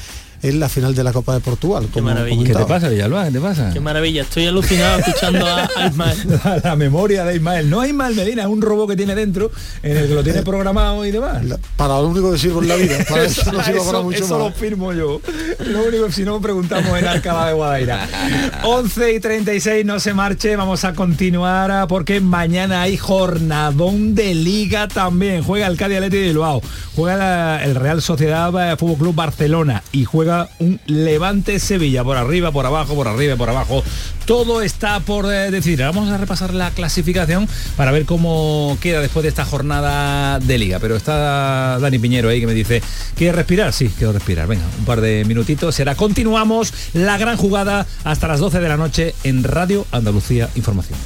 en 0.43 0.59
la 0.59 0.69
final 0.69 0.95
de 0.95 1.03
la 1.03 1.13
Copa 1.13 1.33
de 1.33 1.39
Portugal. 1.39 1.87
como 1.91 2.07
maravilla. 2.09 2.45
¿Qué 2.45 2.53
te 2.53 2.65
pasa, 2.65 2.89
Villalba? 2.89 3.25
¿Qué 3.25 3.31
te 3.31 3.39
pasa? 3.39 3.69
Qué 3.73 3.79
maravilla, 3.79 4.23
estoy 4.23 4.47
alucinado 4.47 4.99
escuchando 4.99 5.45
a, 5.45 5.69
a 5.75 5.87
Ismael. 5.87 6.17
la, 6.43 6.61
la 6.63 6.75
memoria 6.75 7.23
de 7.25 7.35
Ismael. 7.35 7.69
No 7.69 7.83
es 7.83 7.89
Ismael 7.89 8.15
Medina, 8.15 8.43
es 8.43 8.47
un 8.47 8.61
robot 8.61 8.89
que 8.89 8.95
tiene 8.95 9.15
dentro, 9.15 9.51
en 9.83 9.97
el 9.97 10.07
que 10.07 10.13
lo 10.13 10.23
tiene 10.23 10.41
programado 10.43 11.05
y 11.05 11.11
demás. 11.11 11.43
Para 11.75 11.99
lo 12.01 12.07
único 12.07 12.31
que 12.31 12.37
sirvo 12.37 12.61
en 12.61 12.67
la 12.67 12.75
vida. 12.75 12.97
Para 13.07 13.23
eso 13.25 13.51
no 13.51 13.63
sirvo 13.63 13.85
para 13.85 14.01
mucho 14.01 14.23
eso 14.23 14.37
lo 14.37 14.51
firmo 14.51 14.93
yo. 14.93 15.21
Lo 15.65 15.83
único 15.83 16.07
que 16.07 16.11
si 16.11 16.23
no 16.23 16.39
preguntamos 16.41 16.97
en 16.97 17.07
Alcalá 17.07 17.47
de 17.47 17.53
Guadaira. 17.53 18.07
11 18.63 19.13
y 19.13 19.19
36, 19.19 19.85
no 19.85 19.99
se 19.99 20.13
marche, 20.13 20.55
vamos 20.55 20.83
a 20.83 20.93
continuar 20.93 21.71
ah, 21.71 21.87
porque 21.87 22.19
mañana 22.21 22.81
hay 22.81 22.97
jornadón 22.97 24.15
de 24.15 24.33
liga 24.35 24.87
también. 24.87 25.43
Juega 25.43 25.67
el 25.67 25.77
Cádiz 25.77 25.97
Athletic 25.97 26.19
de 26.19 26.27
Bilbao, 26.27 26.61
juega 26.95 27.63
el 27.63 27.75
Real 27.75 28.01
Sociedad 28.01 28.71
eh, 28.71 28.75
Fútbol 28.77 28.97
Club 28.97 29.15
Barcelona 29.15 29.83
y 29.91 30.05
juega 30.05 30.49
un 30.59 30.79
Levante 30.85 31.59
Sevilla 31.59 32.03
por 32.03 32.17
arriba, 32.17 32.51
por 32.51 32.65
abajo, 32.65 32.95
por 32.95 33.07
arriba, 33.07 33.35
por 33.35 33.49
abajo. 33.49 33.83
Todo 34.25 34.61
está 34.61 34.99
por 34.99 35.31
eh, 35.31 35.51
decir. 35.51 35.79
Vamos 35.79 36.09
a 36.09 36.17
repasar 36.17 36.53
la 36.53 36.71
clasificación 36.71 37.47
para 37.75 37.91
ver 37.91 38.05
cómo 38.05 38.77
queda 38.81 39.01
después 39.01 39.23
de 39.23 39.29
esta 39.29 39.45
jornada 39.45 40.39
de 40.39 40.57
liga. 40.57 40.79
Pero 40.79 40.95
está 40.95 41.79
Dani 41.79 41.99
Piñero 41.99 42.29
ahí 42.29 42.39
que 42.39 42.47
me 42.47 42.53
dice, 42.53 42.81
¿quieres 43.15 43.35
respirar? 43.35 43.73
Sí, 43.73 43.91
quiero 43.97 44.13
respirar. 44.13 44.47
Venga, 44.47 44.63
un 44.79 44.85
par 44.85 45.01
de 45.01 45.25
minutitos. 45.25 45.75
Será 45.75 45.95
continuamos 45.95 46.73
la 46.93 47.17
gran 47.17 47.37
jugada 47.37 47.85
hasta 48.03 48.27
las 48.27 48.39
12 48.39 48.59
de 48.59 48.69
la 48.69 48.77
noche 48.77 49.15
en 49.23 49.43
Radio 49.43 49.85
Andalucía 49.91 50.49
Información. 50.55 50.99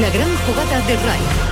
La 0.00 0.08
gran 0.08 0.28
jugada 0.46 0.86
de 0.86 0.96
RAI. 0.96 1.51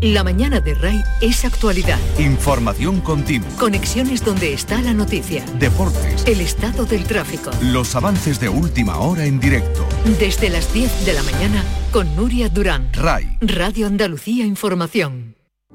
La 0.00 0.22
mañana 0.22 0.60
de 0.60 0.74
RAI 0.74 1.02
es 1.22 1.44
actualidad. 1.44 1.98
Información 2.18 3.00
continua. 3.00 3.48
Conexiones 3.58 4.22
donde 4.22 4.52
está 4.52 4.82
la 4.82 4.92
noticia. 4.92 5.44
Deportes. 5.58 6.26
El 6.26 6.42
estado 6.42 6.84
del 6.84 7.04
tráfico. 7.04 7.50
Los 7.62 7.96
avances 7.96 8.38
de 8.38 8.50
última 8.50 8.98
hora 8.98 9.24
en 9.24 9.40
directo. 9.40 9.86
Desde 10.18 10.50
las 10.50 10.72
10 10.74 11.06
de 11.06 11.12
la 11.14 11.22
mañana 11.22 11.64
con 11.92 12.14
Nuria 12.14 12.50
Durán. 12.50 12.90
RAI. 12.92 13.38
Radio 13.40 13.86
Andalucía 13.86 14.44
Información. 14.44 15.35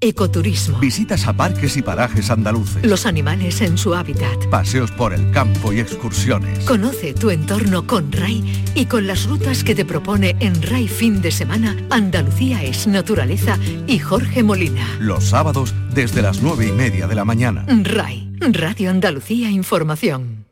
Ecoturismo. 0.00 0.78
Visitas 0.78 1.26
a 1.26 1.32
parques 1.32 1.76
y 1.78 1.82
parajes 1.82 2.30
andaluces. 2.30 2.84
Los 2.84 3.06
animales 3.06 3.62
en 3.62 3.78
su 3.78 3.94
hábitat. 3.94 4.46
Paseos 4.50 4.90
por 4.90 5.14
el 5.14 5.30
campo 5.30 5.72
y 5.72 5.80
excursiones. 5.80 6.64
Conoce 6.66 7.14
tu 7.14 7.30
entorno 7.30 7.86
con 7.86 8.12
RAI 8.12 8.44
y 8.74 8.84
con 8.84 9.06
las 9.06 9.26
rutas 9.26 9.64
que 9.64 9.74
te 9.74 9.86
propone 9.86 10.36
en 10.40 10.60
RAI 10.60 10.86
Fin 10.86 11.22
de 11.22 11.30
Semana 11.30 11.76
Andalucía 11.88 12.62
es 12.62 12.86
Naturaleza 12.86 13.58
y 13.86 13.98
Jorge 13.98 14.42
Molina. 14.42 14.86
Los 15.00 15.24
sábados 15.24 15.74
desde 15.94 16.20
las 16.20 16.42
nueve 16.42 16.66
y 16.66 16.72
media 16.72 17.06
de 17.06 17.14
la 17.14 17.24
mañana. 17.24 17.64
RAI, 17.66 18.36
Radio 18.40 18.90
Andalucía 18.90 19.50
Información. 19.50 20.44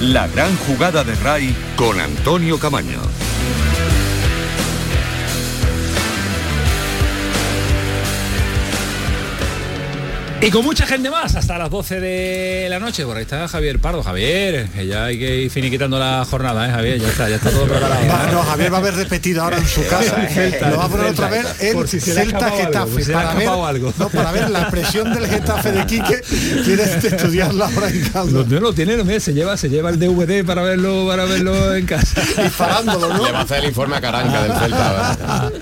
La 0.00 0.26
gran 0.28 0.56
jugada 0.56 1.04
de 1.04 1.14
RAI 1.14 1.54
con 1.76 2.00
Antonio 2.00 2.58
Camaño. 2.58 3.29
Y 10.42 10.50
con 10.50 10.64
mucha 10.64 10.86
gente 10.86 11.10
más, 11.10 11.36
hasta 11.36 11.58
las 11.58 11.68
12 11.68 12.00
de 12.00 12.66
la 12.70 12.78
noche. 12.78 13.04
Por 13.04 13.14
ahí 13.18 13.24
está 13.24 13.46
Javier 13.46 13.78
Pardo. 13.78 14.02
Javier, 14.02 14.68
que 14.74 14.86
ya 14.86 15.04
hay 15.04 15.18
que 15.18 15.36
ir 15.42 15.50
finiquitando 15.50 15.98
la 15.98 16.24
jornada, 16.28 16.66
¿eh, 16.66 16.70
Javier? 16.70 16.98
Ya 16.98 17.08
está, 17.08 17.28
ya 17.28 17.36
está 17.36 17.50
todo 17.50 17.66
preparado. 17.66 18.00
Va- 18.08 18.32
no, 18.32 18.42
Javier 18.42 18.72
va 18.72 18.76
a 18.78 18.80
haber 18.80 18.94
repetido 18.94 19.42
ahora 19.42 19.58
en 19.58 19.66
su 19.66 19.86
casa. 19.88 20.16
Celta, 20.28 20.70
lo 20.70 20.78
va 20.78 20.84
a 20.86 20.88
poner 20.88 21.06
Celta. 21.08 21.26
otra 21.26 21.36
vez 21.42 21.46
en 21.60 21.74
Por 21.74 21.88
si 21.88 22.00
se 22.00 22.14
Celta 22.14 22.46
algo, 22.46 22.56
Getafe. 22.56 23.02
se 23.04 23.10
le 23.10 23.14
ha 23.18 23.22
para, 23.22 23.34
ver, 23.38 23.48
algo. 23.48 23.92
no, 23.98 24.08
para 24.08 24.32
ver 24.32 24.48
la 24.50 24.70
presión 24.70 25.12
del 25.12 25.26
Getafe 25.26 25.72
de 25.72 25.84
Quique. 25.86 26.22
Tienes 26.64 26.88
que 26.96 27.08
estudiarla 27.08 27.66
ahora 27.66 27.88
en 27.90 28.00
casa. 28.04 28.24
No, 28.30 28.42
no 28.42 28.60
lo 28.60 28.72
tiene, 28.72 28.96
no, 28.96 29.20
se 29.20 29.34
lleva, 29.34 29.58
se 29.58 29.68
lleva 29.68 29.90
el 29.90 29.98
DVD 29.98 30.42
para 30.46 30.62
verlo, 30.62 31.06
para 31.06 31.26
verlo 31.26 31.74
en 31.74 31.84
casa. 31.84 32.18
Disparándolo, 32.42 33.12
¿no? 33.12 33.26
Le 33.26 33.32
va 33.32 33.40
a 33.40 33.42
hacer 33.42 33.58
el 33.58 33.66
informe 33.66 33.96
a 33.96 34.00
Caranca 34.00 34.42
del 34.42 34.52
Celta. 34.54 35.52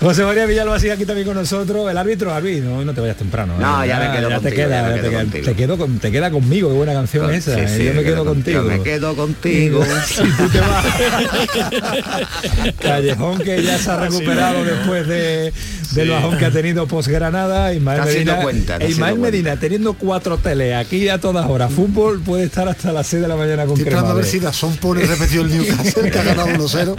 José 0.00 0.22
María 0.24 0.44
Villalba 0.44 0.78
sigue 0.78 0.92
aquí 0.92 1.06
también 1.06 1.26
con 1.26 1.36
nosotros. 1.36 1.90
El 1.90 1.96
árbitro, 1.96 2.30
árbitro, 2.34 2.68
no, 2.68 2.84
no 2.84 2.92
te 2.92 3.00
vayas 3.00 3.16
temprano. 3.16 3.53
No, 3.58 3.84
ya 3.86 3.98
me 4.00 4.10
quedo 4.16 4.30
contigo, 4.30 4.54
queda, 4.56 4.82
ya 4.82 4.88
me 4.88 4.94
te, 4.94 5.00
quedo 5.00 5.10
queda- 5.10 5.20
contigo. 5.22 5.44
te 5.44 5.54
quedo 5.54 5.78
con- 5.78 5.98
te 5.98 6.12
queda 6.12 6.30
conmigo, 6.30 6.68
qué 6.70 6.74
buena 6.76 6.92
canción 6.92 7.32
esa. 7.34 7.54
sí, 7.54 7.60
¿eh? 7.60 7.68
sí, 7.68 7.84
yo 7.84 7.94
me 7.94 8.02
quedo 8.02 8.24
contigo. 8.24 8.62
Me 8.62 8.82
quedo 8.82 9.14
contigo. 9.16 9.84
Si 10.06 10.22
tú 10.22 10.48
te 10.48 10.60
vas. 10.60 10.84
Callejón 12.80 13.38
que 13.38 13.62
ya 13.62 13.78
se 13.78 13.90
ha 13.90 13.96
recuperado 14.00 14.64
después 14.64 15.06
de, 15.06 15.52
del 15.92 16.10
bajón 16.10 16.38
que 16.38 16.44
ha 16.46 16.50
tenido 16.50 16.86
posgranada. 16.86 17.72
Ismael 17.74 17.98
Está 17.98 18.10
haciendo 18.10 18.32
Medina, 18.32 18.44
cuenta, 18.44 18.72
está 18.74 18.86
e 18.86 18.90
Ismael 18.90 19.18
Medina 19.18 19.56
teniendo 19.56 19.94
cuatro 19.94 20.38
teles 20.38 20.74
aquí 20.74 21.08
a 21.08 21.18
todas 21.18 21.46
horas. 21.46 21.72
Fútbol 21.72 22.20
puede 22.20 22.44
estar 22.44 22.68
hasta 22.68 22.92
las 22.92 23.06
6 23.06 23.22
de 23.22 23.28
la 23.28 23.36
mañana 23.36 23.66
con 23.66 23.78
Estoy 23.78 23.94
a 23.94 24.14
ver 24.14 24.24
si 24.24 24.40
Dazón 24.40 24.76
pone 24.76 25.04
repetido 25.04 25.42
el 25.42 25.50
Newcastle 25.50 26.10
que 26.10 26.18
ha 26.18 26.24
ganado 26.24 26.48
1-0. 26.48 26.96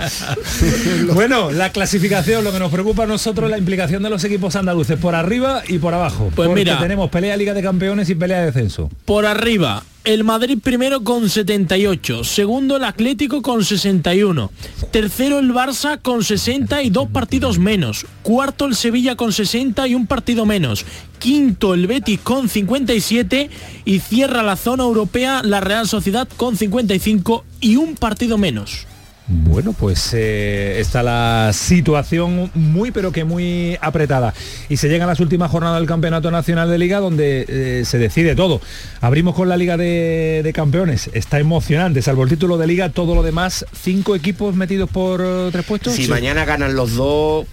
Bueno, 1.13 1.51
la 1.51 1.71
clasificación, 1.71 2.43
lo 2.43 2.51
que 2.51 2.59
nos 2.59 2.71
preocupa 2.71 3.03
a 3.03 3.07
nosotros 3.07 3.45
es 3.45 3.51
la 3.51 3.57
implicación 3.57 4.03
de 4.03 4.09
los 4.09 4.23
equipos 4.23 4.55
andaluces 4.55 4.97
por 4.97 5.15
arriba 5.15 5.63
y 5.67 5.79
por 5.79 5.93
abajo. 5.93 6.31
Pues 6.35 6.47
porque 6.47 6.61
mira. 6.61 6.79
tenemos 6.79 7.09
pelea 7.09 7.37
Liga 7.37 7.53
de 7.53 7.61
Campeones 7.61 8.09
y 8.09 8.15
pelea 8.15 8.39
de 8.39 8.45
descenso. 8.47 8.89
Por 9.05 9.25
arriba, 9.25 9.83
el 10.05 10.23
Madrid 10.23 10.59
primero 10.63 11.03
con 11.03 11.29
78, 11.29 12.23
segundo 12.23 12.77
el 12.77 12.83
Atlético 12.83 13.41
con 13.41 13.65
61, 13.65 14.51
tercero 14.91 15.39
el 15.39 15.51
Barça 15.51 15.99
con 15.99 16.23
60 16.23 16.83
y 16.83 16.91
dos 16.91 17.09
partidos 17.09 17.57
menos, 17.57 18.05
cuarto 18.21 18.65
el 18.65 18.75
Sevilla 18.75 19.15
con 19.15 19.33
60 19.33 19.87
y 19.87 19.95
un 19.95 20.05
partido 20.05 20.45
menos, 20.45 20.85
quinto 21.17 21.73
el 21.73 21.87
Betis 21.87 22.19
con 22.19 22.47
57 22.47 23.49
y 23.83 23.99
cierra 23.99 24.43
la 24.43 24.55
zona 24.55 24.83
europea 24.83 25.41
la 25.43 25.59
Real 25.59 25.87
Sociedad 25.87 26.27
con 26.37 26.55
55 26.55 27.43
y 27.59 27.77
un 27.77 27.95
partido 27.95 28.37
menos. 28.37 28.85
Bueno, 29.27 29.73
pues 29.73 30.11
eh, 30.13 30.79
está 30.79 31.01
la 31.01 31.49
situación 31.51 32.51
muy 32.53 32.91
pero 32.91 33.11
que 33.11 33.23
muy 33.23 33.75
apretada. 33.81 34.33
Y 34.69 34.77
se 34.77 34.87
llegan 34.87 35.07
las 35.07 35.19
últimas 35.19 35.49
jornadas 35.49 35.79
del 35.79 35.87
Campeonato 35.87 36.29
Nacional 36.29 36.69
de 36.69 36.77
Liga 36.77 36.99
donde 36.99 37.45
eh, 37.47 37.85
se 37.85 37.97
decide 37.97 38.35
todo. 38.35 38.61
Abrimos 39.01 39.33
con 39.33 39.49
la 39.49 39.57
Liga 39.57 39.77
de, 39.77 40.41
de 40.43 40.53
Campeones. 40.53 41.09
Está 41.13 41.39
emocionante, 41.39 42.03
salvo 42.03 42.21
el 42.23 42.29
título 42.29 42.57
de 42.59 42.67
Liga, 42.67 42.89
todo 42.89 43.15
lo 43.15 43.23
demás, 43.23 43.65
cinco 43.75 44.15
equipos 44.15 44.55
metidos 44.55 44.89
por 44.91 45.23
tres 45.51 45.65
puestos. 45.65 45.93
Si 45.93 46.03
Sí. 46.05 46.09
mañana 46.11 46.45
ganan 46.45 46.75
los 46.75 46.93
dos, 46.95 47.47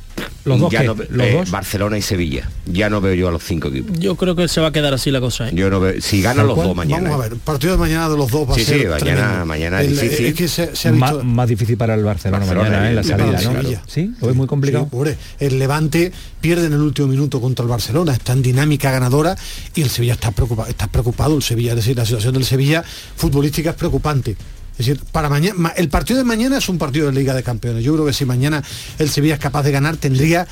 ¿Los 0.45 0.59
dos 0.59 0.73
ya 0.73 0.83
no 0.83 0.95
¿Los 0.95 1.27
eh, 1.27 1.35
dos? 1.39 1.51
Barcelona 1.53 1.97
y 1.99 2.03
Sevilla. 2.03 2.49
Ya 2.67 2.91
no 2.91 3.01
veo 3.01 3.15
yo 3.15 3.29
a 3.29 3.31
los 3.31 3.45
cinco 3.45 3.69
equipos. 3.69 3.97
Yo 4.01 4.17
creo 4.17 4.35
que 4.35 4.49
se 4.49 4.61
va 4.61 4.69
a 4.69 4.73
quedar 4.73 4.93
así 4.93 5.13
la 5.13 5.21
cosa. 5.21 5.49
¿eh? 5.49 5.53
Yo 5.55 5.71
no 5.71 5.79
veo, 5.79 6.01
si 6.01 6.21
ganan 6.21 6.49
los 6.49 6.57
dos 6.57 6.75
mañana. 6.75 7.11
Vamos 7.11 7.21
a 7.21 7.23
ver, 7.29 7.33
el 7.35 7.39
partido 7.39 7.75
de 7.75 7.79
mañana 7.79 8.09
de 8.09 8.17
los 8.17 8.29
dos 8.31 8.51
va 8.51 8.55
Sí, 8.57 8.63
a 8.63 8.65
ser 8.65 8.81
sí, 8.81 8.87
mañana- 8.87 8.99
tremendo. 8.99 9.47
mañana 9.47 9.83
es 9.83 9.89
El- 9.89 10.01
difícil. 10.01 10.27
Es 10.27 10.35
que 10.35 10.49
se, 10.49 10.75
se 10.75 10.89
ha 10.89 10.91
visto... 10.91 11.23
más 11.23 11.49
difícil 11.49 11.77
para 11.77 11.95
el 11.95 12.03
Barcelona, 12.03 12.39
Barcelona, 12.41 12.69
mañana, 12.71 12.91
¿eh? 12.91 12.95
la 12.95 13.03
salida. 13.05 13.83
Sí, 13.87 14.11
lo 14.21 14.31
es 14.31 14.37
muy 14.37 14.49
complicado. 14.49 14.85
Sí, 14.85 14.91
pobre. 14.91 15.17
El 15.39 15.61
Levante 15.61 16.11
pierde 16.41 16.67
en 16.67 16.73
el 16.73 16.81
último 16.81 17.07
minuto 17.07 17.41
contra 17.41 17.63
el 17.63 17.69
Barcelona, 17.69 18.13
está 18.13 18.33
en 18.33 18.43
dinámica 18.43 18.91
ganadora 18.91 19.37
y 19.77 19.83
el 19.83 19.91
Sevilla 19.91 20.15
está 20.15 20.33
preocupado, 20.33 20.69
está 20.69 20.89
preocupado 20.89 21.37
el 21.37 21.43
Sevilla, 21.45 21.71
es 21.71 21.77
decir, 21.77 21.97
la 21.97 22.05
situación 22.05 22.35
del 22.35 22.45
Sevilla 22.45 22.83
futbolística 23.17 23.71
es 23.71 23.77
preocupante. 23.77 24.37
Es 24.83 24.89
decir, 24.89 25.05
para 25.12 25.28
mañana, 25.28 25.72
el 25.76 25.89
partido 25.89 26.18
de 26.18 26.24
mañana 26.24 26.59
es 26.59 26.68
un 26.68 26.76
partido 26.78 27.07
de 27.07 27.12
Liga 27.12 27.35
de 27.35 27.43
Campeones. 27.45 27.85
Yo 27.85 27.93
creo 27.95 28.05
que 28.05 28.12
si 28.12 28.24
mañana 28.24 28.62
el 28.99 29.09
Sevilla 29.09 29.35
es 29.35 29.41
capaz 29.41 29.62
de 29.62 29.70
ganar, 29.70 29.97
tendría 29.97 30.47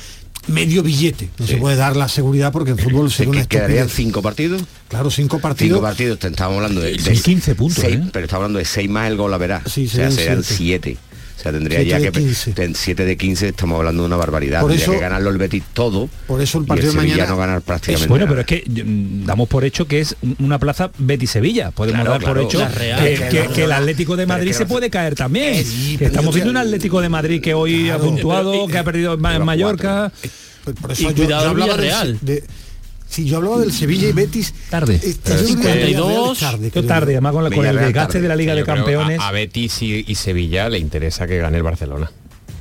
medio 0.47 0.81
billete. 0.83 1.29
No 1.37 1.45
se 1.45 1.57
puede 1.57 1.75
dar 1.75 1.95
la 1.97 2.07
seguridad 2.07 2.51
porque 2.51 2.71
en 2.71 2.77
fútbol 2.77 3.11
¿Se 3.11 3.17
sería 3.17 3.31
una 3.31 3.41
que- 3.41 3.47
quedarían 3.57 3.89
cinco 3.89 4.21
partidos? 4.21 4.63
Claro, 4.87 5.11
cinco 5.11 5.39
partidos. 5.39 5.75
Cinco 5.77 5.81
partidos, 5.81 6.17
te- 6.19 6.27
estábamos 6.29 6.57
hablando 6.57 6.81
de, 6.81 6.97
Son 6.97 7.13
15 7.13 7.55
puntos, 7.55 7.83
seis- 7.83 7.95
¿eh? 7.97 8.03
Pero 8.13 8.25
estamos 8.25 8.43
hablando 8.43 8.59
de 8.59 8.65
seis 8.65 8.89
más 8.89 9.07
el 9.09 9.17
gol 9.17 9.33
a 9.33 9.37
verás. 9.37 9.63
Sí, 9.71 9.85
o 9.85 9.89
sea, 9.89 10.09
serían 10.09 10.43
siete. 10.43 10.97
O 11.41 11.43
sea, 11.43 11.51
tendría 11.53 11.79
Siete 11.79 11.89
ya 12.03 12.11
que 12.11 12.19
15. 12.19 12.51
ten- 12.53 12.75
siete 12.75 13.03
de 13.03 13.17
15 13.17 13.47
estamos 13.47 13.79
hablando 13.79 14.03
de 14.03 14.07
una 14.07 14.15
barbaridad. 14.15 14.61
Por 14.61 14.69
Tendría 14.69 14.83
eso- 14.83 14.91
que 14.93 14.99
ganarlo 14.99 15.31
el 15.31 15.39
Betis 15.39 15.63
todo. 15.73 16.07
Por 16.27 16.39
eso 16.39 16.59
el 16.59 16.65
y 16.65 16.67
partido 16.67 16.91
el 16.91 16.95
de 16.95 17.01
mañana 17.01 17.25
no 17.25 17.37
ganar 17.37 17.61
prácticamente 17.63 18.07
Bueno, 18.09 18.25
nada. 18.25 18.35
pero 18.45 18.57
es 18.57 18.63
que 18.63 18.83
mm, 18.83 19.25
damos 19.25 19.49
por 19.49 19.65
hecho 19.65 19.87
que 19.87 20.01
es 20.01 20.15
una 20.37 20.59
plaza 20.59 20.91
Betis-Sevilla. 20.99 21.71
Podemos 21.71 22.01
Claro, 22.01 22.11
dar 22.11 22.19
claro. 22.19 22.35
por 22.35 22.43
hecho 22.45 22.67
Real. 22.77 22.99
que, 23.55 23.63
el. 23.63 23.71
Atlético 23.71 24.15
de 24.15 24.27
Madrid 24.27 24.51
se 24.53 24.67
puede 24.67 24.91
caer 24.91 25.15
también. 25.15 25.65
Sí, 25.65 25.95
pero 25.97 26.09
Estamos 26.11 26.35
viendo 26.35 26.51
un 26.51 26.57
Atlético 26.57 27.01
de 27.01 27.09
Madrid 27.09 27.41
que 27.41 27.55
hoy 27.55 27.89
ha 27.89 27.97
puntuado, 27.97 28.51
Pero- 28.51 28.67
que 28.67 28.77
ha 28.77 28.83
perdido 28.83 29.13
en 29.15 29.19
Mallorca. 29.43 30.11
Por- 30.63 30.75
por 30.75 30.91
Y 30.91 30.95
yo, 30.95 31.15
cuidado 31.15 31.43
yo 31.45 31.49
hablaba 31.49 31.75
de, 31.77 32.43
si 33.11 33.25
yo 33.25 33.37
hablaba 33.37 33.59
del 33.59 33.71
Sevilla 33.73 34.07
y 34.09 34.13
Betis 34.13 34.53
Tarde. 34.69 34.95
eh, 34.95 35.13
yo 35.13 35.21
creo 35.21 35.35
que 35.35 35.41
el 35.41 35.47
52, 35.47 36.07
Villarreal 36.07 36.31
es 36.33 36.39
tarde, 36.39 36.71
creo 36.71 36.85
tarde, 36.85 37.11
además 37.13 37.33
con, 37.33 37.43
la- 37.43 37.49
con 37.55 37.65
el 37.65 37.77
desgaste 37.77 38.21
de 38.21 38.27
la 38.27 38.35
Liga 38.35 38.55
de 38.55 38.63
Campeones. 38.63 39.19
A, 39.19 39.27
a 39.27 39.31
Betis 39.31 39.81
y, 39.81 40.05
y 40.07 40.15
Sevilla 40.15 40.69
le 40.69 40.79
interesa 40.79 41.27
que 41.27 41.37
gane 41.37 41.57
el 41.57 41.63
Barcelona. 41.63 42.09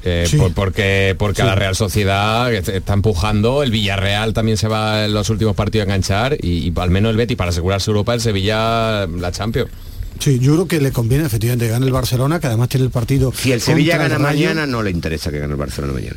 Eh, 0.02 0.24
Sí. 0.28 0.38
por- 0.38 0.52
porque 0.54 1.14
porque 1.18 1.42
a 1.42 1.44
la 1.44 1.54
Real 1.54 1.76
Sociedad 1.76 2.52
est- 2.52 2.68
está 2.70 2.94
empujando, 2.94 3.62
el 3.62 3.70
Villarreal 3.70 4.32
también 4.32 4.56
se 4.56 4.66
va 4.66 5.04
en 5.04 5.12
los 5.12 5.28
últimos 5.30 5.54
partidos 5.54 5.82
a 5.82 5.84
enganchar 5.90 6.36
y, 6.40 6.68
y 6.68 6.72
al 6.76 6.90
menos 6.90 7.10
el 7.10 7.16
Betis 7.18 7.36
para 7.36 7.50
asegurarse 7.50 7.90
Europa, 7.90 8.14
el 8.14 8.20
Sevilla 8.20 9.06
la 9.06 9.30
Champions. 9.30 9.70
Sí, 10.18 10.38
yo 10.38 10.52
creo 10.54 10.68
que 10.68 10.80
le 10.80 10.90
conviene 10.92 11.24
efectivamente 11.26 11.66
que 11.66 11.70
gane 11.70 11.86
el 11.86 11.92
Barcelona, 11.92 12.40
que 12.40 12.46
además 12.46 12.68
tiene 12.68 12.84
el 12.86 12.90
partido. 12.90 13.32
Si 13.34 13.52
el 13.52 13.60
Sevilla 13.60 13.96
gana 13.98 14.16
el 14.16 14.20
mañana, 14.22 14.66
no 14.66 14.82
le 14.82 14.90
interesa 14.90 15.30
que 15.30 15.38
gane 15.38 15.52
el 15.52 15.58
Barcelona 15.58 15.92
mañana. 15.94 16.16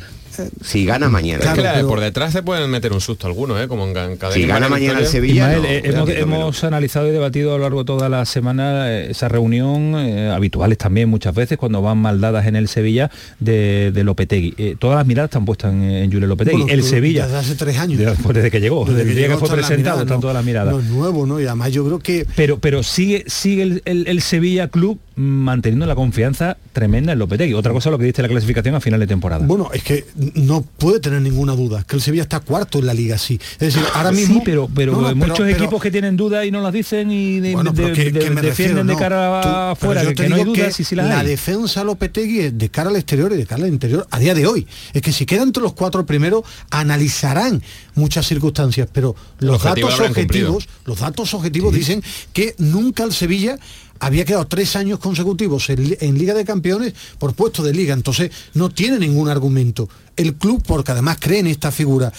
Si 0.62 0.84
gana 0.84 1.08
mañana. 1.08 1.40
Claro, 1.40 1.62
que 1.62 1.68
pero- 1.68 1.88
por 1.88 2.00
detrás 2.00 2.32
se 2.32 2.42
pueden 2.42 2.70
meter 2.70 2.92
un 2.92 3.00
susto 3.00 3.26
algunos, 3.26 3.60
¿eh? 3.62 3.68
como 3.68 3.86
en 3.86 3.92
cadena. 3.92 4.30
Si 4.32 4.46
gana 4.46 4.68
mañana 4.68 5.00
el. 5.00 5.06
Sevilla, 5.06 5.52
Ismael, 5.56 5.62
no, 5.62 5.68
eh, 5.68 5.80
hemos, 6.20 6.60
que 6.60 6.66
analizado 6.66 7.08
y 7.08 7.10
debatido 7.12 7.54
a 7.54 7.56
lo 7.58 7.62
largo 7.64 7.80
de 7.80 7.84
toda 7.86 8.08
la 8.08 8.24
semana 8.24 8.90
eh, 8.90 9.10
esa 9.10 9.28
reunión, 9.28 9.94
eh, 9.96 10.30
habituales 10.30 10.78
también 10.78 11.08
muchas 11.08 11.34
veces, 11.34 11.58
cuando 11.58 11.82
van 11.82 11.98
mal 11.98 12.20
dadas 12.20 12.46
en 12.46 12.56
el 12.56 12.68
Sevilla, 12.68 13.10
de, 13.40 13.90
de 13.92 14.04
Lopetegui. 14.04 14.54
Eh, 14.58 14.76
todas 14.78 14.96
las 14.98 15.06
miradas 15.06 15.28
están 15.30 15.44
puestas 15.44 15.72
en, 15.72 15.82
en 15.82 16.10
Julio 16.12 16.26
Lopetegui. 16.26 16.62
Bueno, 16.62 16.72
el 16.74 16.80
tú- 16.80 16.86
Sevilla, 16.86 17.24
Desde 17.26 17.38
hace 17.38 17.54
tres 17.54 17.78
años. 17.78 17.98
de- 17.98 18.12
pues 18.22 18.34
desde 18.34 18.50
que 18.50 18.60
llegó, 18.60 18.84
Desde 18.84 18.98
desde 18.98 19.10
el 19.10 19.16
día 19.16 19.26
que 19.28 19.34
llegó 19.34 19.46
fue 19.46 19.56
presentado, 19.56 20.00
están 20.02 20.16
no- 20.16 20.20
todas 20.20 20.34
las 20.34 20.44
miradas. 20.44 20.72
No 20.74 20.80
es 20.80 20.86
nuevo, 20.86 21.26
¿no? 21.26 21.40
Y 21.40 21.46
además 21.46 21.72
yo 21.72 21.84
creo 21.84 21.98
que 21.98 22.26
Pero, 22.36 22.58
pero 22.58 22.82
sigue, 22.82 23.24
sigue 23.26 23.62
el, 23.62 23.82
el- 23.84 24.06
el 24.08 24.20
Sevilla 24.22 24.68
Club 24.68 24.98
manteniendo 25.16 25.86
la 25.86 25.94
confianza 25.94 26.56
tremenda 26.72 27.12
en 27.12 27.18
Lopetegui. 27.20 27.54
Otra 27.54 27.72
cosa 27.72 27.88
es 27.88 27.92
lo 27.92 27.98
que 27.98 28.04
dice 28.06 28.20
la 28.22 28.28
clasificación 28.28 28.74
a 28.74 28.80
final 28.80 28.98
de 28.98 29.06
temporada. 29.06 29.46
Bueno, 29.46 29.70
es 29.72 29.82
que 29.84 30.04
no 30.34 30.62
puede 30.62 30.98
tener 30.98 31.22
ninguna 31.22 31.54
duda, 31.54 31.84
que 31.86 31.94
el 31.96 32.02
Sevilla 32.02 32.24
está 32.24 32.40
cuarto 32.40 32.78
en 32.80 32.86
la 32.86 32.94
liga, 32.94 33.16
sí. 33.16 33.38
Es 33.60 33.74
decir, 33.74 33.82
ahora 33.94 34.10
mismo... 34.10 34.36
Sí, 34.36 34.42
pero, 34.44 34.68
pero 34.74 34.92
No, 34.92 35.00
no, 35.02 35.06
hay 35.08 35.14
pero- 35.14 35.26
muchos 35.28 35.46
pero- 35.46 35.56
equipos 35.56 35.80
que 35.82 35.90
tienen 35.92 36.16
dudas 36.16 36.44
y 36.46 36.50
no 36.50 36.60
las 36.62 36.72
dicen 36.72 37.12
y 37.12 37.38
de- 37.40 37.52
Bueno, 37.52 37.72
pero 37.72 37.88
de- 37.88 37.94
que- 37.94 38.10
de- 38.10 38.18
que 38.20 38.30
me 38.30 38.42
refiero, 38.42 38.74
defienden 38.74 38.86
de 38.88 38.96
cara 38.96 39.70
afuera, 39.70 40.00
que, 40.02 40.08
te 40.14 40.22
que 40.24 40.28
no 40.28 40.36
hay 40.36 40.44
dudas 40.44 40.76
que 40.76 40.82
y 40.82 40.84
si 40.84 40.96
las 40.96 41.08
la 41.08 41.20
hay. 41.20 41.26
defensa 41.28 41.84
Lopetegui 41.84 42.40
es 42.40 42.58
de 42.58 42.68
cara 42.68 42.90
al 42.90 42.96
exterior 42.96 43.32
y 43.32 43.36
de 43.36 43.46
cara 43.46 43.62
al 43.64 43.68
interior 43.68 44.06
a 44.10 44.18
día 44.18 44.34
de 44.34 44.46
hoy. 44.46 44.66
Es 44.92 45.00
que 45.02 45.12
si 45.12 45.26
quedan 45.26 45.48
entre 45.48 45.62
los 45.62 45.74
cuatro 45.74 46.04
primeros, 46.04 46.42
analizarán 46.70 47.62
muchas 47.94 48.26
circunstancias, 48.26 48.88
pero 48.92 49.14
los 49.38 49.56
objetivo 49.64 49.88
datos 49.90 50.06
cumplido. 50.08 50.50
objetivos, 50.54 50.68
los 50.86 50.98
datos 50.98 51.34
objetivos 51.34 51.72
dicen 51.74 52.02
que 52.32 52.54
nunca 52.58 53.04
el 53.04 53.12
Sevilla 53.12 53.58
había 54.06 54.24
quedado 54.24 54.46
tres 54.46 54.76
años 54.76 54.98
consecutivos 54.98 55.68
en, 55.70 55.88
li- 55.88 55.96
en 56.00 56.18
Liga 56.18 56.34
de 56.34 56.44
Campeones 56.44 56.94
por 57.18 57.34
puesto 57.34 57.62
de 57.62 57.72
liga, 57.72 57.94
entonces 57.94 58.30
no 58.54 58.68
tiene 58.70 58.98
ningún 58.98 59.28
argumento. 59.28 59.88
El 60.16 60.34
club, 60.34 60.62
porque 60.66 60.92
además 60.92 61.16
cree 61.20 61.40
en 61.40 61.46
esta 61.46 61.72
figura, 61.72 62.12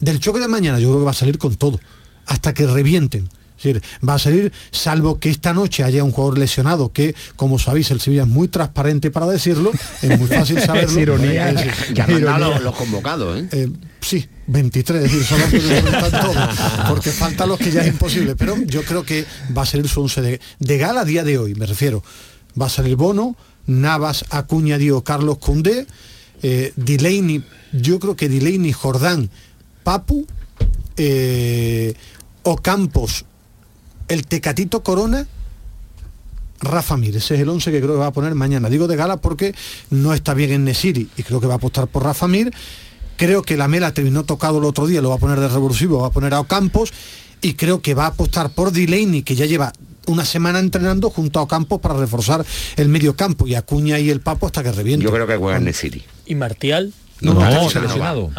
del 0.00 0.20
choque 0.20 0.40
de 0.40 0.48
mañana 0.48 0.78
yo 0.78 0.88
creo 0.88 1.00
que 1.00 1.04
va 1.04 1.10
a 1.10 1.14
salir 1.14 1.38
con 1.38 1.56
todo, 1.56 1.80
hasta 2.26 2.54
que 2.54 2.66
revienten. 2.66 3.28
Es 3.62 3.74
decir, 3.74 3.82
va 4.08 4.14
a 4.14 4.18
salir, 4.18 4.52
salvo 4.72 5.20
que 5.20 5.30
esta 5.30 5.52
noche 5.52 5.84
haya 5.84 6.02
un 6.02 6.10
jugador 6.10 6.38
lesionado, 6.38 6.92
que, 6.92 7.14
como 7.36 7.58
sabéis, 7.60 7.90
el 7.92 8.00
Sevilla 8.00 8.22
es 8.22 8.28
muy 8.28 8.48
transparente 8.48 9.10
para 9.12 9.26
decirlo, 9.26 9.70
es 10.02 10.18
muy 10.18 10.26
fácil 10.26 10.60
saberlo. 10.66 10.90
Es 10.90 10.96
ironía. 10.96 11.50
Es- 11.50 11.94
Ya 11.94 12.04
han 12.04 12.12
mandado 12.12 12.36
ironía. 12.38 12.54
los, 12.56 12.62
los 12.64 12.74
convocados, 12.76 13.38
¿eh? 13.40 13.48
Eh, 13.52 13.68
sí, 14.00 14.26
23, 14.48 15.04
es 15.04 15.12
decir, 15.12 15.24
son 15.24 15.40
los 15.40 15.48
que 15.50 15.58
no 15.82 15.90
están 16.04 16.20
todos, 16.22 16.48
porque 16.88 17.10
faltan 17.12 17.48
los 17.48 17.58
que 17.58 17.70
ya 17.70 17.82
es 17.82 17.86
imposible, 17.88 18.34
pero 18.34 18.56
yo 18.66 18.82
creo 18.82 19.04
que 19.04 19.24
va 19.56 19.62
a 19.62 19.66
salir 19.66 19.86
su 19.88 20.00
once 20.02 20.20
de, 20.20 20.40
de 20.58 20.78
gala 20.78 21.02
a 21.02 21.04
día 21.04 21.22
de 21.22 21.38
hoy, 21.38 21.54
me 21.54 21.66
refiero. 21.66 22.02
Va 22.60 22.66
a 22.66 22.68
salir 22.68 22.96
Bono, 22.96 23.36
Navas, 23.66 24.24
Acuña, 24.30 24.76
Dio, 24.76 25.02
Carlos 25.04 25.38
Cundé, 25.38 25.86
eh, 26.42 26.72
Delaney, 26.74 27.44
yo 27.72 28.00
creo 28.00 28.16
que 28.16 28.28
Delaney, 28.28 28.72
Jordán, 28.72 29.30
Papu, 29.84 30.26
eh, 30.96 31.94
Ocampos, 32.42 33.24
el 34.08 34.26
Tecatito 34.26 34.82
Corona, 34.82 35.26
Rafa 36.60 36.96
Mir, 36.96 37.16
ese 37.16 37.34
es 37.34 37.40
el 37.40 37.48
11 37.48 37.72
que 37.72 37.80
creo 37.80 37.94
que 37.94 38.00
va 38.00 38.06
a 38.06 38.12
poner 38.12 38.34
mañana. 38.34 38.68
Digo 38.68 38.86
de 38.86 38.96
gala 38.96 39.16
porque 39.16 39.54
no 39.90 40.14
está 40.14 40.34
bien 40.34 40.52
en 40.52 40.64
Nesiri 40.64 41.08
y 41.16 41.22
creo 41.22 41.40
que 41.40 41.46
va 41.46 41.54
a 41.54 41.56
apostar 41.56 41.88
por 41.88 42.04
Rafa 42.04 42.28
Mir. 42.28 42.52
Creo 43.16 43.42
que 43.42 43.56
la 43.56 43.68
Mela 43.68 43.92
terminó 43.92 44.24
tocado 44.24 44.58
el 44.58 44.64
otro 44.64 44.86
día, 44.86 45.02
lo 45.02 45.10
va 45.10 45.16
a 45.16 45.18
poner 45.18 45.38
de 45.40 45.48
revulsivo, 45.48 46.00
va 46.00 46.08
a 46.08 46.10
poner 46.10 46.34
a 46.34 46.40
Ocampos 46.40 46.92
y 47.40 47.54
creo 47.54 47.82
que 47.82 47.94
va 47.94 48.04
a 48.04 48.08
apostar 48.08 48.50
por 48.50 48.72
Delaney, 48.72 49.22
que 49.22 49.34
ya 49.34 49.46
lleva 49.46 49.72
una 50.06 50.24
semana 50.24 50.58
entrenando 50.58 51.10
junto 51.10 51.38
a 51.38 51.42
Ocampos 51.42 51.80
para 51.80 51.94
reforzar 51.94 52.44
el 52.76 52.88
medio 52.88 53.14
campo 53.14 53.46
y 53.46 53.54
Acuña 53.54 53.98
y 53.98 54.10
el 54.10 54.20
Papo 54.20 54.46
hasta 54.46 54.62
que 54.62 54.72
reviente. 54.72 55.04
Yo 55.04 55.12
creo 55.12 55.26
que 55.26 55.36
juega 55.36 55.58
en 55.58 55.64
Nesiri. 55.64 56.02
¿Y 56.26 56.34
Martial? 56.34 56.92
No, 57.22 57.34
No, 57.34 57.40
no, 57.40 57.66
está 57.68 57.80
lesionado. 57.80 58.30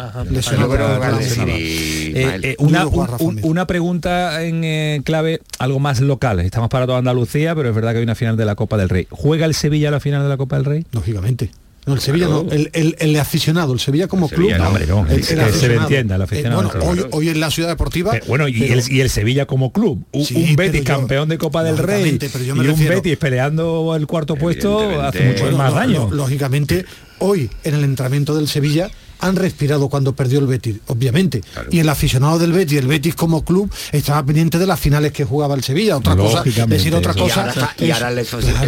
Eh, 1.56 2.40
eh, 2.42 2.56
una 2.58 3.66
pregunta 3.66 4.42
en 4.44 4.62
eh, 4.64 5.00
clave, 5.04 5.40
algo 5.58 5.80
más 5.80 6.00
local. 6.00 6.40
Estamos 6.40 6.68
para 6.68 6.86
toda 6.86 6.98
Andalucía, 6.98 7.54
pero 7.54 7.70
es 7.70 7.74
verdad 7.74 7.92
que 7.92 7.98
hay 7.98 8.04
una 8.04 8.14
final 8.14 8.36
de 8.36 8.44
la 8.44 8.54
Copa 8.54 8.76
del 8.76 8.88
Rey. 8.88 9.06
¿Juega 9.10 9.46
el 9.46 9.54
Sevilla 9.54 9.90
la 9.90 10.00
final 10.00 10.22
de 10.22 10.28
la 10.28 10.36
Copa 10.36 10.56
del 10.56 10.64
Rey? 10.64 10.86
Lógicamente. 10.92 11.50
No, 11.86 11.92
el 11.94 12.00
Sevilla 12.00 12.28
no, 12.28 12.46
el, 12.50 12.70
el- 12.72 12.96
el 12.98 13.16
aficionado, 13.20 13.72
el 13.74 13.78
Sevilla 13.80 14.08
como 14.08 14.26
El 14.26 14.30
Sevilla, 14.30 14.54
club. 14.56 14.62
no, 14.62 14.68
hombre, 14.70 14.86
no, 14.86 15.00
el- 15.06 15.16
que 15.18 15.22
se 15.22 15.40
aficionado. 15.40 15.82
entienda, 15.82 16.14
el 16.16 16.22
aficionado, 16.22 16.62
Eh, 16.62 16.64
bueno, 16.64 16.80
claro. 16.80 16.90
hoy, 16.90 17.08
hoy 17.12 17.28
en 17.28 17.40
la 17.40 17.50
ciudad 17.50 17.68
deportiva. 17.68 18.12
Pero, 18.12 18.24
bueno, 18.26 18.48
y, 18.48 18.58
pero- 18.58 18.74
el, 18.80 18.92
y 18.92 19.00
el 19.02 19.10
Sevilla 19.10 19.44
como 19.46 19.70
club, 19.72 20.02
un, 20.12 20.24
Sí, 20.24 20.34
un 20.34 20.56
Betis 20.56 20.80
yo- 20.82 20.86
campeón 20.96 21.28
de 21.28 21.36
Copa 21.36 21.62
del 21.62 21.76
Rey 21.76 21.98
lógicamente, 22.12 22.30
pero 22.32 22.44
yo 22.44 22.54
y 22.62 22.68
un 22.68 22.88
Betis 22.88 23.16
peleando 23.18 23.94
el 23.96 24.06
cuarto 24.06 24.34
puesto 24.36 25.00
hace 25.02 25.24
mucho 25.24 25.42
Bueno, 25.42 25.58
más 25.58 25.74
daño. 25.74 26.08
lógicamente, 26.10 26.86
hoy 27.18 27.50
en 27.64 27.74
el 27.74 27.84
entrenamiento 27.84 28.34
del 28.34 28.48
Sevilla 28.48 28.90
han 29.20 29.36
respirado 29.36 29.88
cuando 29.88 30.14
perdió 30.14 30.38
el 30.38 30.46
Betis, 30.46 30.76
obviamente. 30.86 31.40
Y 31.70 31.78
el 31.78 31.88
aficionado 31.88 32.38
del 32.38 32.52
Betis, 32.52 32.78
el 32.78 32.86
Betis 32.86 33.14
como 33.14 33.44
club, 33.44 33.72
estaba 33.92 34.24
pendiente 34.24 34.58
de 34.58 34.66
las 34.66 34.78
finales 34.80 35.12
que 35.12 35.24
jugaba 35.24 35.54
el 35.54 35.62
Sevilla. 35.62 35.96
Otra 35.96 36.16
cosa, 36.16 36.42
decir 36.66 36.94
otra. 36.94 37.12
Y 37.14 37.18
cosa. 37.20 37.40
ahora, 37.40 37.52
está- 37.52 37.74
y 37.84 37.90
ahora 37.90 38.08
el, 38.10 38.18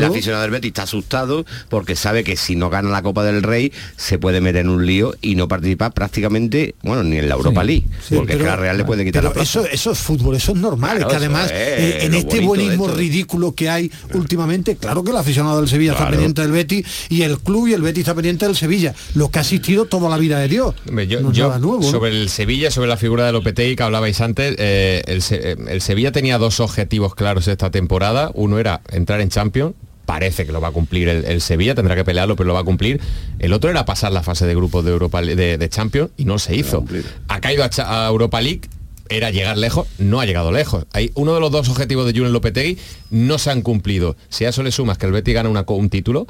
aficionado 0.04 0.42
del 0.42 0.50
Betis 0.50 0.68
está 0.68 0.82
asustado 0.82 1.44
porque 1.68 1.96
sabe 1.96 2.24
que 2.24 2.36
si 2.36 2.56
no 2.56 2.70
gana 2.70 2.90
la 2.90 3.02
Copa 3.02 3.24
del 3.24 3.42
Rey 3.42 3.72
se 3.96 4.18
puede 4.18 4.40
meter 4.40 4.62
en 4.62 4.68
un 4.70 4.86
lío 4.86 5.14
y 5.20 5.34
no 5.34 5.48
participar 5.48 5.92
prácticamente, 5.92 6.74
bueno, 6.82 7.02
ni 7.02 7.18
en 7.18 7.28
la 7.28 7.34
Europa 7.34 7.62
League, 7.64 7.84
Sí, 8.08 8.14
porque 8.16 8.32
es 8.32 8.38
que 8.38 8.44
pero- 8.44 8.56
la 8.56 8.56
Real 8.56 8.78
le 8.78 8.84
puede 8.84 9.04
quitar 9.04 9.22
pero 9.22 9.30
la 9.30 9.34
plaza. 9.34 9.60
eso, 9.60 9.68
eso 9.70 9.90
es 9.92 9.98
fútbol, 9.98 10.36
eso 10.36 10.52
es 10.52 10.58
normal. 10.58 10.96
Claro, 10.98 11.06
es 11.06 11.10
que 11.12 11.16
además, 11.16 11.46
es 11.46 11.52
eh, 11.52 12.04
en 12.06 12.14
este 12.14 12.40
buenismo 12.40 12.86
esto. 12.86 12.96
ridículo 12.96 13.52
que 13.54 13.68
hay 13.68 13.90
últimamente, 14.14 14.76
claro 14.76 15.02
que 15.04 15.10
el 15.10 15.16
aficionado 15.16 15.60
del 15.60 15.68
Sevilla 15.68 15.92
está 15.92 16.08
pendiente 16.10 16.42
del 16.42 16.52
Betis 16.52 16.86
y 17.08 17.22
el 17.22 17.38
club 17.38 17.68
y 17.68 17.72
el 17.74 17.82
Betis 17.82 18.00
está 18.00 18.14
pendiente 18.14 18.46
del 18.46 18.56
Sevilla, 18.56 18.94
lo 19.14 19.30
que 19.30 19.38
ha 19.38 19.42
asistido 19.42 19.84
toda 19.86 20.08
la 20.08 20.16
vida 20.18 20.35
de 20.38 20.48
Dios. 20.48 20.74
Hombre, 20.88 21.06
yo, 21.06 21.20
No 21.20 21.30
es 21.30 21.36
yo, 21.36 21.48
nada 21.48 21.58
nuevo, 21.58 21.80
¿no? 21.80 21.90
sobre 21.90 22.10
el 22.10 22.28
Sevilla, 22.28 22.70
sobre 22.70 22.88
la 22.88 22.96
figura 22.96 23.26
de 23.26 23.32
Lopetegui 23.32 23.76
que 23.76 23.82
hablabais 23.82 24.20
antes, 24.20 24.54
eh, 24.58 25.02
el, 25.06 25.22
eh, 25.30 25.56
el 25.68 25.80
Sevilla 25.80 26.12
tenía 26.12 26.38
dos 26.38 26.60
objetivos 26.60 27.14
claros 27.14 27.48
esta 27.48 27.70
temporada. 27.70 28.30
Uno 28.34 28.58
era 28.58 28.80
entrar 28.90 29.20
en 29.20 29.28
Champions, 29.28 29.74
parece 30.06 30.46
que 30.46 30.52
lo 30.52 30.60
va 30.60 30.68
a 30.68 30.72
cumplir 30.72 31.08
el, 31.08 31.24
el 31.24 31.40
Sevilla, 31.42 31.74
tendrá 31.74 31.94
que 31.94 32.04
pelearlo, 32.04 32.36
pero 32.36 32.46
lo 32.46 32.54
va 32.54 32.60
a 32.60 32.64
cumplir. 32.64 33.00
El 33.38 33.52
otro 33.52 33.68
era 33.68 33.84
pasar 33.84 34.12
la 34.12 34.22
fase 34.22 34.46
de 34.46 34.54
grupos 34.54 34.84
de 34.84 34.92
Europa 34.92 35.20
de, 35.20 35.58
de 35.58 35.68
Champions 35.68 36.10
y 36.16 36.24
no 36.24 36.38
se 36.38 36.56
hizo. 36.56 36.84
Ha 37.28 37.40
caído 37.40 37.64
a, 37.64 38.06
Europa 38.06 38.40
League. 38.40 38.62
Era 39.08 39.30
llegar 39.30 39.56
lejos, 39.56 39.86
no 39.98 40.18
ha 40.18 40.26
llegado 40.26 40.50
lejos. 40.50 40.84
Hay 40.92 41.12
uno 41.14 41.32
de 41.32 41.38
los 41.38 41.52
dos 41.52 41.68
objetivos 41.68 42.06
de 42.06 42.12
Julen 42.12 42.32
Lopetegui 42.32 42.76
no 43.10 43.38
se 43.38 43.50
han 43.50 43.62
cumplido. 43.62 44.16
Si 44.30 44.44
a 44.44 44.48
eso 44.48 44.64
le 44.64 44.72
sumas 44.72 44.98
que 44.98 45.06
el 45.06 45.12
Betis 45.12 45.32
gana 45.32 45.48
una 45.48 45.64
un 45.68 45.90
título, 45.90 46.26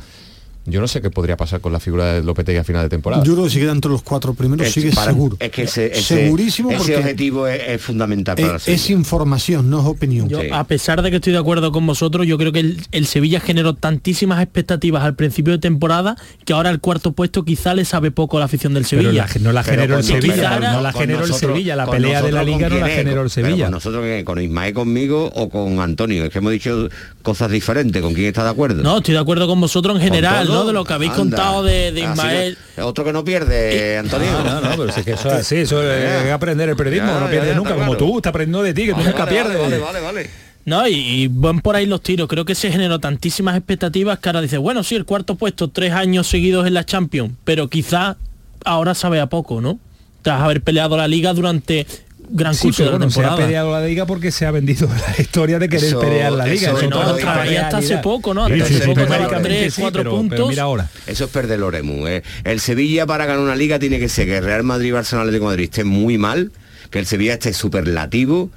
yo 0.67 0.81
no 0.81 0.89
sé 0.89 1.01
qué 1.01 1.11
podría 1.11 1.37
pasar 1.37 1.61
con 1.61 1.73
la 1.73 1.81
figura 1.81 2.13
de 2.15 2.23
Lopetegui 2.23 2.59
a 2.59 2.65
final 2.65 2.83
de 2.83 2.89
temporada. 2.89 3.23
Yo 3.25 3.33
creo 3.33 3.45
que 3.45 3.51
si 3.51 3.59
queda 3.61 3.73
entre 3.73 3.91
los 3.91 4.03
cuatro 4.03 4.35
primeros, 4.35 4.67
Es- 4.67 4.73
sigue 4.75 4.91
para- 4.93 5.11
seguro. 5.13 5.37
Es 5.41 5.51
que 5.51 5.63
ese, 5.63 5.87
ese- 5.87 6.03
Segurísimo 6.23 6.71
ese 6.71 6.79
porque 6.79 6.97
objetivo 6.97 7.47
es, 7.47 7.61
es 7.69 7.81
fundamental 7.83 8.37
para 8.37 8.57
es, 8.57 8.69
es 8.69 8.91
información, 8.91 9.71
no 9.71 9.81
es 9.81 9.87
opinión. 9.87 10.29
Yo, 10.29 10.41
a 10.53 10.65
pesar 10.65 11.03
de 11.03 11.11
que 11.11 11.17
estoy 11.17 11.33
de 11.33 11.39
acuerdo 11.39 11.73
con 11.73 11.87
vosotros, 11.87 12.27
yo 12.27 12.37
creo 12.39 12.53
que 12.53 12.61
el, 12.61 12.81
el 12.93 13.07
Sevilla 13.07 13.41
generó 13.41 13.75
tantísimas 13.75 14.43
expectativas 14.43 15.03
al 15.05 15.15
principio 15.15 15.53
de 15.53 15.59
temporada 15.59 16.17
que 16.45 16.53
ahora 16.53 16.71
el 16.71 16.81
cuarto 16.81 17.13
puesto 17.13 17.45
quizá 17.45 17.75
le 17.75 17.85
sabe 17.85 18.11
poco 18.11 18.37
a 18.37 18.41
la 18.41 18.47
afición 18.47 18.75
del 18.75 18.85
Pero 18.89 19.03
Sevilla. 19.03 19.27
la- 19.33 19.41
no 19.41 19.53
la 19.53 19.63
generó 19.63 19.99
el 19.99 20.05
Sevilla, 20.05 20.59
no 20.73 20.81
la 20.81 20.93
generó 20.93 21.25
el 21.25 21.33
Sevilla, 21.33 21.77
la 21.77 21.87
pelea 21.89 22.23
de 22.23 22.33
la 22.33 22.43
liga 22.43 22.69
no 22.69 22.79
la 22.79 22.89
generó 22.89 23.23
el 23.23 23.31
pero 23.35 23.47
Sevilla. 23.49 23.65
Con 23.67 23.73
nosotros 23.73 24.05
con 24.25 24.41
Ismael 24.43 24.75
conmigo 24.75 25.31
o 25.35 25.49
con 25.49 25.81
Antonio, 25.81 26.25
es 26.25 26.31
que 26.31 26.39
hemos 26.39 26.53
dicho 26.53 26.89
cosas 27.23 27.51
diferentes, 27.51 28.01
¿con 28.03 28.15
quién 28.15 28.27
está 28.29 28.43
de 28.45 28.51
acuerdo? 28.51 28.83
No, 28.83 28.99
estoy 28.99 29.15
de 29.15 29.21
acuerdo 29.21 29.47
con 29.47 29.61
vosotros 29.61 29.95
en 29.97 30.01
¿Con 30.01 30.05
general? 30.07 30.47
¿No? 30.61 30.67
De 30.67 30.73
lo 30.73 30.85
que 30.85 30.93
habéis 30.93 31.13
Anda. 31.13 31.23
contado 31.23 31.63
de, 31.63 31.93
de 31.93 32.03
Así 32.05 32.11
Ismael. 32.13 32.59
no- 32.77 32.87
otro 32.87 33.05
que 33.05 33.13
no 33.13 33.25
pierde, 33.25 33.99
Antonio. 33.99 34.31
No, 34.45 34.61
no, 34.61 34.71
pero 34.77 34.93
si 34.93 35.01
es 35.01 35.07
que 35.07 35.13
eso 35.13 35.29
es 35.29 35.35
así, 35.35 35.57
eso 35.57 35.83
es 35.93 36.31
aprender 36.31 36.69
el 36.69 36.77
periodismo, 36.77 37.19
no 37.21 37.29
pierdes 37.29 37.51
ya, 37.51 37.57
nunca, 37.57 37.71
como 37.75 37.93
claro. 37.93 37.97
tú, 37.99 38.17
está 38.19 38.31
aprendiendo 38.31 38.63
de 38.63 38.75
ti, 38.75 38.83
que 38.87 38.91
tú 38.93 38.97
Vale, 38.99 39.09
nunca 39.11 39.25
vale, 39.25 39.33
pierdes. 39.33 39.61
Vale, 39.61 39.79
vale, 39.79 40.01
vale. 40.01 40.31
No, 40.65 40.89
y, 40.89 40.95
y 40.95 41.29
van 41.29 41.61
por 41.61 41.77
ahí 41.77 41.87
los 41.87 42.01
tiros. 42.03 42.27
Creo 42.29 42.45
que 42.45 42.57
se 42.57 42.73
generó 42.73 42.99
tantísimas 42.99 43.57
expectativas 43.57 44.19
que 44.19 44.29
ahora 44.29 44.41
dice, 44.41 44.59
bueno, 44.59 44.83
sí, 44.83 44.97
el 44.97 45.05
cuarto 45.05 45.37
puesto, 45.37 45.69
tres 45.69 45.93
años 45.93 46.27
seguidos 46.27 46.67
en 46.67 46.75
la 46.75 46.85
Champions, 46.85 47.33
pero 47.45 47.69
quizá 47.69 48.17
ahora 48.65 48.95
sabe 48.97 49.21
a 49.21 49.27
poco, 49.27 49.61
¿no? 49.61 49.79
Tras 50.23 50.41
haber 50.43 50.63
peleado 50.63 50.97
la 50.97 51.07
liga 51.07 51.33
durante 51.35 51.87
gran 52.29 52.55
Sí, 52.55 52.63
curso 52.63 52.79
pero 52.79 52.87
de 52.87 52.93
la 52.93 52.99
bueno, 52.99 53.11
se 53.11 53.21
ha 53.21 53.23
temporada. 53.23 53.47
peleado 53.47 53.73
la 53.73 53.87
liga 53.87 54.07
porque 54.07 54.31
se 54.31 54.47
ha 54.47 54.51
vendido 54.51 54.89
la 55.17 55.23
historia 55.23 55.59
de 55.59 55.69
querer 55.69 55.85
Eso- 55.89 56.01
pelear 56.01 56.33
la 56.33 56.47
liga. 56.47 56.71
eso 56.73 56.83
no 56.89 56.91
no 56.91 57.01
hasta 57.01 57.79
hace 57.79 57.99
poco, 57.99 58.35
¿no? 58.35 58.47
Sí, 58.47 58.53
Hasta 58.55 58.67
sí, 58.67 58.75
hace 58.75 58.85
sí, 58.85 58.91
poco 58.95 59.41
tres, 59.43 59.75
sí, 59.75 59.81
cuatro 59.81 60.01
pero- 60.01 60.11
pero 60.11 60.17
puntos. 60.23 60.49
mira 60.49 60.63
ahora. 60.65 60.89
Eso 61.07 61.25
es 61.25 61.31
perder 61.31 61.59
el 61.59 61.63
Oremu. 61.65 62.07
¿eh? 62.07 62.23
El 62.45 62.61
Sevilla 62.61 63.07
para 63.07 63.27
ganar 63.27 63.43
una 63.43 63.57
liga 63.57 63.79
tiene 63.79 63.99
que 63.99 64.09
ser 64.09 64.27
que 64.27 64.39
el 64.39 64.45
Real 64.45 64.63
Madrid 64.63 64.89
y 64.89 64.93
Barcelona 64.93 65.25
Atlético 65.25 65.45
de 65.47 65.53
Madrid 65.53 65.65
estén 65.65 65.87
muy 65.87 66.19
mal, 66.19 66.51
que 66.91 66.99
el 66.99 67.07
Sevilla 67.07 67.35
esté 67.35 67.53
superlativo 67.53 68.51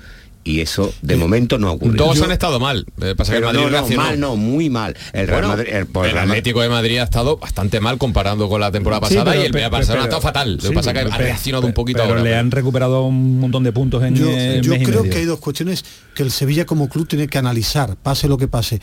y 0.44 0.62
eso 0.62 0.94
de 1.02 1.16
momento 1.16 1.58
no 1.58 1.68
ha 1.68 1.72
ocurrido. 1.72 2.06
Dos 2.06 2.18
Yo- 2.18 2.24
han 2.26 2.32
estado 2.32 2.60
mal. 2.60 2.86
Eh, 3.02 3.14
pasa 3.16 3.34
que 3.34 3.38
el 3.40 3.44
pero 3.46 3.60
Madrid 3.70 3.96
no, 3.96 4.02
mal 4.04 4.20
no, 4.20 4.36
muy 4.36 4.70
mal. 4.70 4.96
El 5.14 5.28
Real 5.28 5.42
Bueno, 5.42 5.48
Madrid, 5.58 5.74
el, 5.74 5.86
pues, 5.86 6.08
el 6.08 6.14
Real 6.14 6.28
Madrid- 6.28 6.40
Atlético 6.40 6.62
de 6.62 6.70
Madrid 6.70 6.98
ha 7.00 7.04
estado 7.04 7.38
bastante 7.38 7.80
mal 7.80 7.98
comparando 7.98 8.48
con 8.50 8.62
la 8.62 8.72
temporada 8.72 9.08
Sí, 9.08 9.16
pasada 9.16 9.32
pero- 9.32 9.44
y 9.44 9.46
el 9.48 9.52
pero- 9.52 9.70
Barcelona 9.70 10.04
ha 10.04 10.06
estado 10.06 10.22
fatal. 10.22 10.56
Lo 10.56 10.62
sí, 10.62 10.68
que 10.70 10.74
pasa 10.74 10.92
es 10.92 10.94
que 10.94 11.14
ha 11.14 11.18
reaccionado 11.18 11.68
un 11.68 11.74
poquito 11.74 12.00
pero 12.00 12.10
ahora. 12.10 12.24
le 12.24 12.36
han 12.36 12.50
recuperado 12.52 13.04
un 13.04 13.40
montón 13.40 13.64
de 13.64 13.72
puntos 13.72 14.02
en 14.04 14.16
Yo, 14.16 14.26
eh, 14.30 14.60
yo 14.64 14.72
mes 14.72 14.82
y 14.82 14.86
creo 14.86 15.02
medio. 15.02 15.14
que 15.14 15.20
hay 15.20 15.26
dos 15.26 15.40
cuestiones 15.40 15.84
que 16.16 16.24
el 16.24 16.32
Sevilla 16.32 16.66
como 16.66 16.88
club 16.90 17.08
tiene 17.08 17.28
que 17.28 17.38
analizar, 17.38 17.96
pase 17.98 18.28
lo 18.28 18.38
que 18.38 18.48
pase. 18.48 18.82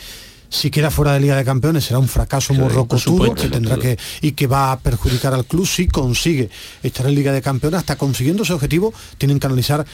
Si 0.48 0.70
queda 0.70 0.92
fuera 0.92 1.12
de 1.14 1.18
Liga 1.20 1.34
de 1.36 1.44
Campeones 1.44 1.84
será 1.86 1.98
un 1.98 2.06
fracaso 2.06 2.54
muy 2.54 2.68
rocotudo 2.68 3.34
que 3.34 3.48
tendrá 3.48 3.76
que 3.78 3.98
y 4.20 4.30
que 4.32 4.46
va 4.46 4.70
a 4.70 4.78
perjudicar 4.78 5.34
al 5.34 5.44
club 5.44 5.66
si 5.66 5.88
consigue 5.88 6.48
estar 6.84 7.04
en 7.06 7.16
Liga 7.16 7.32
de 7.32 7.42
Campeones 7.42 7.78
hasta 7.80 7.96
consiguiendo 7.96 8.44
ese 8.44 8.52
objetivo 8.52 8.94
tienen 9.18 9.40
que 9.40 9.46
analizar 9.48 9.84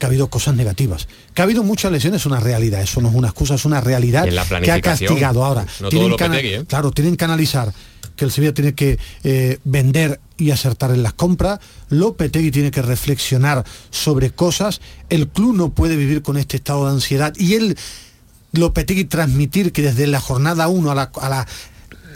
que 0.00 0.06
ha 0.06 0.08
habido 0.08 0.28
cosas 0.28 0.56
negativas. 0.56 1.06
Que 1.34 1.42
ha 1.42 1.44
habido 1.44 1.62
muchas 1.62 1.92
lesiones 1.92 2.22
es 2.22 2.26
una 2.26 2.40
realidad, 2.40 2.80
eso 2.80 3.02
no 3.02 3.10
es 3.10 3.14
una 3.14 3.28
excusa, 3.28 3.54
es 3.54 3.66
una 3.66 3.82
realidad 3.82 4.26
que 4.62 4.72
ha 4.72 4.80
castigado 4.80 5.44
ahora. 5.44 5.66
no 5.78 5.90
tienen 5.90 6.16
que 6.16 6.24
Lopetegui, 6.24 6.54
¿eh? 6.54 6.64
Claro, 6.66 6.90
tienen 6.90 7.16
que 7.16 7.24
analizar 7.26 7.72
que 8.16 8.24
el 8.24 8.32
Sevilla 8.32 8.54
tiene 8.54 8.74
que 8.74 8.98
eh, 9.24 9.58
vender 9.64 10.18
y 10.38 10.50
acertar 10.52 10.90
en 10.90 11.02
las 11.02 11.12
compras, 11.12 11.60
Lopetegui 11.90 12.50
tiene 12.50 12.70
que 12.70 12.80
reflexionar 12.80 13.62
sobre 13.90 14.30
cosas, 14.30 14.80
el 15.10 15.28
club 15.28 15.54
no 15.54 15.70
puede 15.70 15.96
vivir 15.96 16.22
con 16.22 16.38
este 16.38 16.56
estado 16.56 16.86
de 16.86 16.92
ansiedad 16.92 17.34
y 17.36 17.54
él 17.54 17.76
Lopetegui 18.52 19.04
transmitir 19.04 19.70
que 19.70 19.82
desde 19.82 20.06
la 20.06 20.20
jornada 20.20 20.66
1 20.68 20.90
a 20.90 20.94
la, 20.94 21.12
a 21.20 21.28
la 21.28 21.46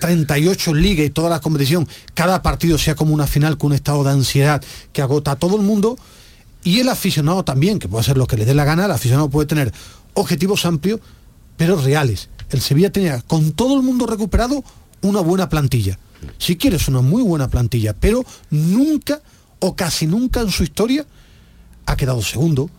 38 0.01 0.73
ligas 0.73 1.07
y 1.07 1.11
toda 1.11 1.29
la 1.29 1.41
competición, 1.41 1.87
cada 2.15 2.41
partido 2.41 2.79
sea 2.79 2.95
como 2.95 3.13
una 3.13 3.27
final 3.27 3.59
con 3.59 3.69
un 3.69 3.75
estado 3.75 4.05
de 4.05 4.11
ansiedad 4.11 4.63
que 4.93 5.03
agota 5.03 5.33
a 5.33 5.37
todo 5.37 5.57
el 5.57 5.63
mundo, 5.63 5.99
y 6.65 6.81
el 6.81 6.89
aficionado 6.89 7.45
también, 7.45 7.79
que 7.79 7.89
puede 7.89 8.01
hacer 8.01 8.17
lo 8.17 8.27
que 8.27 8.37
le 8.37 8.47
dé 8.47 8.55
la 8.55 8.65
gana, 8.65 8.87
el 8.87 8.91
aficionado 8.91 9.29
puede 9.29 9.47
tener 9.47 9.73
objetivos 10.15 10.65
amplios, 10.65 11.01
pero 11.57 11.77
reales. 11.77 12.31
El 12.51 12.61
Sevilla 12.61 12.91
tenía, 12.91 13.21
con 13.21 13.53
todo 13.53 13.77
el 13.77 13.83
mundo 13.83 14.07
recuperado, 14.07 14.65
una 15.03 15.21
buena 15.21 15.49
plantilla. 15.49 15.99
Si 16.39 16.57
quieres, 16.57 16.89
una 16.89 17.03
muy 17.03 17.23
buena 17.23 17.49
plantilla, 17.49 17.95
pero 17.95 18.25
nunca 18.51 19.21
o 19.61 19.77
casi 19.77 20.07
nunca 20.07 20.41
en 20.41 20.51
su 20.51 20.63
historia 20.63 21.07
ha 21.87 21.97
quedado 21.97 22.23
segundo, 22.23 22.71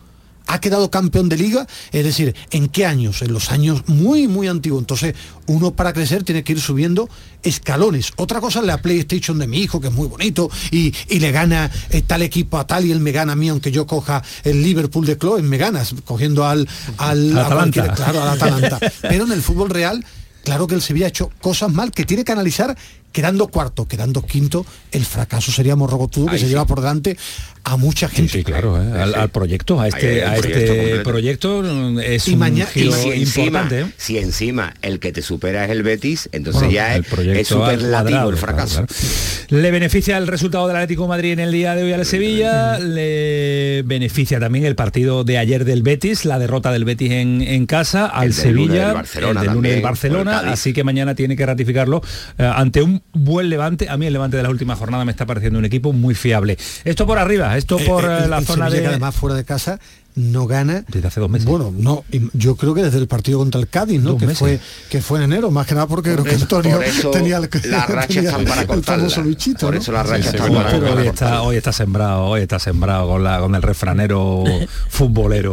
ha 0.46 0.60
quedado 0.60 0.90
campeón 0.90 1.28
de 1.28 1.36
liga, 1.36 1.66
es 1.92 2.04
decir, 2.04 2.34
¿en 2.50 2.68
qué 2.68 2.86
años? 2.86 3.22
En 3.22 3.32
los 3.32 3.50
años 3.50 3.82
muy, 3.88 4.28
muy 4.28 4.48
antiguos. 4.48 4.80
Entonces, 4.80 5.14
uno 5.46 5.72
para 5.74 5.92
crecer 5.92 6.22
tiene 6.24 6.44
que 6.44 6.52
ir 6.52 6.60
subiendo 6.60 7.08
escalones. 7.42 8.12
Otra 8.16 8.40
cosa 8.40 8.60
es 8.60 8.66
la 8.66 8.80
PlayStation 8.82 9.38
de 9.38 9.46
mi 9.46 9.58
hijo, 9.60 9.80
que 9.80 9.88
es 9.88 9.92
muy 9.92 10.08
bonito, 10.08 10.50
y, 10.70 10.92
y 11.08 11.20
le 11.20 11.30
gana 11.32 11.70
eh, 11.90 12.02
tal 12.02 12.22
equipo 12.22 12.58
a 12.58 12.66
tal 12.66 12.84
y 12.86 12.92
él 12.92 13.00
me 13.00 13.12
gana 13.12 13.32
a 13.32 13.36
mí, 13.36 13.48
aunque 13.48 13.70
yo 13.72 13.86
coja 13.86 14.22
el 14.44 14.62
Liverpool 14.62 15.06
de 15.06 15.16
Klopp, 15.18 15.40
me 15.40 15.56
ganas, 15.56 15.94
cogiendo 16.04 16.46
al, 16.46 16.68
al, 16.98 17.36
a 17.38 17.46
Atalanta. 17.46 17.82
cualquier- 17.82 17.94
claro, 17.96 18.22
al 18.22 18.28
Atalanta. 18.30 18.78
Pero 19.02 19.24
en 19.24 19.32
el 19.32 19.42
fútbol 19.42 19.70
real, 19.70 20.04
claro 20.44 20.66
que 20.66 20.74
el 20.74 20.82
Sevilla 20.82 21.06
ha 21.06 21.08
hecho 21.10 21.30
cosas 21.40 21.72
mal 21.72 21.90
que 21.92 22.04
tiene 22.04 22.24
que 22.24 22.32
analizar 22.32 22.76
quedando 23.12 23.48
cuarto, 23.48 23.86
quedando 23.88 24.22
quinto, 24.22 24.66
el 24.92 25.04
fracaso 25.04 25.50
sería 25.52 25.74
morrocotudo 25.76 26.26
que 26.30 26.38
se 26.38 26.48
lleva 26.48 26.66
por 26.66 26.80
delante 26.80 27.16
a 27.64 27.76
mucha 27.76 28.08
gente. 28.08 28.32
Sí, 28.32 28.44
claro, 28.44 28.80
¿eh? 28.80 29.02
al, 29.02 29.14
al 29.14 29.28
proyecto, 29.30 29.80
a 29.80 29.88
este, 29.88 30.22
a 30.24 30.36
el 30.36 30.40
proyecto 30.40 30.72
este 30.72 30.98
proyecto 31.00 31.62
mm, 31.64 31.98
es 32.00 32.28
Y 32.28 32.32
un 32.34 32.38
mañana- 32.38 32.70
giro 32.70 32.92
si 32.92 33.08
encima, 33.10 33.46
importante. 33.46 33.80
¿eh? 33.80 33.86
si 33.96 34.18
encima 34.18 34.74
el 34.82 35.00
que 35.00 35.12
te 35.12 35.22
supera 35.22 35.64
es 35.64 35.70
el 35.70 35.82
Betis, 35.82 36.28
entonces 36.32 36.60
Bueno, 36.62 36.74
ya 36.74 36.94
el 36.94 37.04
es, 37.36 37.48
superlativo 37.48 37.90
cuadrado, 38.20 38.30
el 38.30 38.36
fracaso. 38.36 38.74
claro, 38.74 38.86
claro. 38.86 39.62
Le 39.62 39.70
beneficia 39.70 40.18
el 40.18 40.26
resultado 40.26 40.66
del 40.68 40.76
Atlético 40.76 41.02
de 41.04 41.08
Madrid 41.08 41.32
en 41.32 41.40
el 41.40 41.52
día 41.52 41.74
de 41.74 41.84
hoy 41.84 41.92
al 41.92 42.04
Sevilla, 42.04 42.78
le 42.78 43.82
beneficia 43.84 44.38
también 44.40 44.64
el 44.64 44.74
partido 44.74 45.24
de 45.24 45.38
ayer 45.38 45.64
del 45.64 45.82
Betis, 45.82 46.24
la 46.24 46.38
derrota 46.38 46.70
del 46.72 46.84
Betis 46.84 47.10
en, 47.12 47.42
en 47.42 47.66
casa 47.66 48.06
al 48.06 48.28
El 48.28 48.36
del 48.36 48.54
lunes 48.54 48.66
Sevilla, 48.68 48.86
del 48.88 48.94
Barcelona 48.94 49.40
el 49.40 49.46
del 49.46 49.54
lunes 49.54 49.54
también, 49.54 49.74
del 49.74 49.80
por 49.82 49.90
Barcelona, 49.90 50.40
el 50.42 50.48
así 50.48 50.72
que 50.72 50.84
mañana 50.84 51.14
tiene 51.14 51.36
que 51.36 51.46
ratificarlo 51.46 52.02
eh, 52.38 52.44
ante 52.54 52.82
un 52.82 52.95
buen 53.12 53.48
Levante. 53.48 53.88
A 53.88 53.96
mí 53.96 54.06
el 54.06 54.12
Levante 54.12 54.36
de 54.36 54.42
las 54.42 54.52
últimas 54.52 54.78
jornadas 54.78 55.06
me 55.06 55.12
está 55.12 55.26
pareciendo 55.26 55.58
un 55.58 55.64
equipo 55.64 55.92
muy 55.92 56.14
fiable. 56.14 56.58
Esto 56.84 57.06
por 57.06 57.18
arriba, 57.18 57.56
esto 57.56 57.78
por 57.78 58.04
Eh, 58.04 58.24
eh, 58.24 58.28
la 58.28 58.40
zona 58.42 58.66
Sevilla, 58.66 58.76
que 58.76 58.80
de... 58.82 58.88
además 58.88 59.14
fuera 59.14 59.36
de 59.36 59.44
casa 59.44 59.78
no 60.16 60.46
gana 60.46 60.84
Desde 60.88 61.06
hace 61.08 61.20
dos 61.20 61.30
meses. 61.30 61.46
bueno 61.46 61.72
no 61.76 62.04
yo 62.32 62.56
creo 62.56 62.74
que 62.74 62.82
desde 62.82 62.98
el 62.98 63.06
partido 63.06 63.38
contra 63.38 63.60
el 63.60 63.68
Cádiz 63.68 64.00
no 64.02 64.12
Dos 64.12 64.20
que 64.20 64.26
meses. 64.26 64.38
fue 64.38 64.60
que 64.90 65.00
fue 65.00 65.18
en 65.18 65.24
enero 65.26 65.50
más 65.50 65.66
que 65.66 65.74
nada 65.74 65.86
porque 65.86 66.12
creo 66.12 66.24
que 66.24 66.34
Antonio 66.34 66.76
por 66.76 66.84
eso 66.84 67.10
tenía 67.10 67.36
el, 67.36 67.48
tenía 67.50 67.86
están 68.08 68.44
para 68.44 68.66
famoso 68.82 69.20
Luchito 69.22 69.66
Por 69.66 69.74
¿no? 69.74 69.80
eso 69.80 69.92
las 69.92 70.06
rachas 70.08 70.30
sí, 70.30 70.36
están 70.36 70.48
bueno, 70.52 70.64
para, 70.80 70.94
hoy 70.94 71.06
está, 71.06 71.42
hoy 71.42 71.56
está 71.56 71.72
sembrado, 71.72 72.24
hoy 72.24 72.40
está 72.42 72.58
sembrado 72.58 73.08
con, 73.08 73.22
la, 73.24 73.38
con 73.40 73.54
el 73.54 73.62
refranero 73.62 74.42
futbolero. 74.88 75.52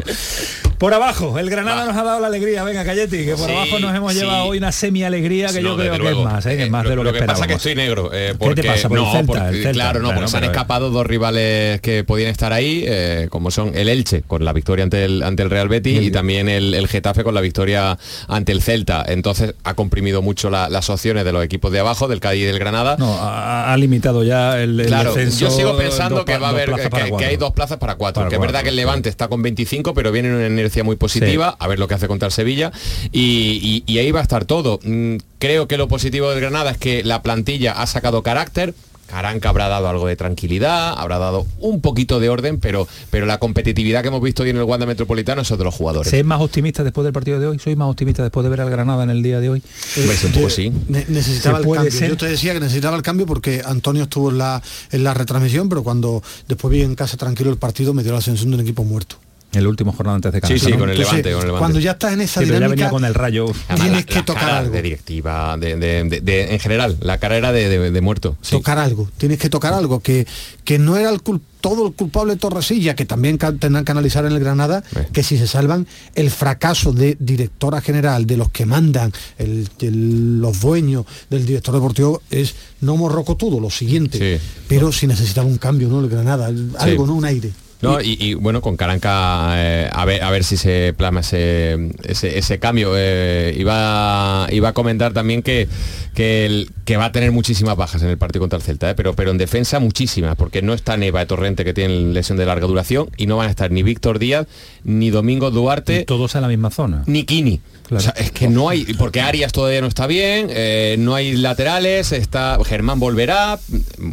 Por 0.78 0.94
abajo, 0.94 1.40
el 1.40 1.50
Granada 1.50 1.86
nos 1.86 1.96
ha 1.96 2.04
dado 2.04 2.20
la 2.20 2.28
alegría, 2.28 2.64
venga 2.64 2.84
Cayeti, 2.84 3.24
que 3.26 3.36
por 3.36 3.48
Sí, 3.48 3.56
abajo 3.56 3.80
nos 3.80 3.96
hemos 3.96 4.14
sí. 4.14 4.20
llevado 4.20 4.46
hoy 4.46 4.58
una 4.58 4.72
semi 4.72 5.04
alegría 5.04 5.48
que 5.50 5.62
No, 5.62 5.70
yo 5.70 5.76
creo 5.78 5.98
que 6.00 6.10
es 6.12 6.18
más, 6.26 6.46
¿eh? 6.46 6.58
que 6.58 6.62
es 6.64 6.68
Eh, 6.68 6.72
más 6.72 6.84
de 6.88 6.96
lo, 6.96 7.04
que, 7.04 7.12
pasa 7.24 7.44
es 7.44 7.48
que 7.48 7.54
esperábamos. 7.54 7.56
estoy 7.58 7.76
negro. 7.76 8.10
eh, 8.14 8.28
¿Qué 8.28 8.34
te 8.34 8.38
porque, 8.38 8.64
pasa? 8.64 8.90
Por 8.90 8.98
el 8.98 9.04
no, 9.06 9.12
Celta, 9.12 9.26
porque- 9.28 9.48
el 9.50 9.56
Celta, 9.64 9.72
claro, 9.72 10.00
no, 10.00 10.06
claro, 10.08 10.20
porque 10.22 10.32
se 10.32 10.38
han 10.38 10.44
escapado 10.46 10.90
dos 10.90 11.06
rivales 11.08 11.80
que 11.82 12.04
podían 12.04 12.30
estar 12.32 12.52
ahí, 12.54 12.84
eh, 12.86 13.28
como 13.30 13.52
son 13.52 13.72
el 13.76 13.88
Elche 13.88 14.24
con 14.24 14.44
la 14.44 14.53
victoria 14.54 14.84
ante 14.84 15.04
el, 15.06 15.24
ante 15.24 15.44
el 15.44 15.50
Real 15.50 15.68
Betis 15.68 16.02
y 16.02 16.12
también 16.12 16.48
el, 16.50 16.74
el 16.74 16.88
Getafe 16.88 17.24
con 17.24 17.34
la 17.34 17.42
victoria 17.42 17.98
ante 18.28 18.52
el 18.52 18.62
Celta. 18.62 19.04
Entonces 19.08 19.56
ha 19.64 19.74
comprimido 19.74 20.22
mucho 20.22 20.50
la- 20.50 20.70
las 20.70 20.90
opciones 20.90 21.26
de 21.26 21.32
los 21.34 21.44
equipos 21.44 21.72
de 21.72 21.80
abajo, 21.80 22.08
del 22.08 22.20
Cádiz 22.20 22.44
y 22.44 22.46
del 22.46 22.60
Granada. 22.60 22.96
No, 23.00 23.16
ha, 23.16 23.74
ha 23.74 23.78
limitado 23.78 24.24
ya 24.24 24.62
el, 24.62 24.80
el 24.80 24.86
Claro, 24.88 25.14
descenso, 25.14 25.40
yo 25.46 25.52
sigo 25.52 25.76
pensando 25.78 26.18
dos 26.18 26.26
que 26.26 26.38
va 26.38 26.48
a 26.48 26.50
haber 26.52 26.72
que, 27.18 27.26
hay 27.26 27.38
dos 27.38 27.52
plazas 27.54 27.78
para 27.80 27.96
cuatro. 27.96 28.22
Para 28.22 28.30
que 28.30 28.36
es 28.36 28.42
verdad 28.42 28.62
que 28.64 28.70
el. 28.70 28.76
Levante 28.76 29.10
está 29.10 29.28
con 29.28 29.42
25, 29.42 29.94
pero 29.94 30.12
viene 30.12 30.28
en 30.30 30.36
una 30.36 30.48
inercia 30.48 30.84
muy 30.84 30.96
positiva. 30.96 31.56
A 31.60 31.68
ver 31.68 31.80
lo 31.80 31.88
que 31.88 31.94
hace 31.96 32.08
contra 32.08 32.26
el 32.28 32.32
Sevilla. 32.32 32.72
Y, 33.12 33.84
y- 33.88 33.92
y 33.94 33.98
ahí 34.00 34.12
va 34.12 34.20
a 34.20 34.24
estar 34.24 34.46
todo. 34.46 34.80
Mm, 34.84 35.18
Creo 35.40 35.68
que 35.68 35.78
lo 35.78 35.88
positivo 35.90 36.30
del 36.30 36.40
Granada 36.40 36.72
es 36.72 36.78
que 36.78 37.04
la 37.04 37.22
plantilla 37.22 37.74
ha 37.74 37.86
sacado 37.88 38.24
carácter. 38.24 38.74
Caranca 39.08 39.50
habrá 39.50 39.68
dado 39.68 39.88
algo 39.90 40.08
de 40.08 40.16
tranquilidad, 40.16 40.94
habrá 40.98 41.20
dado 41.20 41.46
un 41.60 41.82
poquito 41.82 42.20
de 42.20 42.30
orden, 42.30 42.60
pero, 42.60 42.88
pero 43.12 43.26
la 43.26 43.38
competitividad 43.38 44.02
que 44.02 44.08
hemos 44.08 44.22
visto 44.22 44.44
hoy 44.44 44.50
en 44.50 44.58
el 44.58 44.64
Wanda 44.64 44.86
Metropolitano 44.86 45.42
es 45.42 45.50
de 45.50 45.64
los 45.64 45.74
jugadores. 45.76 46.10
¿Sois 46.10 46.26
más 46.26 46.42
optimista 46.42 46.84
después 46.84 47.04
del 47.04 47.14
partido 47.14 47.40
de 47.40 47.48
hoy? 47.48 47.60
¿Sois 47.60 47.78
más 47.78 47.90
optimista 47.90 48.24
después 48.24 48.44
de 48.44 48.50
ver 48.50 48.62
al 48.62 48.70
Granada 48.70 49.04
en 49.04 49.10
el 49.12 49.22
día 49.22 49.40
de 49.40 49.50
hoy? 49.50 49.62
Hombre, 49.98 50.18
sí, 50.18 50.26
un 50.26 50.32
poco 50.34 50.50
sí. 50.50 50.72
Ne- 50.88 51.06
necesitaba 51.10 51.60
¿Se 51.62 51.68
el 51.68 51.74
cambio. 51.76 51.92
ser? 51.92 52.10
Yo 52.10 52.18
te 52.18 52.26
decía 52.28 52.54
que 52.54 52.60
necesitaba 52.60 52.96
el 52.98 53.04
cambio 53.04 53.26
porque 53.26 53.62
Antonio 53.66 54.04
estuvo 54.04 54.32
en 54.32 54.38
la, 54.40 54.62
en 54.92 55.04
la 55.04 55.14
retransmisión, 55.14 55.70
pero 55.70 55.84
cuando 55.84 56.24
después 56.48 56.72
vi 56.72 56.82
en 56.82 56.96
casa 56.96 57.18
tranquilo 57.18 57.50
el 57.52 57.58
partido 57.58 57.94
me 57.94 58.04
dio 58.04 58.14
la 58.14 58.22
sensación 58.22 58.52
de 58.52 58.56
un 58.58 58.62
equipo 58.62 58.84
muerto. 58.84 59.18
El 59.54 59.68
último 59.68 59.92
jornada 59.94 60.16
antes 60.16 60.32
de 60.34 60.40
Sí, 60.40 60.54
casa. 60.54 60.66
sí, 60.66 60.72
¿no? 60.72 60.80
con 60.80 60.90
el 60.90 60.96
Entonces, 60.98 61.14
Levante, 61.26 61.32
con 61.32 61.40
el 61.42 61.46
Levante. 61.48 61.60
Cuando 61.60 61.80
ya 61.80 61.92
estás 61.92 62.14
en 62.14 62.22
esa 62.22 62.40
Sí, 62.42 62.48
ya 62.48 62.54
dinámica, 62.56 62.76
venía 62.76 62.90
con 62.90 63.06
el 63.06 63.14
rayo. 63.14 63.46
Tienes 63.76 63.92
la- 63.92 64.04
que 64.04 64.16
la 64.16 64.26
tocar 64.26 64.44
cara 64.44 64.58
algo. 64.60 64.72
de 64.74 64.82
directiva, 64.82 65.58
de, 65.58 65.76
de- 65.78 66.04
de- 66.06 66.22
de- 66.22 66.54
en 66.54 66.60
general, 66.60 66.98
la 67.02 67.18
carrera 67.20 67.52
de, 67.52 67.70
de- 67.70 67.92
de 67.92 68.02
muerto. 68.02 68.36
sí. 68.42 68.52
tocar 68.56 68.78
algo, 68.80 69.10
tienes 69.18 69.38
que 69.40 69.50
tocar 69.50 69.74
algo, 69.74 70.00
que, 70.00 70.26
que 70.64 70.80
no 70.80 70.98
era 70.98 71.10
el 71.10 71.22
cul- 71.24 71.42
todo 71.62 71.88
el 71.88 71.94
culpable 71.94 72.36
Torresilla, 72.36 72.94
que 72.94 73.06
también 73.06 73.38
tendrán 73.38 73.86
que 73.86 73.92
analizar 73.92 74.26
en 74.26 74.34
el 74.34 74.40
Granada, 74.40 74.84
Eh. 74.96 75.08
que 75.14 75.24
si 75.24 75.38
se 75.38 75.48
salvan 75.48 75.88
el 76.16 76.30
fracaso 76.30 76.92
de 76.92 77.16
directora 77.20 77.80
general, 77.80 78.26
de 78.28 78.36
los 78.38 78.50
que 78.50 78.66
mandan, 78.66 79.14
el- 79.38 79.70
el- 79.80 80.42
los 80.42 80.60
dueños 80.60 81.06
del 81.30 81.46
director 81.46 81.74
deportivo, 81.74 82.22
es 82.32 82.56
no 82.82 82.98
morrocotudo, 82.98 83.60
lo 83.62 83.70
siguiente. 83.70 84.18
Sí. 84.40 84.44
Pero 84.68 84.92
si 84.92 85.08
necesitaba 85.08 85.48
un 85.48 85.58
cambio, 85.58 85.88
¿no? 85.88 86.02
El 86.02 86.10
Granada, 86.10 86.50
el- 86.50 86.72
algo, 86.80 87.06
¿no? 87.08 87.14
Un 87.16 87.24
aire. 87.26 87.52
No, 87.84 88.02
y, 88.02 88.18
y, 88.20 88.34
bueno, 88.34 88.62
con 88.62 88.76
Caranca 88.78 89.54
eh, 89.58 89.90
a, 89.92 90.06
ver, 90.06 90.24
a 90.24 90.32
ver 90.32 90.44
si 90.44 90.58
se 90.58 90.94
plasma 90.98 91.20
ese, 91.22 91.92
ese, 92.04 92.38
ese 92.38 92.60
cambio. 92.60 92.94
Eh, 92.96 93.56
iba, 93.58 94.48
iba 94.52 94.70
a 94.70 94.74
comentar 94.74 95.14
también 95.14 95.42
que, 95.44 95.68
que, 96.14 96.46
el- 96.46 96.70
que 96.86 96.98
va 96.98 97.06
a 97.06 97.12
tener 97.12 97.32
muchísimas 97.32 97.76
bajas 97.76 98.02
en 98.02 98.10
el 98.10 98.18
partido 98.18 98.42
contra 98.42 98.58
el 98.58 98.64
Celta, 98.64 98.90
eh, 98.90 98.96
pero, 98.96 99.14
pero 99.14 99.32
en 99.32 99.38
defensa 99.38 99.80
muchísimas, 99.80 100.36
porque 100.36 100.62
no 100.62 100.74
está 100.74 100.98
Neva 100.98 101.20
de 101.22 101.26
Torrente 101.28 101.64
que 101.66 101.74
tiene 101.74 102.14
lesión 102.14 102.38
de 102.38 102.46
larga 102.46 102.68
duración 102.68 103.10
y 103.18 103.28
no 103.28 103.38
van 103.38 103.48
a 103.48 103.50
estar 103.52 103.72
ni 103.72 103.84
Víctor 103.84 104.20
Díaz, 104.20 104.48
ni 104.84 105.10
Domingo 105.10 105.52
Duarte, 105.52 106.02
Y 106.02 106.06
todos 106.06 106.36
en 106.36 106.42
la 106.42 106.48
misma 106.48 106.70
zona. 106.70 107.04
ni 107.06 107.24
Kini. 107.24 107.62
O 107.92 108.00
sea, 108.00 108.12
es 108.18 108.32
que 108.32 108.48
no 108.48 108.70
hay, 108.70 108.86
porque 108.98 109.22
Arias 109.22 109.52
todavía 109.52 109.80
no 109.82 109.88
está 109.88 110.08
bien, 110.08 110.48
eh, 110.50 110.96
no 110.98 111.14
hay 111.14 111.36
laterales, 111.38 112.12
está 112.12 112.58
Germán 112.66 113.00
volverá. 113.00 113.60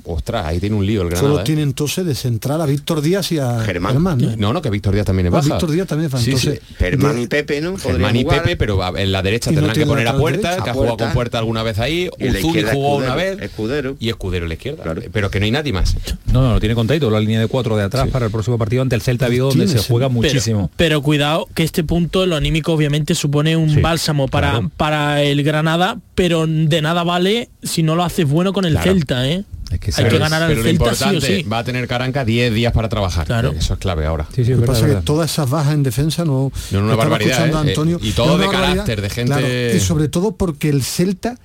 Ostras, 0.04 0.44
ahí 0.44 0.58
tiene 0.60 0.76
un 0.76 0.84
lío 0.84 1.00
el 1.02 1.08
Granada. 1.08 1.28
Solo 1.28 1.40
eh. 1.40 1.44
tiene 1.44 1.62
entonces 1.62 2.04
de 2.04 2.14
central 2.14 2.60
a 2.60 2.66
Víctor 2.66 3.00
Díaz 3.00 3.32
y 3.32 3.38
a 3.38 3.59
Germán. 3.64 3.92
Germán, 3.92 4.18
¿no? 4.18 4.36
No, 4.36 4.52
no, 4.52 4.62
que 4.62 4.70
Víctor 4.70 4.94
Díaz 4.94 5.06
también 5.06 5.26
es 5.26 5.32
Ah, 5.32 5.36
baja. 5.36 5.48
Víctor 5.48 5.70
Díaz 5.70 5.86
también 5.88 6.06
es 6.06 6.12
baja. 6.12 6.24
Sí, 6.24 6.30
Entonces, 6.32 6.60
sí. 6.66 6.74
Germán 6.78 7.18
y 7.20 7.26
Pepe, 7.26 7.60
¿no? 7.60 7.76
Germán 7.76 8.16
y. 8.16 8.24
Pepe, 8.24 8.56
pero 8.56 8.96
en 8.96 9.12
la 9.12 9.22
derecha 9.22 9.50
no 9.50 9.56
tendrán 9.56 9.76
que 9.76 9.86
poner 9.86 10.08
a 10.08 10.16
puerta, 10.16 10.62
que 10.62 10.70
ha 10.70 10.74
jugado 10.74 10.96
con 10.96 11.12
puerta 11.12 11.38
alguna 11.38 11.62
vez 11.62 11.78
ahí. 11.78 12.08
Uzuni 12.18 12.40
jugó 12.40 12.58
Escudero, 12.58 12.78
una 12.96 13.14
vez. 13.14 13.40
Escudero. 13.40 13.96
Y 13.98 14.08
Escudero 14.08 14.44
en 14.44 14.48
la 14.48 14.54
izquierda. 14.54 14.82
Claro. 14.82 15.02
Pero 15.12 15.30
que 15.30 15.38
no 15.40 15.44
hay 15.44 15.50
nadie 15.50 15.72
más. 15.72 15.96
No, 16.32 16.42
no, 16.42 16.54
lo 16.54 16.60
tiene 16.60 16.74
contadito, 16.74 17.10
la 17.10 17.20
línea 17.20 17.40
de 17.40 17.46
cuatro 17.48 17.76
de 17.76 17.84
atrás 17.84 18.08
para 18.08 18.26
el 18.26 18.32
próximo 18.32 18.58
partido 18.58 18.82
ante 18.82 18.94
el 18.94 19.02
Celta 19.02 19.28
Vigo, 19.28 19.48
donde 19.48 19.68
se 19.68 19.78
juega 19.78 20.06
Pero- 20.08 20.10
muchísimo. 20.10 20.70
Pero, 20.76 21.02
cuidado 21.02 21.48
que 21.54 21.62
este 21.64 21.84
punto, 21.84 22.26
lo 22.26 22.36
anímico 22.36 22.72
obviamente 22.72 23.14
supone 23.14 23.56
un 23.56 23.70
Sí, 23.70 23.80
bálsamo 23.80 24.28
para, 24.28 24.50
claro. 24.52 24.70
para 24.76 25.22
el 25.22 25.42
Granada, 25.42 25.98
pero 26.14 26.46
de 26.46 26.82
nada 26.82 27.02
vale 27.02 27.48
si 27.62 27.82
no 27.82 27.96
lo 27.96 28.04
haces 28.04 28.28
bueno 28.28 28.52
con 28.52 28.64
el 28.64 28.72
Claro. 28.72 28.92
Celta, 28.92 29.28
¿eh? 29.28 29.44
Es 29.70 29.78
que 29.78 29.92
Hay 30.02 30.08
que 30.08 30.18
ganar 30.18 30.42
al 30.42 30.48
Pero 30.48 30.62
lo 30.62 30.66
Celta 30.68 30.84
sí 30.94 31.04
o 31.04 31.06
importante, 31.12 31.36
sí. 31.38 31.42
va 31.44 31.58
a 31.58 31.64
tener 31.64 31.86
Caranca 31.86 32.24
10 32.24 32.52
días 32.54 32.72
para 32.72 32.88
trabajar. 32.88 33.26
Claro. 33.26 33.52
Eso 33.56 33.74
es 33.74 33.78
clave 33.78 34.04
ahora. 34.06 34.26
Sí, 34.34 34.44
sí, 34.44 34.50
es 34.52 34.56
Lo 34.58 34.62
que 34.62 34.66
pasa 34.66 34.88
es 34.88 34.96
que 34.96 35.00
todas 35.02 35.30
esas 35.30 35.48
bajas 35.48 35.74
en 35.74 35.82
defensa 35.84 36.24
no... 36.24 36.50
No, 36.72 36.78
una 36.80 36.96
barbaridad, 36.96 37.48
¿eh? 37.48 37.52
Antonio, 37.54 37.98
Y 38.02 38.12
todo 38.12 38.36
de 38.36 38.48
carácter, 38.48 39.00
de 39.00 39.10
gente- 39.10 39.32
claro, 39.32 39.46
y 39.76 39.80
sobre 39.80 40.08
todo 40.08 40.32
porque 40.32 40.68
el 40.68 40.82
Celta 40.82 41.36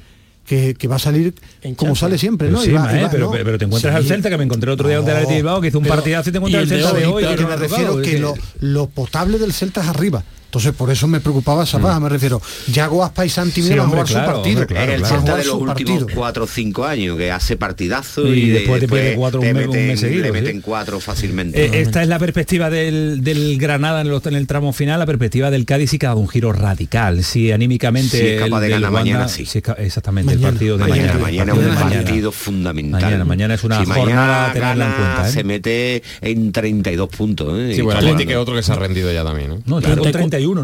que, 0.45 0.75
que 0.75 0.87
va 0.87 0.97
a 0.97 0.99
salir 0.99 1.33
En 1.63 1.73
como 1.73 1.95
sale 1.95 2.17
siempre, 2.19 2.47
Pero 2.49 2.57
¿no? 2.59 2.63
sí, 2.63 2.69
Y 2.69 2.73
va- 2.73 2.81
ma, 2.85 2.93
y 2.93 2.99
¿eh? 2.99 3.03
va- 3.03 3.09
pero, 3.09 3.25
no. 3.25 3.31
pero, 3.31 3.45
pero 3.45 3.57
te 3.57 3.65
encuentras 3.65 3.93
Sí. 3.93 3.97
al 3.97 4.05
Celta, 4.05 4.29
que 4.29 4.37
me 4.37 4.43
encontré 4.43 4.69
el 4.69 4.73
otro 4.75 4.87
día 4.87 4.97
No, 4.97 5.01
ante 5.01 5.11
el 5.11 5.17
Athletic 5.17 5.37
Bilbao, 5.37 5.61
que 5.61 5.67
hizo 5.69 5.79
un 5.79 5.85
partidazo 5.85 6.29
y 6.29 6.31
te 6.31 6.37
encuentras 6.37 6.69
de 6.69 6.75
Celta 6.81 6.93
de 6.93 7.05
hoy, 7.07 7.23
que 7.25 7.35
me 7.43 7.47
me 7.47 7.55
refiero 7.55 8.01
que 8.01 8.19
lo, 8.19 8.33
lo 8.59 8.87
potable 8.87 9.39
del 9.39 9.53
Celta 9.53 9.81
es 9.81 9.87
arriba. 9.87 10.23
Entonces 10.55 10.73
por 10.73 10.89
eso 10.89 11.05
me 11.09 11.19
preocupaba 11.19 11.65
esa 11.65 11.79
baja, 11.79 11.99
me 11.99 12.07
refiero. 12.07 12.41
Yago 12.71 13.03
Aspa 13.03 13.25
y 13.25 13.29
Santi 13.29 13.61
Sí, 13.61 13.71
van 13.71 13.79
a 13.81 13.87
jugar 13.89 14.05
claro, 14.05 14.25
su 14.27 14.33
partido. 14.35 14.61
hombre, 14.61 14.73
claro, 14.73 14.91
es 14.93 14.97
el 14.99 15.03
a 15.03 15.07
Celta 15.09 15.35
de 15.35 15.43
los 15.43 15.53
últimos 15.55 15.99
partido. 15.99 16.07
4 16.15 16.43
o 16.45 16.47
5 16.47 16.85
años 16.85 17.17
que 17.17 17.29
hace 17.29 17.57
partidazo 17.57 18.25
Y 18.33 18.39
y, 18.39 18.49
después 18.51 18.79
te 18.79 18.87
pierde 18.87 19.15
cuatro 19.15 19.41
un 19.41 19.45
te 19.47 19.51
un 19.51 19.57
meten, 19.57 19.87
mes 19.87 19.99
seguido, 19.99 20.21
le 20.21 20.27
sí. 20.29 20.33
meten 20.33 20.61
cuatro 20.61 21.01
fácilmente. 21.01 21.65
Eh, 21.65 21.81
esta 21.81 22.01
es 22.01 22.07
la 22.07 22.19
perspectiva 22.19 22.69
del, 22.69 23.21
del 23.21 23.57
Granada 23.57 23.99
en, 23.99 24.07
los- 24.07 24.25
en 24.27 24.35
el 24.35 24.47
tramo 24.47 24.71
final, 24.71 24.97
la 24.97 25.05
perspectiva 25.05 25.51
del 25.51 25.65
Cádiz 25.65 25.89
sí 25.89 25.99
que 25.99 26.05
ha 26.05 26.09
dado 26.09 26.21
un 26.21 26.29
giro 26.29 26.53
radical. 26.53 27.25
Si 27.25 27.51
anímicamente 27.51 28.17
Si 28.17 28.25
es 28.25 28.41
capaz 28.41 28.57
el 28.59 28.61
de 28.63 28.69
ganar 28.69 28.91
Wanda- 28.93 28.99
mañana, 29.11 29.27
sí. 29.27 29.45
si 29.45 29.57
es 29.57 29.63
exactamente 29.79 30.35
Mañana, 30.35 30.47
el 30.47 30.53
partido 30.53 30.77
de 30.77 30.83
mañana, 30.87 31.13
mañana. 31.15 31.53
mañana, 31.53 31.53
el 31.53 31.59
es 31.59 31.81
un 31.83 31.89
partido 32.05 32.31
fundamental. 32.31 33.01
Mañana, 33.01 33.25
mañana 33.25 33.53
es 33.55 33.63
una 33.65 33.79
si 33.79 33.85
jornada 33.85 34.05
mañana 34.05 34.45
a 34.49 34.53
tenerla 34.53 34.85
en 34.85 34.93
cuenta, 34.93 35.27
¿eh? 35.27 35.31
se 35.33 35.43
mete 35.43 36.03
en 36.21 36.51
32 36.53 37.09
puntos. 37.09 37.59
¿eh? 37.59 37.71
Sí, 37.73 37.79
Y 37.79 37.81
bueno, 37.81 37.99
Atlético 37.99 38.31
es 38.31 38.37
otro 38.37 38.55
que 38.55 38.63
se 38.63 38.71
ha 38.71 38.75
rendido 38.75 39.11
ya 39.11 39.25
también. 39.25 39.49
¿no? 39.49 39.55
No, 39.65 39.77
está 39.79 39.89
Claro. 39.89 40.03
con 40.03 40.11
31 40.11 40.29
31, 40.53 40.63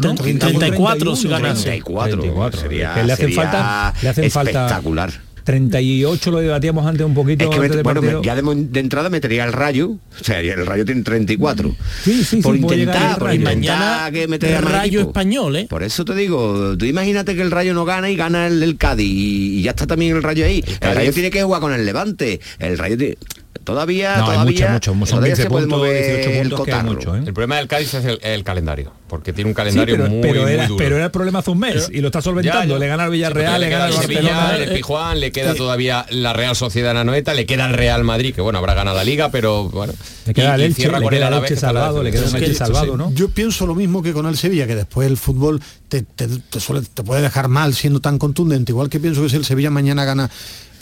34 0.58 1.16
si 1.16 1.28
ganase. 1.28 1.62
34. 1.64 2.18
34. 2.20 2.60
Sería, 2.60 2.94
Que 2.94 3.02
le 3.04 3.12
hacen 3.12 3.26
sería 3.26 3.42
falta- 3.42 3.94
le 4.02 4.08
hacen 4.08 4.30
falta- 4.30 4.50
espectacular. 4.66 5.12
38 5.44 6.30
lo 6.30 6.38
debatíamos 6.38 6.86
antes 6.86 7.04
un 7.04 7.14
poquito 7.14 7.42
Es 7.42 7.50
que 7.50 7.56
antes 7.56 7.70
me- 7.70 7.76
del 7.76 7.82
bueno, 7.82 8.00
me- 8.00 8.24
ya 8.24 8.36
de, 8.36 8.42
de 8.42 8.78
entrada 8.80 9.10
metería 9.10 9.44
el 9.44 9.52
rayo, 9.52 9.90
o 9.90 10.24
sea, 10.24 10.38
el 10.38 10.64
rayo 10.64 10.84
tiene 10.84 11.02
34. 11.02 11.74
Sí, 12.04 12.22
sí, 12.22 12.36
por 12.40 12.54
sí, 12.54 12.60
intentar, 12.62 13.10
el 13.10 13.16
por 13.16 13.24
Rayo. 13.26 13.40
intentar 13.40 13.76
Mañana 13.78 14.10
que 14.12 14.28
meter 14.28 14.62
más 14.62 14.70
Rayo 14.72 15.00
equipo. 15.00 15.10
español, 15.10 15.56
¿eh? 15.56 15.66
Por 15.68 15.82
eso 15.82 16.04
te 16.04 16.14
digo, 16.14 16.76
tú 16.78 16.84
imagínate 16.84 17.34
que 17.34 17.42
el 17.42 17.50
Rayo 17.50 17.74
no 17.74 17.84
gana 17.84 18.08
y 18.08 18.14
gana 18.14 18.46
el, 18.46 18.62
el 18.62 18.76
Cádiz 18.76 19.08
y, 19.08 19.58
y 19.58 19.62
ya 19.62 19.70
está 19.70 19.84
también 19.88 20.14
el 20.14 20.22
Rayo 20.22 20.44
ahí. 20.44 20.64
El, 20.80 20.94
Rayo 20.94 21.12
tiene 21.12 21.30
que 21.32 21.42
jugar 21.42 21.60
con 21.60 21.72
el 21.72 21.84
Levante. 21.84 22.40
El 22.60 22.78
Rayo 22.78 22.96
tiene- 22.96 23.16
todavía, 23.64 24.16
No, 24.16 24.24
hay 24.26 24.32
todavía, 24.32 24.70
mucho, 24.72 24.94
mucho, 24.94 25.06
son 25.10 25.18
todavía 25.18 25.34
15 25.34 25.42
se 25.42 25.48
puede 25.48 25.62
puntos, 25.66 25.78
mover 25.78 26.04
18 26.22 26.40
el 26.42 26.50
cotarro. 26.52 26.92
mucho, 26.92 27.16
¿eh? 27.16 27.22
El 27.26 27.32
problema 27.34 27.56
del 27.56 27.68
Cádiz 27.68 27.94
es 27.94 28.04
el, 28.04 28.18
el 28.22 28.44
calendario, 28.44 28.92
porque 29.08 29.32
tiene 29.32 29.48
un 29.50 29.54
Sí, 29.54 29.56
calendario 29.56 29.96
pero, 29.96 30.08
muy, 30.08 30.20
pero 30.22 30.42
muy 30.42 30.52
era, 30.52 30.66
duro. 30.66 30.76
pero 30.78 30.96
era 30.96 31.04
el 31.06 31.10
problema 31.10 31.38
hace 31.40 31.50
un 31.50 31.58
mes 31.58 31.88
y 31.92 32.00
lo 32.00 32.08
está 32.08 32.22
solventando. 32.22 32.62
Ya, 32.64 32.70
ya. 32.74 32.78
Le 32.78 32.86
gana 32.86 33.04
al 33.04 33.10
Villarreal, 33.10 33.60
le 33.60 33.68
queda 33.68 33.78
gana 33.78 33.88
al 33.88 33.94
el 33.94 34.00
Sevilla, 34.00 34.22
Barcelona. 34.36 34.64
el 34.64 34.72
Pijuán, 34.74 35.20
le 35.20 35.32
queda 35.32 35.54
todavía 35.54 36.06
la 36.10 36.32
Real 36.32 36.56
Sociedad 36.56 36.90
en 36.92 36.96
la 36.98 37.04
Noeta, 37.04 37.34
le 37.34 37.46
queda 37.46 37.66
el 37.66 37.74
Real 37.74 38.04
Madrid, 38.04 38.34
que 38.34 38.40
bueno, 38.40 38.58
habrá 38.58 38.74
ganado 38.74 38.96
la 38.96 39.04
Liga, 39.04 39.30
pero 39.30 39.68
bueno. 39.68 39.92
Le 40.26 40.34
queda 40.34 40.50
y- 40.52 40.54
el 40.54 40.60
Elche, 40.62 40.82
le 40.90 41.08
queda 41.08 41.28
el 41.38 41.58
salvado, 41.58 42.02
le 42.02 42.10
queda 42.10 42.28
Sí, 42.28 42.54
salvado. 42.54 42.96
¿no? 42.96 43.12
Yo 43.12 43.28
pienso 43.28 43.66
lo 43.66 43.74
mismo 43.74 44.02
que 44.02 44.12
con 44.12 44.26
el 44.26 44.36
Sevilla, 44.36 44.66
que 44.66 44.74
después 44.76 45.06
el 45.08 45.16
fútbol 45.16 45.60
te, 45.88 46.02
te- 46.02 46.26
te 46.28 46.60
suele- 46.60 46.86
te 46.92 47.02
puede 47.02 47.22
dejar 47.22 47.48
mal 47.48 47.74
siendo 47.74 48.00
tan 48.00 48.18
contundente. 48.18 48.72
Igual 48.72 48.88
que 48.88 48.98
pienso 49.00 49.22
que 49.22 49.28
si 49.28 49.36
el 49.36 49.44
Sevilla 49.44 49.70
mañana 49.70 50.04
gana, 50.04 50.30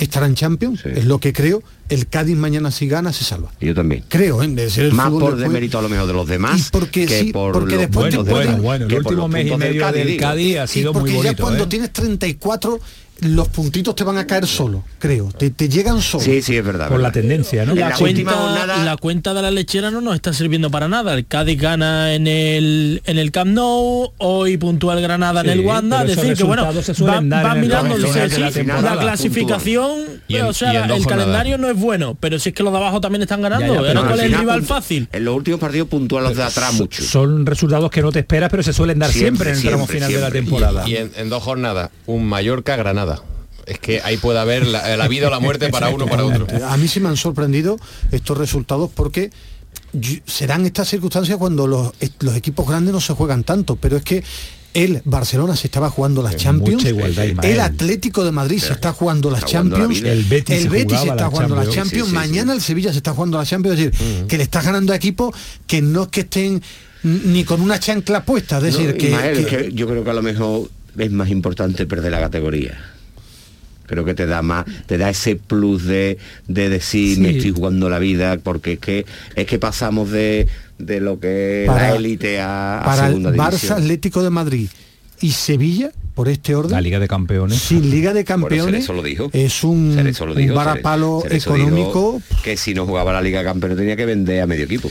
estará 0.05 0.27
en 0.27 0.35
Champions, 0.35 0.85
es 0.87 1.05
lo 1.05 1.19
que 1.19 1.33
creo. 1.33 1.63
El 1.89 2.07
Cádiz 2.07 2.37
mañana 2.37 2.71
si 2.71 2.87
gana, 2.87 3.13
se 3.13 3.25
salva. 3.25 3.51
Yo 3.61 3.75
también. 3.75 4.05
Creo, 4.09 4.43
¿eh? 4.43 4.49
de 4.49 4.71
ser 4.71 4.85
el 4.87 4.93
Más 4.93 5.09
fútbol 5.09 5.31
por 5.33 5.37
demérito 5.39 5.79
a 5.79 5.83
lo 5.83 5.89
mejor 5.89 6.07
de 6.07 6.13
los 6.13 6.29
demás 6.29 6.69
Y 6.69 6.71
porque 6.71 7.07
que 7.07 7.21
sí, 7.21 7.33
por 7.33 7.53
porque 7.53 7.73
los 7.75 7.81
después 7.81 8.11
te 8.11 8.17
buenos 8.19 8.33
pueden- 8.33 8.55
de- 8.57 8.61
bueno, 8.63 8.87
el 8.87 8.95
último 8.95 9.29
mes 9.29 9.47
y 9.47 9.51
puntos 9.51 9.69
del 9.69 9.75
medio 9.81 10.05
del. 10.05 10.17
Cádiz 10.21 10.57
ha 10.59 10.65
Y 10.65 10.69
sido 10.69 10.93
porque 10.93 11.11
muy 11.13 11.19
ya 11.23 11.31
bonito. 11.31 11.43
cuando 11.43 11.65
¿eh? 11.65 11.67
tienes 11.67 11.93
34, 11.93 12.81
los 13.23 13.49
puntitos 13.49 13.95
te 13.95 14.05
van 14.05 14.19
a 14.19 14.27
caer 14.27 14.47
solo, 14.47 14.85
creo. 14.99 15.29
Te, 15.37 15.51
te 15.51 15.69
llegan 15.69 16.01
solo. 16.01 16.25
Sí, 16.25 16.43
sí, 16.43 16.57
es 16.57 16.65
verdad. 16.65 16.89
Por 16.89 17.01
la 17.01 17.13
tendencia, 17.13 17.65
¿no? 17.65 17.75
La 17.75 17.95
cuenta, 17.97 18.33
jornada- 18.33 18.85
la 18.85 18.97
cuenta 18.97 19.35
de 19.35 19.43
la 19.43 19.51
lechera 19.51 19.91
no 19.91 20.01
nos 20.01 20.15
está 20.15 20.33
sirviendo 20.33 20.71
para 20.71 20.89
nada. 20.89 21.15
El 21.15 21.27
Cádiz 21.27 21.61
gana 21.61 22.15
en 22.15 22.27
el 22.27 23.03
en 23.07 23.19
el 23.19 23.31
Camp 23.31 23.51
Nou, 23.53 24.13
hoy 24.19 24.57
puntúa 24.57 24.95
el 24.95 25.03
Granada 25.03 25.43
Sí, 25.43 25.49
en 25.49 25.59
el 25.59 25.65
Wanda, 25.67 26.03
es 26.05 26.17
decir 26.17 26.37
que 26.37 26.45
bueno, 26.45 26.63
resultados 26.63 26.85
se 26.87 26.95
suelen 26.95 27.31
va, 27.31 27.37
dar 27.37 27.47
va 27.47 27.51
en 27.53 27.57
el 27.59 27.63
mirando 27.63 27.97
dice, 27.99 28.39
la 28.39 28.49
sí, 28.49 28.55
temporada, 28.55 28.95
la 28.95 29.01
clasificación, 29.01 30.01
Y 30.29 30.37
en- 30.37 30.45
o 30.47 30.53
sea, 30.53 30.71
el 30.73 30.79
jornadas. 30.91 31.07
calendario 31.07 31.59
no 31.59 31.69
es 31.69 31.77
bueno, 31.77 32.17
pero 32.19 32.39
si 32.39 32.51
es 32.51 32.55
que 32.55 32.63
los 32.63 32.73
de 32.73 32.79
abajo 32.79 33.01
también 33.01 33.23
están 33.23 33.43
ganando, 33.43 33.67
Ya, 33.67 33.73
ya, 33.75 33.79
¿eh? 33.81 33.83
pero 33.89 33.95
¿no? 33.95 34.01
al 34.01 34.07
¿Cuál 34.09 34.21
es 34.21 34.27
el 34.27 34.39
rival 34.39 34.63
fácil? 34.63 35.09
En 35.13 35.25
los 35.25 35.35
últimos 35.37 35.61
partidos 35.61 35.89
puntúan 35.89 36.25
los 36.25 36.37
de 36.37 36.43
atrás 36.43 36.73
mucho. 36.75 37.03
Son 37.03 37.47
resultados 37.47 37.91
que 37.91 38.03
no 38.03 38.13
te 38.13 38.21
esperas, 38.21 38.51
pero 38.51 38.63
se 38.63 38.73
suelen 38.73 38.99
dar 38.99 39.11
siempre, 39.11 39.31
Siempre, 39.31 39.51
en 39.51 39.57
el 39.57 39.63
tramo 39.63 39.87
siempre, 39.87 39.97
final 39.97 40.13
de 40.13 40.21
la 40.21 40.31
temporada. 40.31 40.89
Y 40.89 40.97
en, 40.97 41.11
en 41.17 41.29
dos 41.29 41.43
jornadas, 41.43 41.91
un 42.07 42.25
Mallorca-Granada. 42.27 43.10
Es 43.67 43.79
que 43.79 44.01
ahí 44.03 44.17
puede 44.17 44.39
haber 44.41 44.67
la, 44.67 44.97
la 44.97 45.07
vida 45.09 45.29
o 45.29 45.31
la 45.31 45.39
muerte 45.41 45.69
para 45.69 45.91
uno 45.91 46.07
o 46.07 46.09
para 46.09 46.25
otro. 46.25 46.47
A 46.67 46.77
mí 46.77 46.89
sí 46.89 46.99
me 47.01 47.09
han 47.09 47.17
sorprendido 47.17 47.79
estos 48.11 48.37
resultados 48.37 48.91
porque 48.95 49.31
serán 50.27 50.67
estas 50.67 50.89
circunstancias 50.89 51.39
cuando 51.39 51.67
los, 51.67 51.93
los 52.21 52.37
equipos 52.37 52.67
grandes 52.69 52.93
no 52.93 53.01
se 53.01 53.13
juegan 53.15 53.45
tanto, 53.45 53.77
pero 53.77 53.97
es 53.97 54.03
que 54.05 54.23
el 54.73 55.03
Barcelona 55.05 55.57
se 55.57 55.67
estaba 55.67 55.91
jugando 55.91 56.23
las 56.23 56.37
Champions, 56.37 56.85
igualdad, 56.85 57.45
el 57.45 57.61
Atlético 57.61 58.25
de 58.25 58.31
Madrid 58.31 58.59
se 58.61 58.73
está 58.73 58.93
jugando 58.93 59.29
las 59.31 59.41
está 59.41 59.49
jugando 59.59 59.77
la 59.79 59.83
Champions. 59.85 60.05
El 60.09 60.25
Betis 60.25 60.57
se 60.57 60.63
el 60.63 60.69
Betis 60.69 60.91
se 60.93 60.97
jugaba 60.99 61.13
está 61.17 61.25
la 61.25 61.31
jugando 61.31 61.57
las 61.57 61.65
Champions. 61.65 61.75
Champions, 61.75 62.07
Sí, 62.09 62.11
sí, 62.15 62.23
sí. 62.23 62.29
mañana 62.29 62.53
el 62.53 62.61
Sevilla 62.61 62.93
se 62.93 62.99
está 62.99 63.13
jugando 63.13 63.39
las 63.39 63.49
Champions, 63.49 63.79
es 63.81 63.91
decir, 63.93 64.27
que 64.27 64.37
le 64.37 64.43
estás 64.45 64.65
ganando 64.65 64.93
a 64.93 64.97
equipos 64.97 65.35
que 65.67 65.83
no 65.83 66.03
es 66.05 66.09
que 66.09 66.21
estén 66.21 66.63
ni 67.03 67.43
con 67.45 67.61
una 67.63 67.81
chancla 67.81 68.25
puesta, 68.25 68.59
es 68.59 68.63
decir, 68.63 68.91
No, 68.91 68.95
que, 68.97 69.07
Ismael, 69.07 69.35
que- 69.35 69.41
es 69.43 69.47
que 69.65 69.73
yo 69.73 69.89
creo 69.89 70.05
que 70.05 70.11
a 70.11 70.15
lo 70.15 70.23
mejor 70.23 70.71
es 70.99 71.11
más 71.11 71.29
importante 71.31 71.87
perder 71.87 72.13
la 72.13 72.21
categoría. 72.21 72.79
Creo 73.91 74.05
que 74.05 74.15
te 74.15 74.25
da 74.25 74.41
más, 74.41 74.65
te 74.87 74.97
da 74.97 75.11
ese 75.11 75.37
plus 75.37 75.85
de, 75.85 76.17
de 76.49 76.69
decir 76.71 77.17
Sí. 77.17 77.21
me 77.21 77.31
estoy 77.37 77.51
jugando 77.51 77.91
la 77.91 77.99
vida, 77.99 78.39
porque 78.43 78.75
es 78.75 78.79
que 78.79 79.05
es 79.35 79.47
que 79.47 79.59
pasamos 79.59 80.11
de, 80.11 80.47
de 80.79 81.01
lo 81.01 81.19
que 81.21 81.65
es 81.65 81.67
Para- 81.69 81.91
la 81.91 81.97
élite 81.97 82.41
a, 82.41 82.81
a 82.81 82.85
para 82.85 83.07
el 83.09 83.15
segunda 83.15 83.31
Barça, 83.33 83.51
división. 83.51 83.79
Atlético 83.83 84.23
de 84.23 84.31
Madrid 84.31 84.69
y 85.21 85.33
Sevilla, 85.33 85.91
por 86.15 86.29
este 86.29 86.55
orden, 86.55 86.73
La 86.73 86.81
Liga 86.81 86.99
de 86.99 87.09
Campeones. 87.09 87.59
sin 87.59 87.91
Liga 87.91 88.13
de 88.15 88.23
Bueno, 88.25 88.47
Campeones 88.49 88.65
Cerezo 88.87 88.93
lo 88.95 89.03
dijo. 89.03 89.29
es 89.33 89.65
un, 89.65 89.97
un 89.99 90.35
dijo, 90.37 90.55
varapalo 90.55 91.21
Cerezo 91.23 91.55
económico. 91.57 92.21
dijo 92.25 92.43
que 92.43 92.57
si 92.57 92.73
no 92.75 92.87
jugaba 92.87 93.13
la 93.13 93.21
Liga 93.21 93.41
de 93.41 93.45
Campeones 93.45 93.77
tenía 93.77 93.97
que 93.97 94.07
vender 94.07 94.41
a 94.41 94.47
medio 94.47 94.65
equipo. 94.65 94.89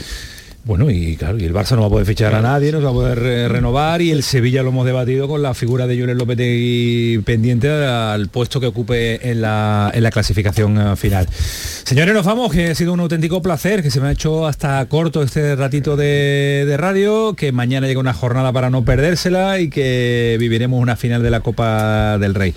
Bueno, 0.62 0.90
y 0.90 1.16
claro, 1.16 1.38
y 1.38 1.44
el 1.44 1.54
Barça 1.54 1.74
no 1.74 1.80
va 1.80 1.86
a 1.86 1.90
poder 1.90 2.06
fichar 2.06 2.34
a 2.34 2.42
nadie, 2.42 2.70
no 2.70 2.78
se 2.78 2.84
va 2.84 2.90
a 2.90 2.94
poder 2.94 3.50
renovar 3.50 4.02
y 4.02 4.10
el 4.10 4.22
Sevilla 4.22 4.62
lo 4.62 4.68
hemos 4.68 4.84
debatido 4.84 5.26
con 5.26 5.42
la 5.42 5.54
figura 5.54 5.86
de 5.86 5.98
Julen 5.98 6.18
Lopetegui 6.18 7.18
pendiente 7.24 7.70
al 7.70 8.28
puesto 8.28 8.60
que 8.60 8.66
ocupe 8.66 9.30
en 9.30 9.40
la, 9.40 9.90
en 9.94 10.02
la 10.02 10.10
clasificación 10.10 10.78
eh, 10.78 10.96
final. 10.96 11.26
Señores, 11.32 12.14
nos 12.14 12.26
vamos, 12.26 12.52
que 12.52 12.68
ha 12.68 12.74
sido 12.74 12.92
un 12.92 13.00
auténtico 13.00 13.40
placer, 13.40 13.82
que 13.82 13.90
se 13.90 14.00
me 14.02 14.08
ha 14.08 14.12
hecho 14.12 14.46
hasta 14.46 14.84
corto 14.86 15.22
este 15.22 15.56
ratito 15.56 15.96
de, 15.96 16.64
de 16.66 16.76
radio, 16.76 17.34
que 17.34 17.52
mañana 17.52 17.86
llega 17.86 17.98
una 17.98 18.12
jornada 18.12 18.52
para 18.52 18.68
no 18.68 18.84
perdérsela 18.84 19.60
y 19.60 19.70
que 19.70 20.36
viviremos 20.38 20.80
una 20.80 20.96
final 20.96 21.22
de 21.22 21.30
la 21.30 21.40
Copa 21.40 22.18
del 22.18 22.34
Rey. 22.34 22.54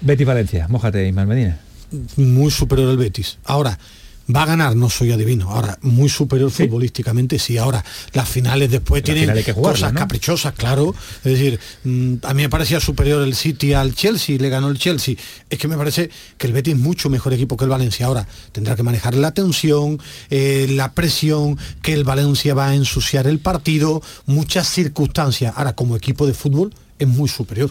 Betty 0.00 0.24
Valencia, 0.24 0.66
mójate, 0.68 1.06
Ismael 1.06 1.28
Medina. 1.28 1.58
muy 2.16 2.50
superior 2.50 2.90
al 2.90 2.96
Betis. 2.96 3.38
Ahora, 3.44 3.78
va 4.34 4.42
a 4.42 4.46
ganar, 4.46 4.74
no 4.76 4.90
soy 4.90 5.12
adivino. 5.12 5.50
Ahora, 5.50 5.78
muy 5.82 6.08
superior 6.08 6.50
futbolísticamente, 6.50 7.38
sí. 7.38 7.58
Ahora, 7.58 7.84
las 8.12 8.28
finales 8.28 8.70
después 8.70 9.02
La 9.02 9.04
tienen 9.04 9.22
final 9.24 9.36
hay 9.38 9.44
que 9.44 9.52
jugarla, 9.52 9.78
cosas 9.78 9.92
¿no? 9.92 9.98
caprichosas, 10.00 10.52
claro. 10.54 10.94
Es 11.24 11.32
decir, 11.32 11.60
mm, 11.84 12.14
a 12.22 12.34
mí 12.34 12.42
me 12.42 12.48
parecía 12.48 12.80
superior 12.80 13.22
el 13.22 13.34
City 13.34 13.72
al 13.72 13.94
Chelsea, 13.94 14.38
le 14.38 14.48
ganó 14.48 14.68
el 14.68 14.78
Chelsea. 14.78 15.14
Es 15.48 15.58
que 15.58 15.68
me 15.68 15.76
parece 15.76 16.10
que 16.38 16.46
el 16.46 16.52
Betis 16.52 16.74
es 16.74 16.80
mucho 16.80 17.08
mejor 17.08 17.32
equipo 17.32 17.56
que 17.56 17.64
el 17.64 17.70
Valencia. 17.70 18.06
Ahora, 18.06 18.26
tendrá 18.52 18.76
que 18.76 18.82
manejar 18.82 19.14
la 19.14 19.32
tensión, 19.32 20.00
eh, 20.30 20.66
la 20.70 20.92
presión, 20.92 21.58
que 21.82 21.92
el 21.92 22.04
Valencia 22.04 22.54
va 22.54 22.68
a 22.68 22.74
ensuciar 22.74 23.26
el 23.26 23.38
partido, 23.38 24.02
muchas 24.26 24.68
circunstancias. 24.68 25.52
Ahora, 25.56 25.74
como 25.74 25.96
equipo 25.96 26.26
de 26.26 26.34
fútbol, 26.34 26.74
es 26.98 27.08
muy 27.08 27.28
superior. 27.28 27.70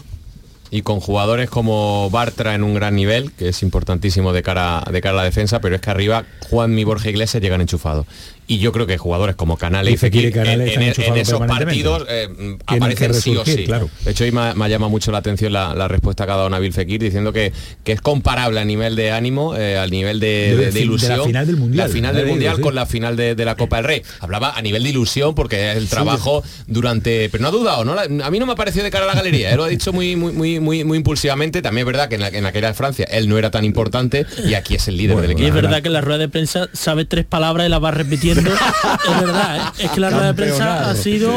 Y 0.70 0.82
con 0.82 1.00
jugadores 1.00 1.50
como 1.50 2.10
Bartra 2.10 2.54
en 2.54 2.64
un 2.64 2.74
gran 2.74 2.94
nivel, 2.96 3.32
que 3.32 3.48
es 3.48 3.62
importantísimo 3.62 4.32
de 4.32 4.42
cara, 4.42 4.82
de 4.90 5.00
cara 5.00 5.14
a 5.14 5.16
la 5.18 5.24
defensa, 5.24 5.60
pero 5.60 5.74
es 5.74 5.80
que 5.80 5.90
arriba 5.90 6.24
Juan 6.50 6.78
y 6.78 6.84
Borja 6.84 7.08
Iglesias 7.08 7.42
llegan 7.42 7.60
enchufados. 7.60 8.06
Y 8.48 8.58
yo 8.58 8.70
creo 8.72 8.86
que 8.86 8.96
jugadores 8.96 9.34
como 9.34 9.56
Canales 9.56 9.90
y 9.92 9.94
Y 9.94 9.98
Fekir 9.98 10.22
y 10.22 10.26
en, 10.26 10.32
Canales 10.32 10.60
en- 10.60 10.68
están 10.68 10.82
en 10.82 10.88
enchufados 10.90 11.18
esos 11.20 11.46
partidos 11.46 12.06
eh, 12.08 12.56
aparecen 12.66 13.14
sí 13.14 13.36
o 13.36 13.44
sí. 13.44 13.64
claro. 13.64 13.90
De 14.04 14.10
hecho, 14.12 14.24
hoy 14.24 14.30
me, 14.32 14.68
llamado 14.68 14.88
mucho 14.90 15.10
la 15.10 15.18
atención 15.18 15.52
la, 15.52 15.74
la 15.74 15.88
respuesta 15.88 16.26
que 16.26 16.32
ha 16.32 16.36
dado 16.36 16.48
Nabil 16.50 16.72
Fekir 16.72 17.00
diciendo 17.00 17.32
que, 17.32 17.52
que 17.82 17.92
es 17.92 18.00
comparable 18.00 18.60
a 18.60 18.64
nivel 18.64 18.94
de 18.94 19.10
ánimo, 19.10 19.56
eh, 19.56 19.76
al 19.76 19.90
nivel 19.90 20.20
de, 20.20 20.26
De- 20.26 20.46
de- 20.50 20.56
de 20.56 20.64
de 20.66 20.66
fin- 20.66 20.74
de 20.74 20.80
ilusión. 20.82 21.18
la 21.18 21.24
final 21.24 21.46
del 21.46 21.56
Mundial, 21.56 21.86
La 21.88 21.92
final 21.92 22.14
del 22.16 22.26
Mundial 22.26 22.56
sí. 22.56 22.62
con 22.62 22.74
la 22.74 22.86
final 22.86 23.16
de, 23.16 23.34
de 23.34 23.44
la 23.44 23.56
Copa 23.56 23.76
del 23.76 23.84
Rey. 23.84 24.02
Hablaba 24.20 24.56
a 24.56 24.62
nivel 24.62 24.82
de 24.84 24.90
ilusión 24.90 25.34
porque 25.34 25.72
es 25.72 25.76
el 25.76 25.88
trabajo 25.88 26.42
durante... 26.66 27.28
Pero 27.30 27.42
no 27.42 27.48
ha 27.48 27.52
dudado, 27.52 27.84
¿no? 27.84 27.94
La- 27.94 28.02
a 28.26 28.30
mí 28.30 28.38
no 28.38 28.46
me 28.46 28.52
ha 28.52 28.56
parecido 28.56 28.84
de 28.84 28.90
cara 28.90 29.04
a 29.04 29.08
la 29.08 29.14
galería, 29.14 29.50
él 29.50 29.56
lo 29.56 29.64
ha 29.64 29.68
dicho 29.68 29.92
muy, 29.92 30.16
muy, 30.16 30.32
muy, 30.32 30.60
muy, 30.60 30.84
muy 30.84 30.98
impulsivamente. 30.98 31.62
También 31.62 31.86
es 31.86 31.92
verdad 31.92 32.08
que 32.08 32.14
en, 32.16 32.20
la, 32.20 32.28
en 32.28 32.46
aquella 32.46 32.68
de 32.68 32.74
Francia 32.74 33.06
él 33.10 33.28
no 33.28 33.38
era 33.38 33.50
tan 33.50 33.64
importante 33.64 34.26
y 34.46 34.54
aquí 34.54 34.74
es 34.76 34.86
el 34.88 34.96
líder 34.96 35.16
del 35.16 35.30
Y 35.30 35.32
equipo. 35.32 35.48
es 35.48 35.54
verdad 35.54 35.82
que 35.82 35.88
en 35.88 35.92
la 35.94 36.00
rueda 36.00 36.18
de 36.18 36.28
prensa 36.28 36.68
sabe 36.72 37.04
tres 37.04 37.24
palabras 37.24 37.66
y 37.66 37.70
las 37.70 37.82
va 37.82 37.90
repitiendo. 37.90 38.35
es 39.08 39.20
verdad, 39.20 39.72
¿eh? 39.78 39.84
es 39.84 39.90
que 39.90 40.00
la 40.00 40.10
rueda 40.10 40.26
de 40.28 40.34
prensa 40.34 40.90
ha 40.90 40.94
sido... 40.94 41.32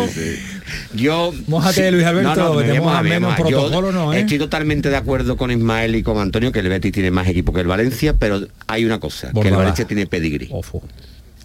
Yo 0.93 1.34
Mójate, 1.47 1.91
Luis 1.91 2.06
Alberto, 2.06 2.62
te 2.62 2.80
mojas 2.80 3.00
a 3.00 3.02
ver, 3.02 3.20
menos 3.20 3.36
protocolo, 3.36 3.91
¿no, 3.91 4.14
eh? 4.14 4.20
Estoy 4.22 4.38
totalmente 4.38 4.89
de 4.89 4.97
acuerdo 4.97 5.36
con 5.38 5.52
Ismael 5.52 5.95
y 5.95 6.04
con 6.04 6.20
Antonio 6.20 6.52
que 6.52 6.60
el 6.60 6.70
Betis 6.70 6.91
tiene 6.91 7.10
más 7.12 7.28
equipo 7.28 7.54
que 7.54 7.62
el 7.62 7.68
Valencia, 7.68 8.14
pero 8.14 8.47
hay 8.68 8.86
una 8.86 9.00
cosa, 9.00 9.32
que 9.41 9.47
el. 9.47 9.56
Valencia 9.56 9.86
tiene 9.86 10.06
pedigrí. 10.06 10.50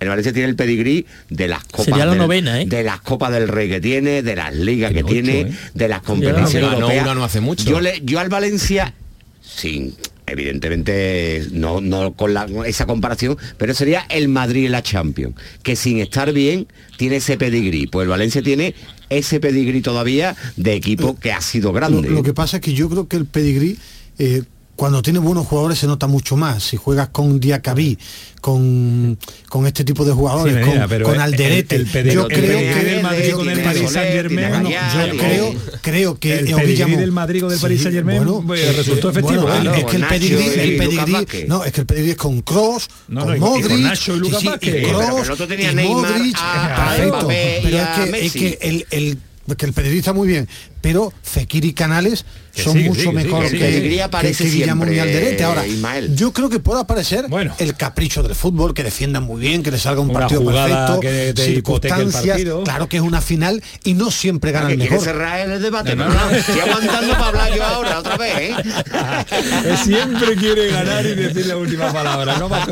El 0.01 0.09
Valencia 0.09 0.33
tiene 0.33 0.49
el 0.49 0.57
pedigrí 0.57 1.07
de 1.31 1.49
las 1.49 1.65
copas 1.65 1.85
Sería 1.87 2.05
la 2.05 2.11
del- 2.13 2.21
novena, 2.21 2.61
¿eh? 2.61 2.67
de 2.67 2.83
las 2.83 3.01
copas 3.01 3.33
del 3.33 3.49
Rey 3.49 3.69
que 3.71 3.81
tiene, 3.81 4.23
de 4.23 4.37
las 4.37 4.55
ligas 4.55 4.93
que 4.93 4.99
ocho, 5.05 5.13
tiene, 5.13 5.41
¿eh? 5.41 5.53
de 5.73 5.89
las 5.89 6.01
la 6.01 6.07
competiciones 6.07 6.73
europeas. 6.73 7.05
una 7.05 7.15
no 7.15 7.25
hace 7.25 7.41
mucho. 7.41 7.65
Yo 7.65 7.81
le, 7.81 8.01
yo 8.03 8.19
al 8.21 8.29
Valencia 8.29 8.93
sin 9.41 9.95
evidentemente 10.27 11.47
no, 11.53 11.81
no 11.81 12.13
con 12.15 12.35
la- 12.35 12.47
esa 12.67 12.87
comparación, 12.87 13.37
pero 13.59 13.75
sería 13.75 14.01
el 14.09 14.29
Madrid 14.29 14.67
en 14.67 14.73
la 14.73 14.83
Champions, 14.83 15.35
que 15.63 15.77
sin 15.77 15.99
estar 15.99 16.33
bien 16.33 16.67
tiene 16.97 17.17
ese 17.17 17.37
pedigrí. 17.37 17.87
Pues 17.87 18.05
el 18.05 18.11
Valencia 18.11 18.43
tiene 18.43 18.75
ese 19.11 19.41
pedigrí 19.41 19.81
todavía 19.83 20.35
de 20.57 20.75
equipo 20.75 21.19
que 21.19 21.33
ha 21.33 21.41
sido 21.41 21.69
Lo, 21.69 21.75
grande. 21.75 22.09
lo 22.11 22.23
que 22.23 22.33
pasa 22.35 22.57
es 22.59 22.63
que 22.63 22.73
yo 22.75 22.89
creo 22.89 23.09
que 23.09 23.17
el 23.17 23.27
pedigrí, 23.27 23.79
eh, 24.19 24.43
cuando 24.77 25.03
tiene 25.03 25.19
buenos 25.21 25.47
jugadores 25.47 25.79
se 25.79 25.87
nota 25.87 26.07
mucho 26.07 26.37
más. 26.37 26.63
Si 26.65 26.77
juegas 26.77 27.09
con 27.11 27.39
Diacabí, 27.41 27.99
con, 28.41 29.19
con 29.49 29.67
este 29.67 29.85
tipo 29.85 30.05
de 30.05 30.13
jugadores, 30.13 30.55
Sí, 30.65 30.71
con, 30.71 30.89
pero 30.89 31.07
con 31.07 31.15
el- 31.15 31.21
Alderete, 31.23 31.77
el 31.77 31.87
pedigrí- 31.91 32.13
yo 32.13 32.23
el 32.29 32.37
creo 32.41 32.59
que 32.59 32.85
del 32.85 33.03
Madrid 33.03 33.33
con 33.33 33.49
el 33.49 33.59
yo 33.59 33.65
Paris 33.65 33.79
creo- 33.81 33.91
Saint-Germain, 33.91 34.49
bueno, 34.51 34.71
Gallardo, 34.71 35.15
yo 35.15 35.19
creo, 35.21 35.55
creo 35.81 36.19
que 36.19 36.33
el 36.39 36.45
pedigrí 36.47 36.75
Guillamón- 36.75 36.97
del 36.99 37.13
Madrid 37.13 37.41
con 37.43 37.53
el 37.53 37.59
Paris 37.59 37.85
resultó 37.85 39.11
efectivo, 39.11 39.43
bueno, 39.43 39.61
claro, 39.61 39.71
es 39.75 39.77
que 39.85 39.85
con 39.93 40.03
el 40.03 40.09
pedigrí, 40.09 40.45
el 40.45 40.77
pedigrí, 40.77 41.45
no, 41.49 41.65
es 41.65 41.73
que 41.73 41.81
el 41.81 41.87
pedigrí 41.87 42.11
es 42.11 42.17
con 42.17 42.43
Cross, 42.43 42.89
No, 43.09 43.21
con 43.21 43.29
no, 43.31 43.37
y 43.37 43.41
con- 43.41 43.49
y 43.49 43.51
Modric, 43.63 43.69
con 43.71 43.83
Nacho 43.83 44.17
y 44.17 44.19
Lucas 44.19 44.41
sí, 44.41 44.47
sí, 44.47 44.51
Vázquez. 44.51 44.69
y 44.77 44.83
Pero 44.85 44.99
Kroos, 44.99 45.15
que 45.15 45.23
el 45.23 45.31
otro 45.31 45.49
tenía 45.49 45.73
y 45.73 45.75
Neymar 45.75 46.13
Modric, 46.19 46.37
a- 46.39 46.65
a 46.65 46.89
perfecto. 46.97 47.17
Mbappé 47.19 47.59
y 47.59 47.63
pero 47.65 47.79
es 47.79 47.89
que, 47.89 48.03
es 48.05 48.11
Messi. 48.11 48.39
que 48.39 48.59
el, 48.61 48.87
el 48.91 49.19
que 49.59 49.67
el 49.67 49.73
periodista 49.75 50.13
muy 50.13 50.27
bien, 50.27 50.49
pero 50.81 51.13
Fekir 51.23 51.65
y 51.67 51.73
Canales 51.75 52.25
Que 52.55 52.63
son 52.63 52.73
sí, 52.75 52.83
que 52.83 52.89
mucho 52.89 53.01
sí, 53.03 53.07
que 53.09 53.13
mejor 53.13 53.43
que 53.43 53.51
sí. 53.51 53.59
que, 53.59 53.67
Alegría 53.67 53.97
que- 53.97 54.03
aparece 54.05 54.45
que 54.45 54.51
Guillermo 54.51 54.85
Muñoz 54.87 55.03
Alderete. 55.03 55.45
Ahora, 55.45 55.67
Ismael. 55.67 56.15
yo 56.17 56.33
creo 56.33 56.49
que 56.49 56.61
puede 56.61 56.81
aparecer 56.81 57.27
el 57.59 57.75
capricho 57.77 58.23
del 58.23 58.35
fútbol, 58.35 58.73
que 58.75 58.83
defiendan 58.83 59.23
muy 59.25 59.41
bien, 59.41 59.63
que 59.63 59.71
le 59.71 59.79
salga 59.79 60.01
un 60.01 60.11
Una 60.11 60.21
partido 60.21 60.45
perfecto, 60.45 61.01
que 61.01 61.33
te 61.35 61.51
hipoteque 61.51 61.95
el 61.95 62.01
circunstancias, 62.01 62.27
partido. 62.37 62.65
claro 62.65 62.89
que 62.89 62.97
es 62.99 63.03
una 63.03 63.21
final 63.21 63.63
y 63.85 63.95
no 63.95 64.11
siempre 64.11 64.53
gana 64.53 64.69
que 64.69 64.73
el 64.75 64.79
mejor. 64.79 65.01
cerrar 65.01 65.41
el 65.51 65.61
debate, 65.63 65.95
no, 65.97 66.09
no, 66.09 66.31
estoy 66.31 66.61
aguantando 66.61 67.13
para 67.13 67.27
hablar 67.29 67.55
yo 67.55 67.65
ahora, 67.65 67.99
otra 67.99 68.17
vez, 68.17 68.33
¿eh? 68.39 68.55
Que 69.63 69.77
siempre 69.79 70.37
quiere 70.37 70.69
ganar 70.71 71.05
y 71.05 71.15
decir 71.15 71.47
la 71.47 71.57
última 71.57 71.93
palabra. 71.93 72.39
¿no? 72.39 72.49
Vas, 72.49 72.69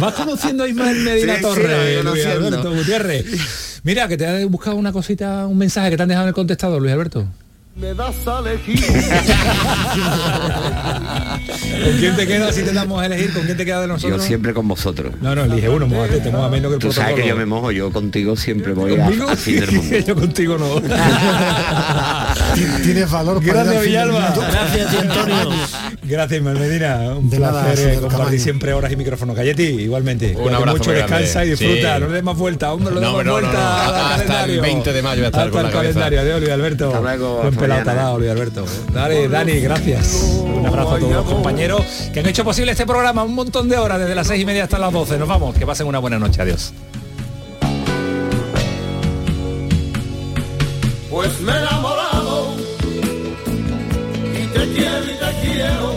vas 0.00 0.14
conociendo 0.14 0.64
a 0.64 0.68
Ismael 0.68 0.96
Medina 0.98 1.34
Sí, 1.34 1.38
sí, 1.38 1.42
Torres, 1.42 2.04
Luis. 2.04 2.26
Alberto 2.26 2.72
Gutiérrez. 2.74 3.26
Mira, 3.86 4.08
que 4.08 4.16
te 4.16 4.26
ha 4.26 4.44
buscado 4.46 4.74
una 4.74 4.90
cosita, 4.90 5.46
un 5.46 5.56
mensaje 5.58 5.90
que 5.90 5.96
te 5.96 6.02
han 6.02 6.08
dejado 6.08 6.24
en 6.26 6.30
el 6.30 6.34
contestador, 6.34 6.80
Luis 6.82 6.92
Alberto. 6.92 7.24
Me 7.76 7.94
das 7.94 8.16
a 8.26 8.40
elegir. 8.40 8.84
¿Con 11.84 11.92
quién 11.98 12.16
te 12.16 12.26
quedas 12.26 12.54
si 12.56 12.62
te 12.62 12.72
damos 12.72 13.00
a 13.00 13.06
elegir? 13.06 13.32
¿Con 13.32 13.44
quién 13.44 13.56
te 13.56 13.64
quedas 13.64 13.82
de 13.82 13.86
Yo 13.86 13.92
nosotros? 13.92 14.24
siempre 14.24 14.52
con 14.54 14.66
vosotros. 14.66 15.12
No, 15.20 15.36
no, 15.36 15.44
elige 15.44 15.68
uno, 15.68 15.86
mojate, 15.86 16.18
te 16.20 16.30
moja 16.32 16.48
menos 16.48 16.70
que 16.70 16.74
el 16.76 16.80
Tú 16.80 16.90
sabes 16.92 17.14
que 17.14 17.28
yo 17.28 17.36
me 17.36 17.46
mojo, 17.46 17.70
yo 17.70 17.92
contigo 17.92 18.34
siempre 18.34 18.72
voy 18.72 18.94
a, 18.94 19.04
¿Conmigo? 19.04 19.28
al 19.28 19.36
fin 19.36 19.60
del 19.60 19.70
mundo. 19.72 19.98
yo 19.98 20.14
contigo 20.16 20.58
no. 20.58 20.80
Tienes 22.82 23.08
valor 23.10 23.36
para 23.44 23.46
ir 23.46 23.52
Gracias, 23.52 23.76
al 23.76 23.82
fin 23.84 23.92
del 23.92 24.08
Villalba. 24.08 24.30
mundo. 24.30 24.44
Gracias, 24.50 24.94
Antonio. 24.94 25.50
Gracias, 26.08 26.38
Ismael 26.38 26.58
Medina. 26.58 27.14
Un 27.16 27.28
De 27.28 27.38
nada, 27.38 27.64
placer 27.64 27.88
eh, 27.88 27.94
compartir 27.94 28.18
Camaño. 28.18 28.38
siempre 28.42 28.72
horas 28.74 28.92
y 28.92 28.96
micrófono. 28.96 29.34
Cayeti, 29.34 29.62
igualmente. 29.62 30.28
Un 30.28 30.34
Cuídate 30.34 30.56
abrazo 30.56 30.78
mucho, 30.78 30.92
descansa 30.92 31.44
y 31.44 31.50
disfruta. 31.50 31.94
Sí. 31.96 32.00
No 32.00 32.06
le 32.08 32.14
des 32.14 32.22
más 32.22 32.36
vuelta, 32.36 32.72
hombre, 32.72 32.94
no 32.94 33.00
le 33.00 33.06
No, 33.06 33.08
des 33.08 33.16
más 33.16 33.26
no, 33.26 33.32
no, 33.32 33.40
vuelta 33.40 33.58
no. 33.58 33.68
Hasta 33.68 34.02
el 34.02 34.08
calendario. 34.20 34.62
20 34.62 34.92
de 34.92 35.02
mayo 35.02 35.26
Hasta 35.26 35.50
con 35.50 35.66
el 35.66 35.72
calendario. 35.72 36.20
Adiós, 36.20 36.40
Luis 36.40 36.52
Alberto. 36.52 36.86
Hasta 36.88 37.00
luego, 37.00 37.50
Buen 37.52 37.72
hasta 37.72 37.94
dado, 37.94 38.18
Luis 38.18 38.30
Alberto. 38.30 38.64
Dale, 38.92 39.28
Dani, 39.28 39.60
gracias. 39.60 40.40
Un 40.44 40.66
abrazo 40.66 40.94
a 40.94 40.98
todos 40.98 41.12
los 41.12 41.24
compañeros 41.24 41.82
que 42.12 42.20
han 42.20 42.26
hecho 42.26 42.44
posible 42.44 42.72
este 42.72 42.86
programa 42.86 43.24
un 43.24 43.34
montón 43.34 43.68
de 43.68 43.76
horas, 43.76 43.98
desde 43.98 44.14
las 44.14 44.26
seis 44.28 44.40
y 44.42 44.46
media 44.46 44.64
hasta 44.64 44.78
las 44.78 44.92
12. 44.92 45.18
Nos 45.18 45.28
vamos, 45.28 45.56
que 45.56 45.66
pasen 45.66 45.86
una 45.88 45.98
buena 45.98 46.18
noche. 46.18 46.40
Adiós. 46.42 46.72
Pues 51.10 51.40
me 51.40 51.52
he 51.52 51.58
enamorado 51.58 52.54
y 54.34 54.46
te 54.48 54.72
quiero 54.74 55.04
y 55.04 55.16
te 55.16 55.46
quiero. 55.48 55.95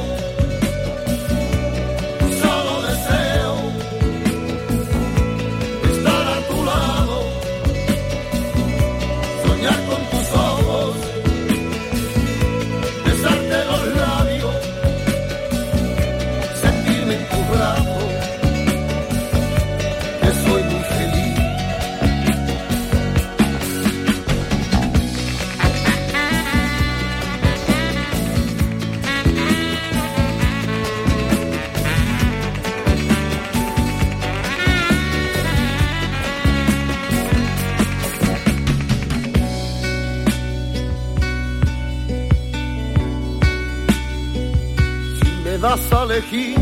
Si 46.21 46.58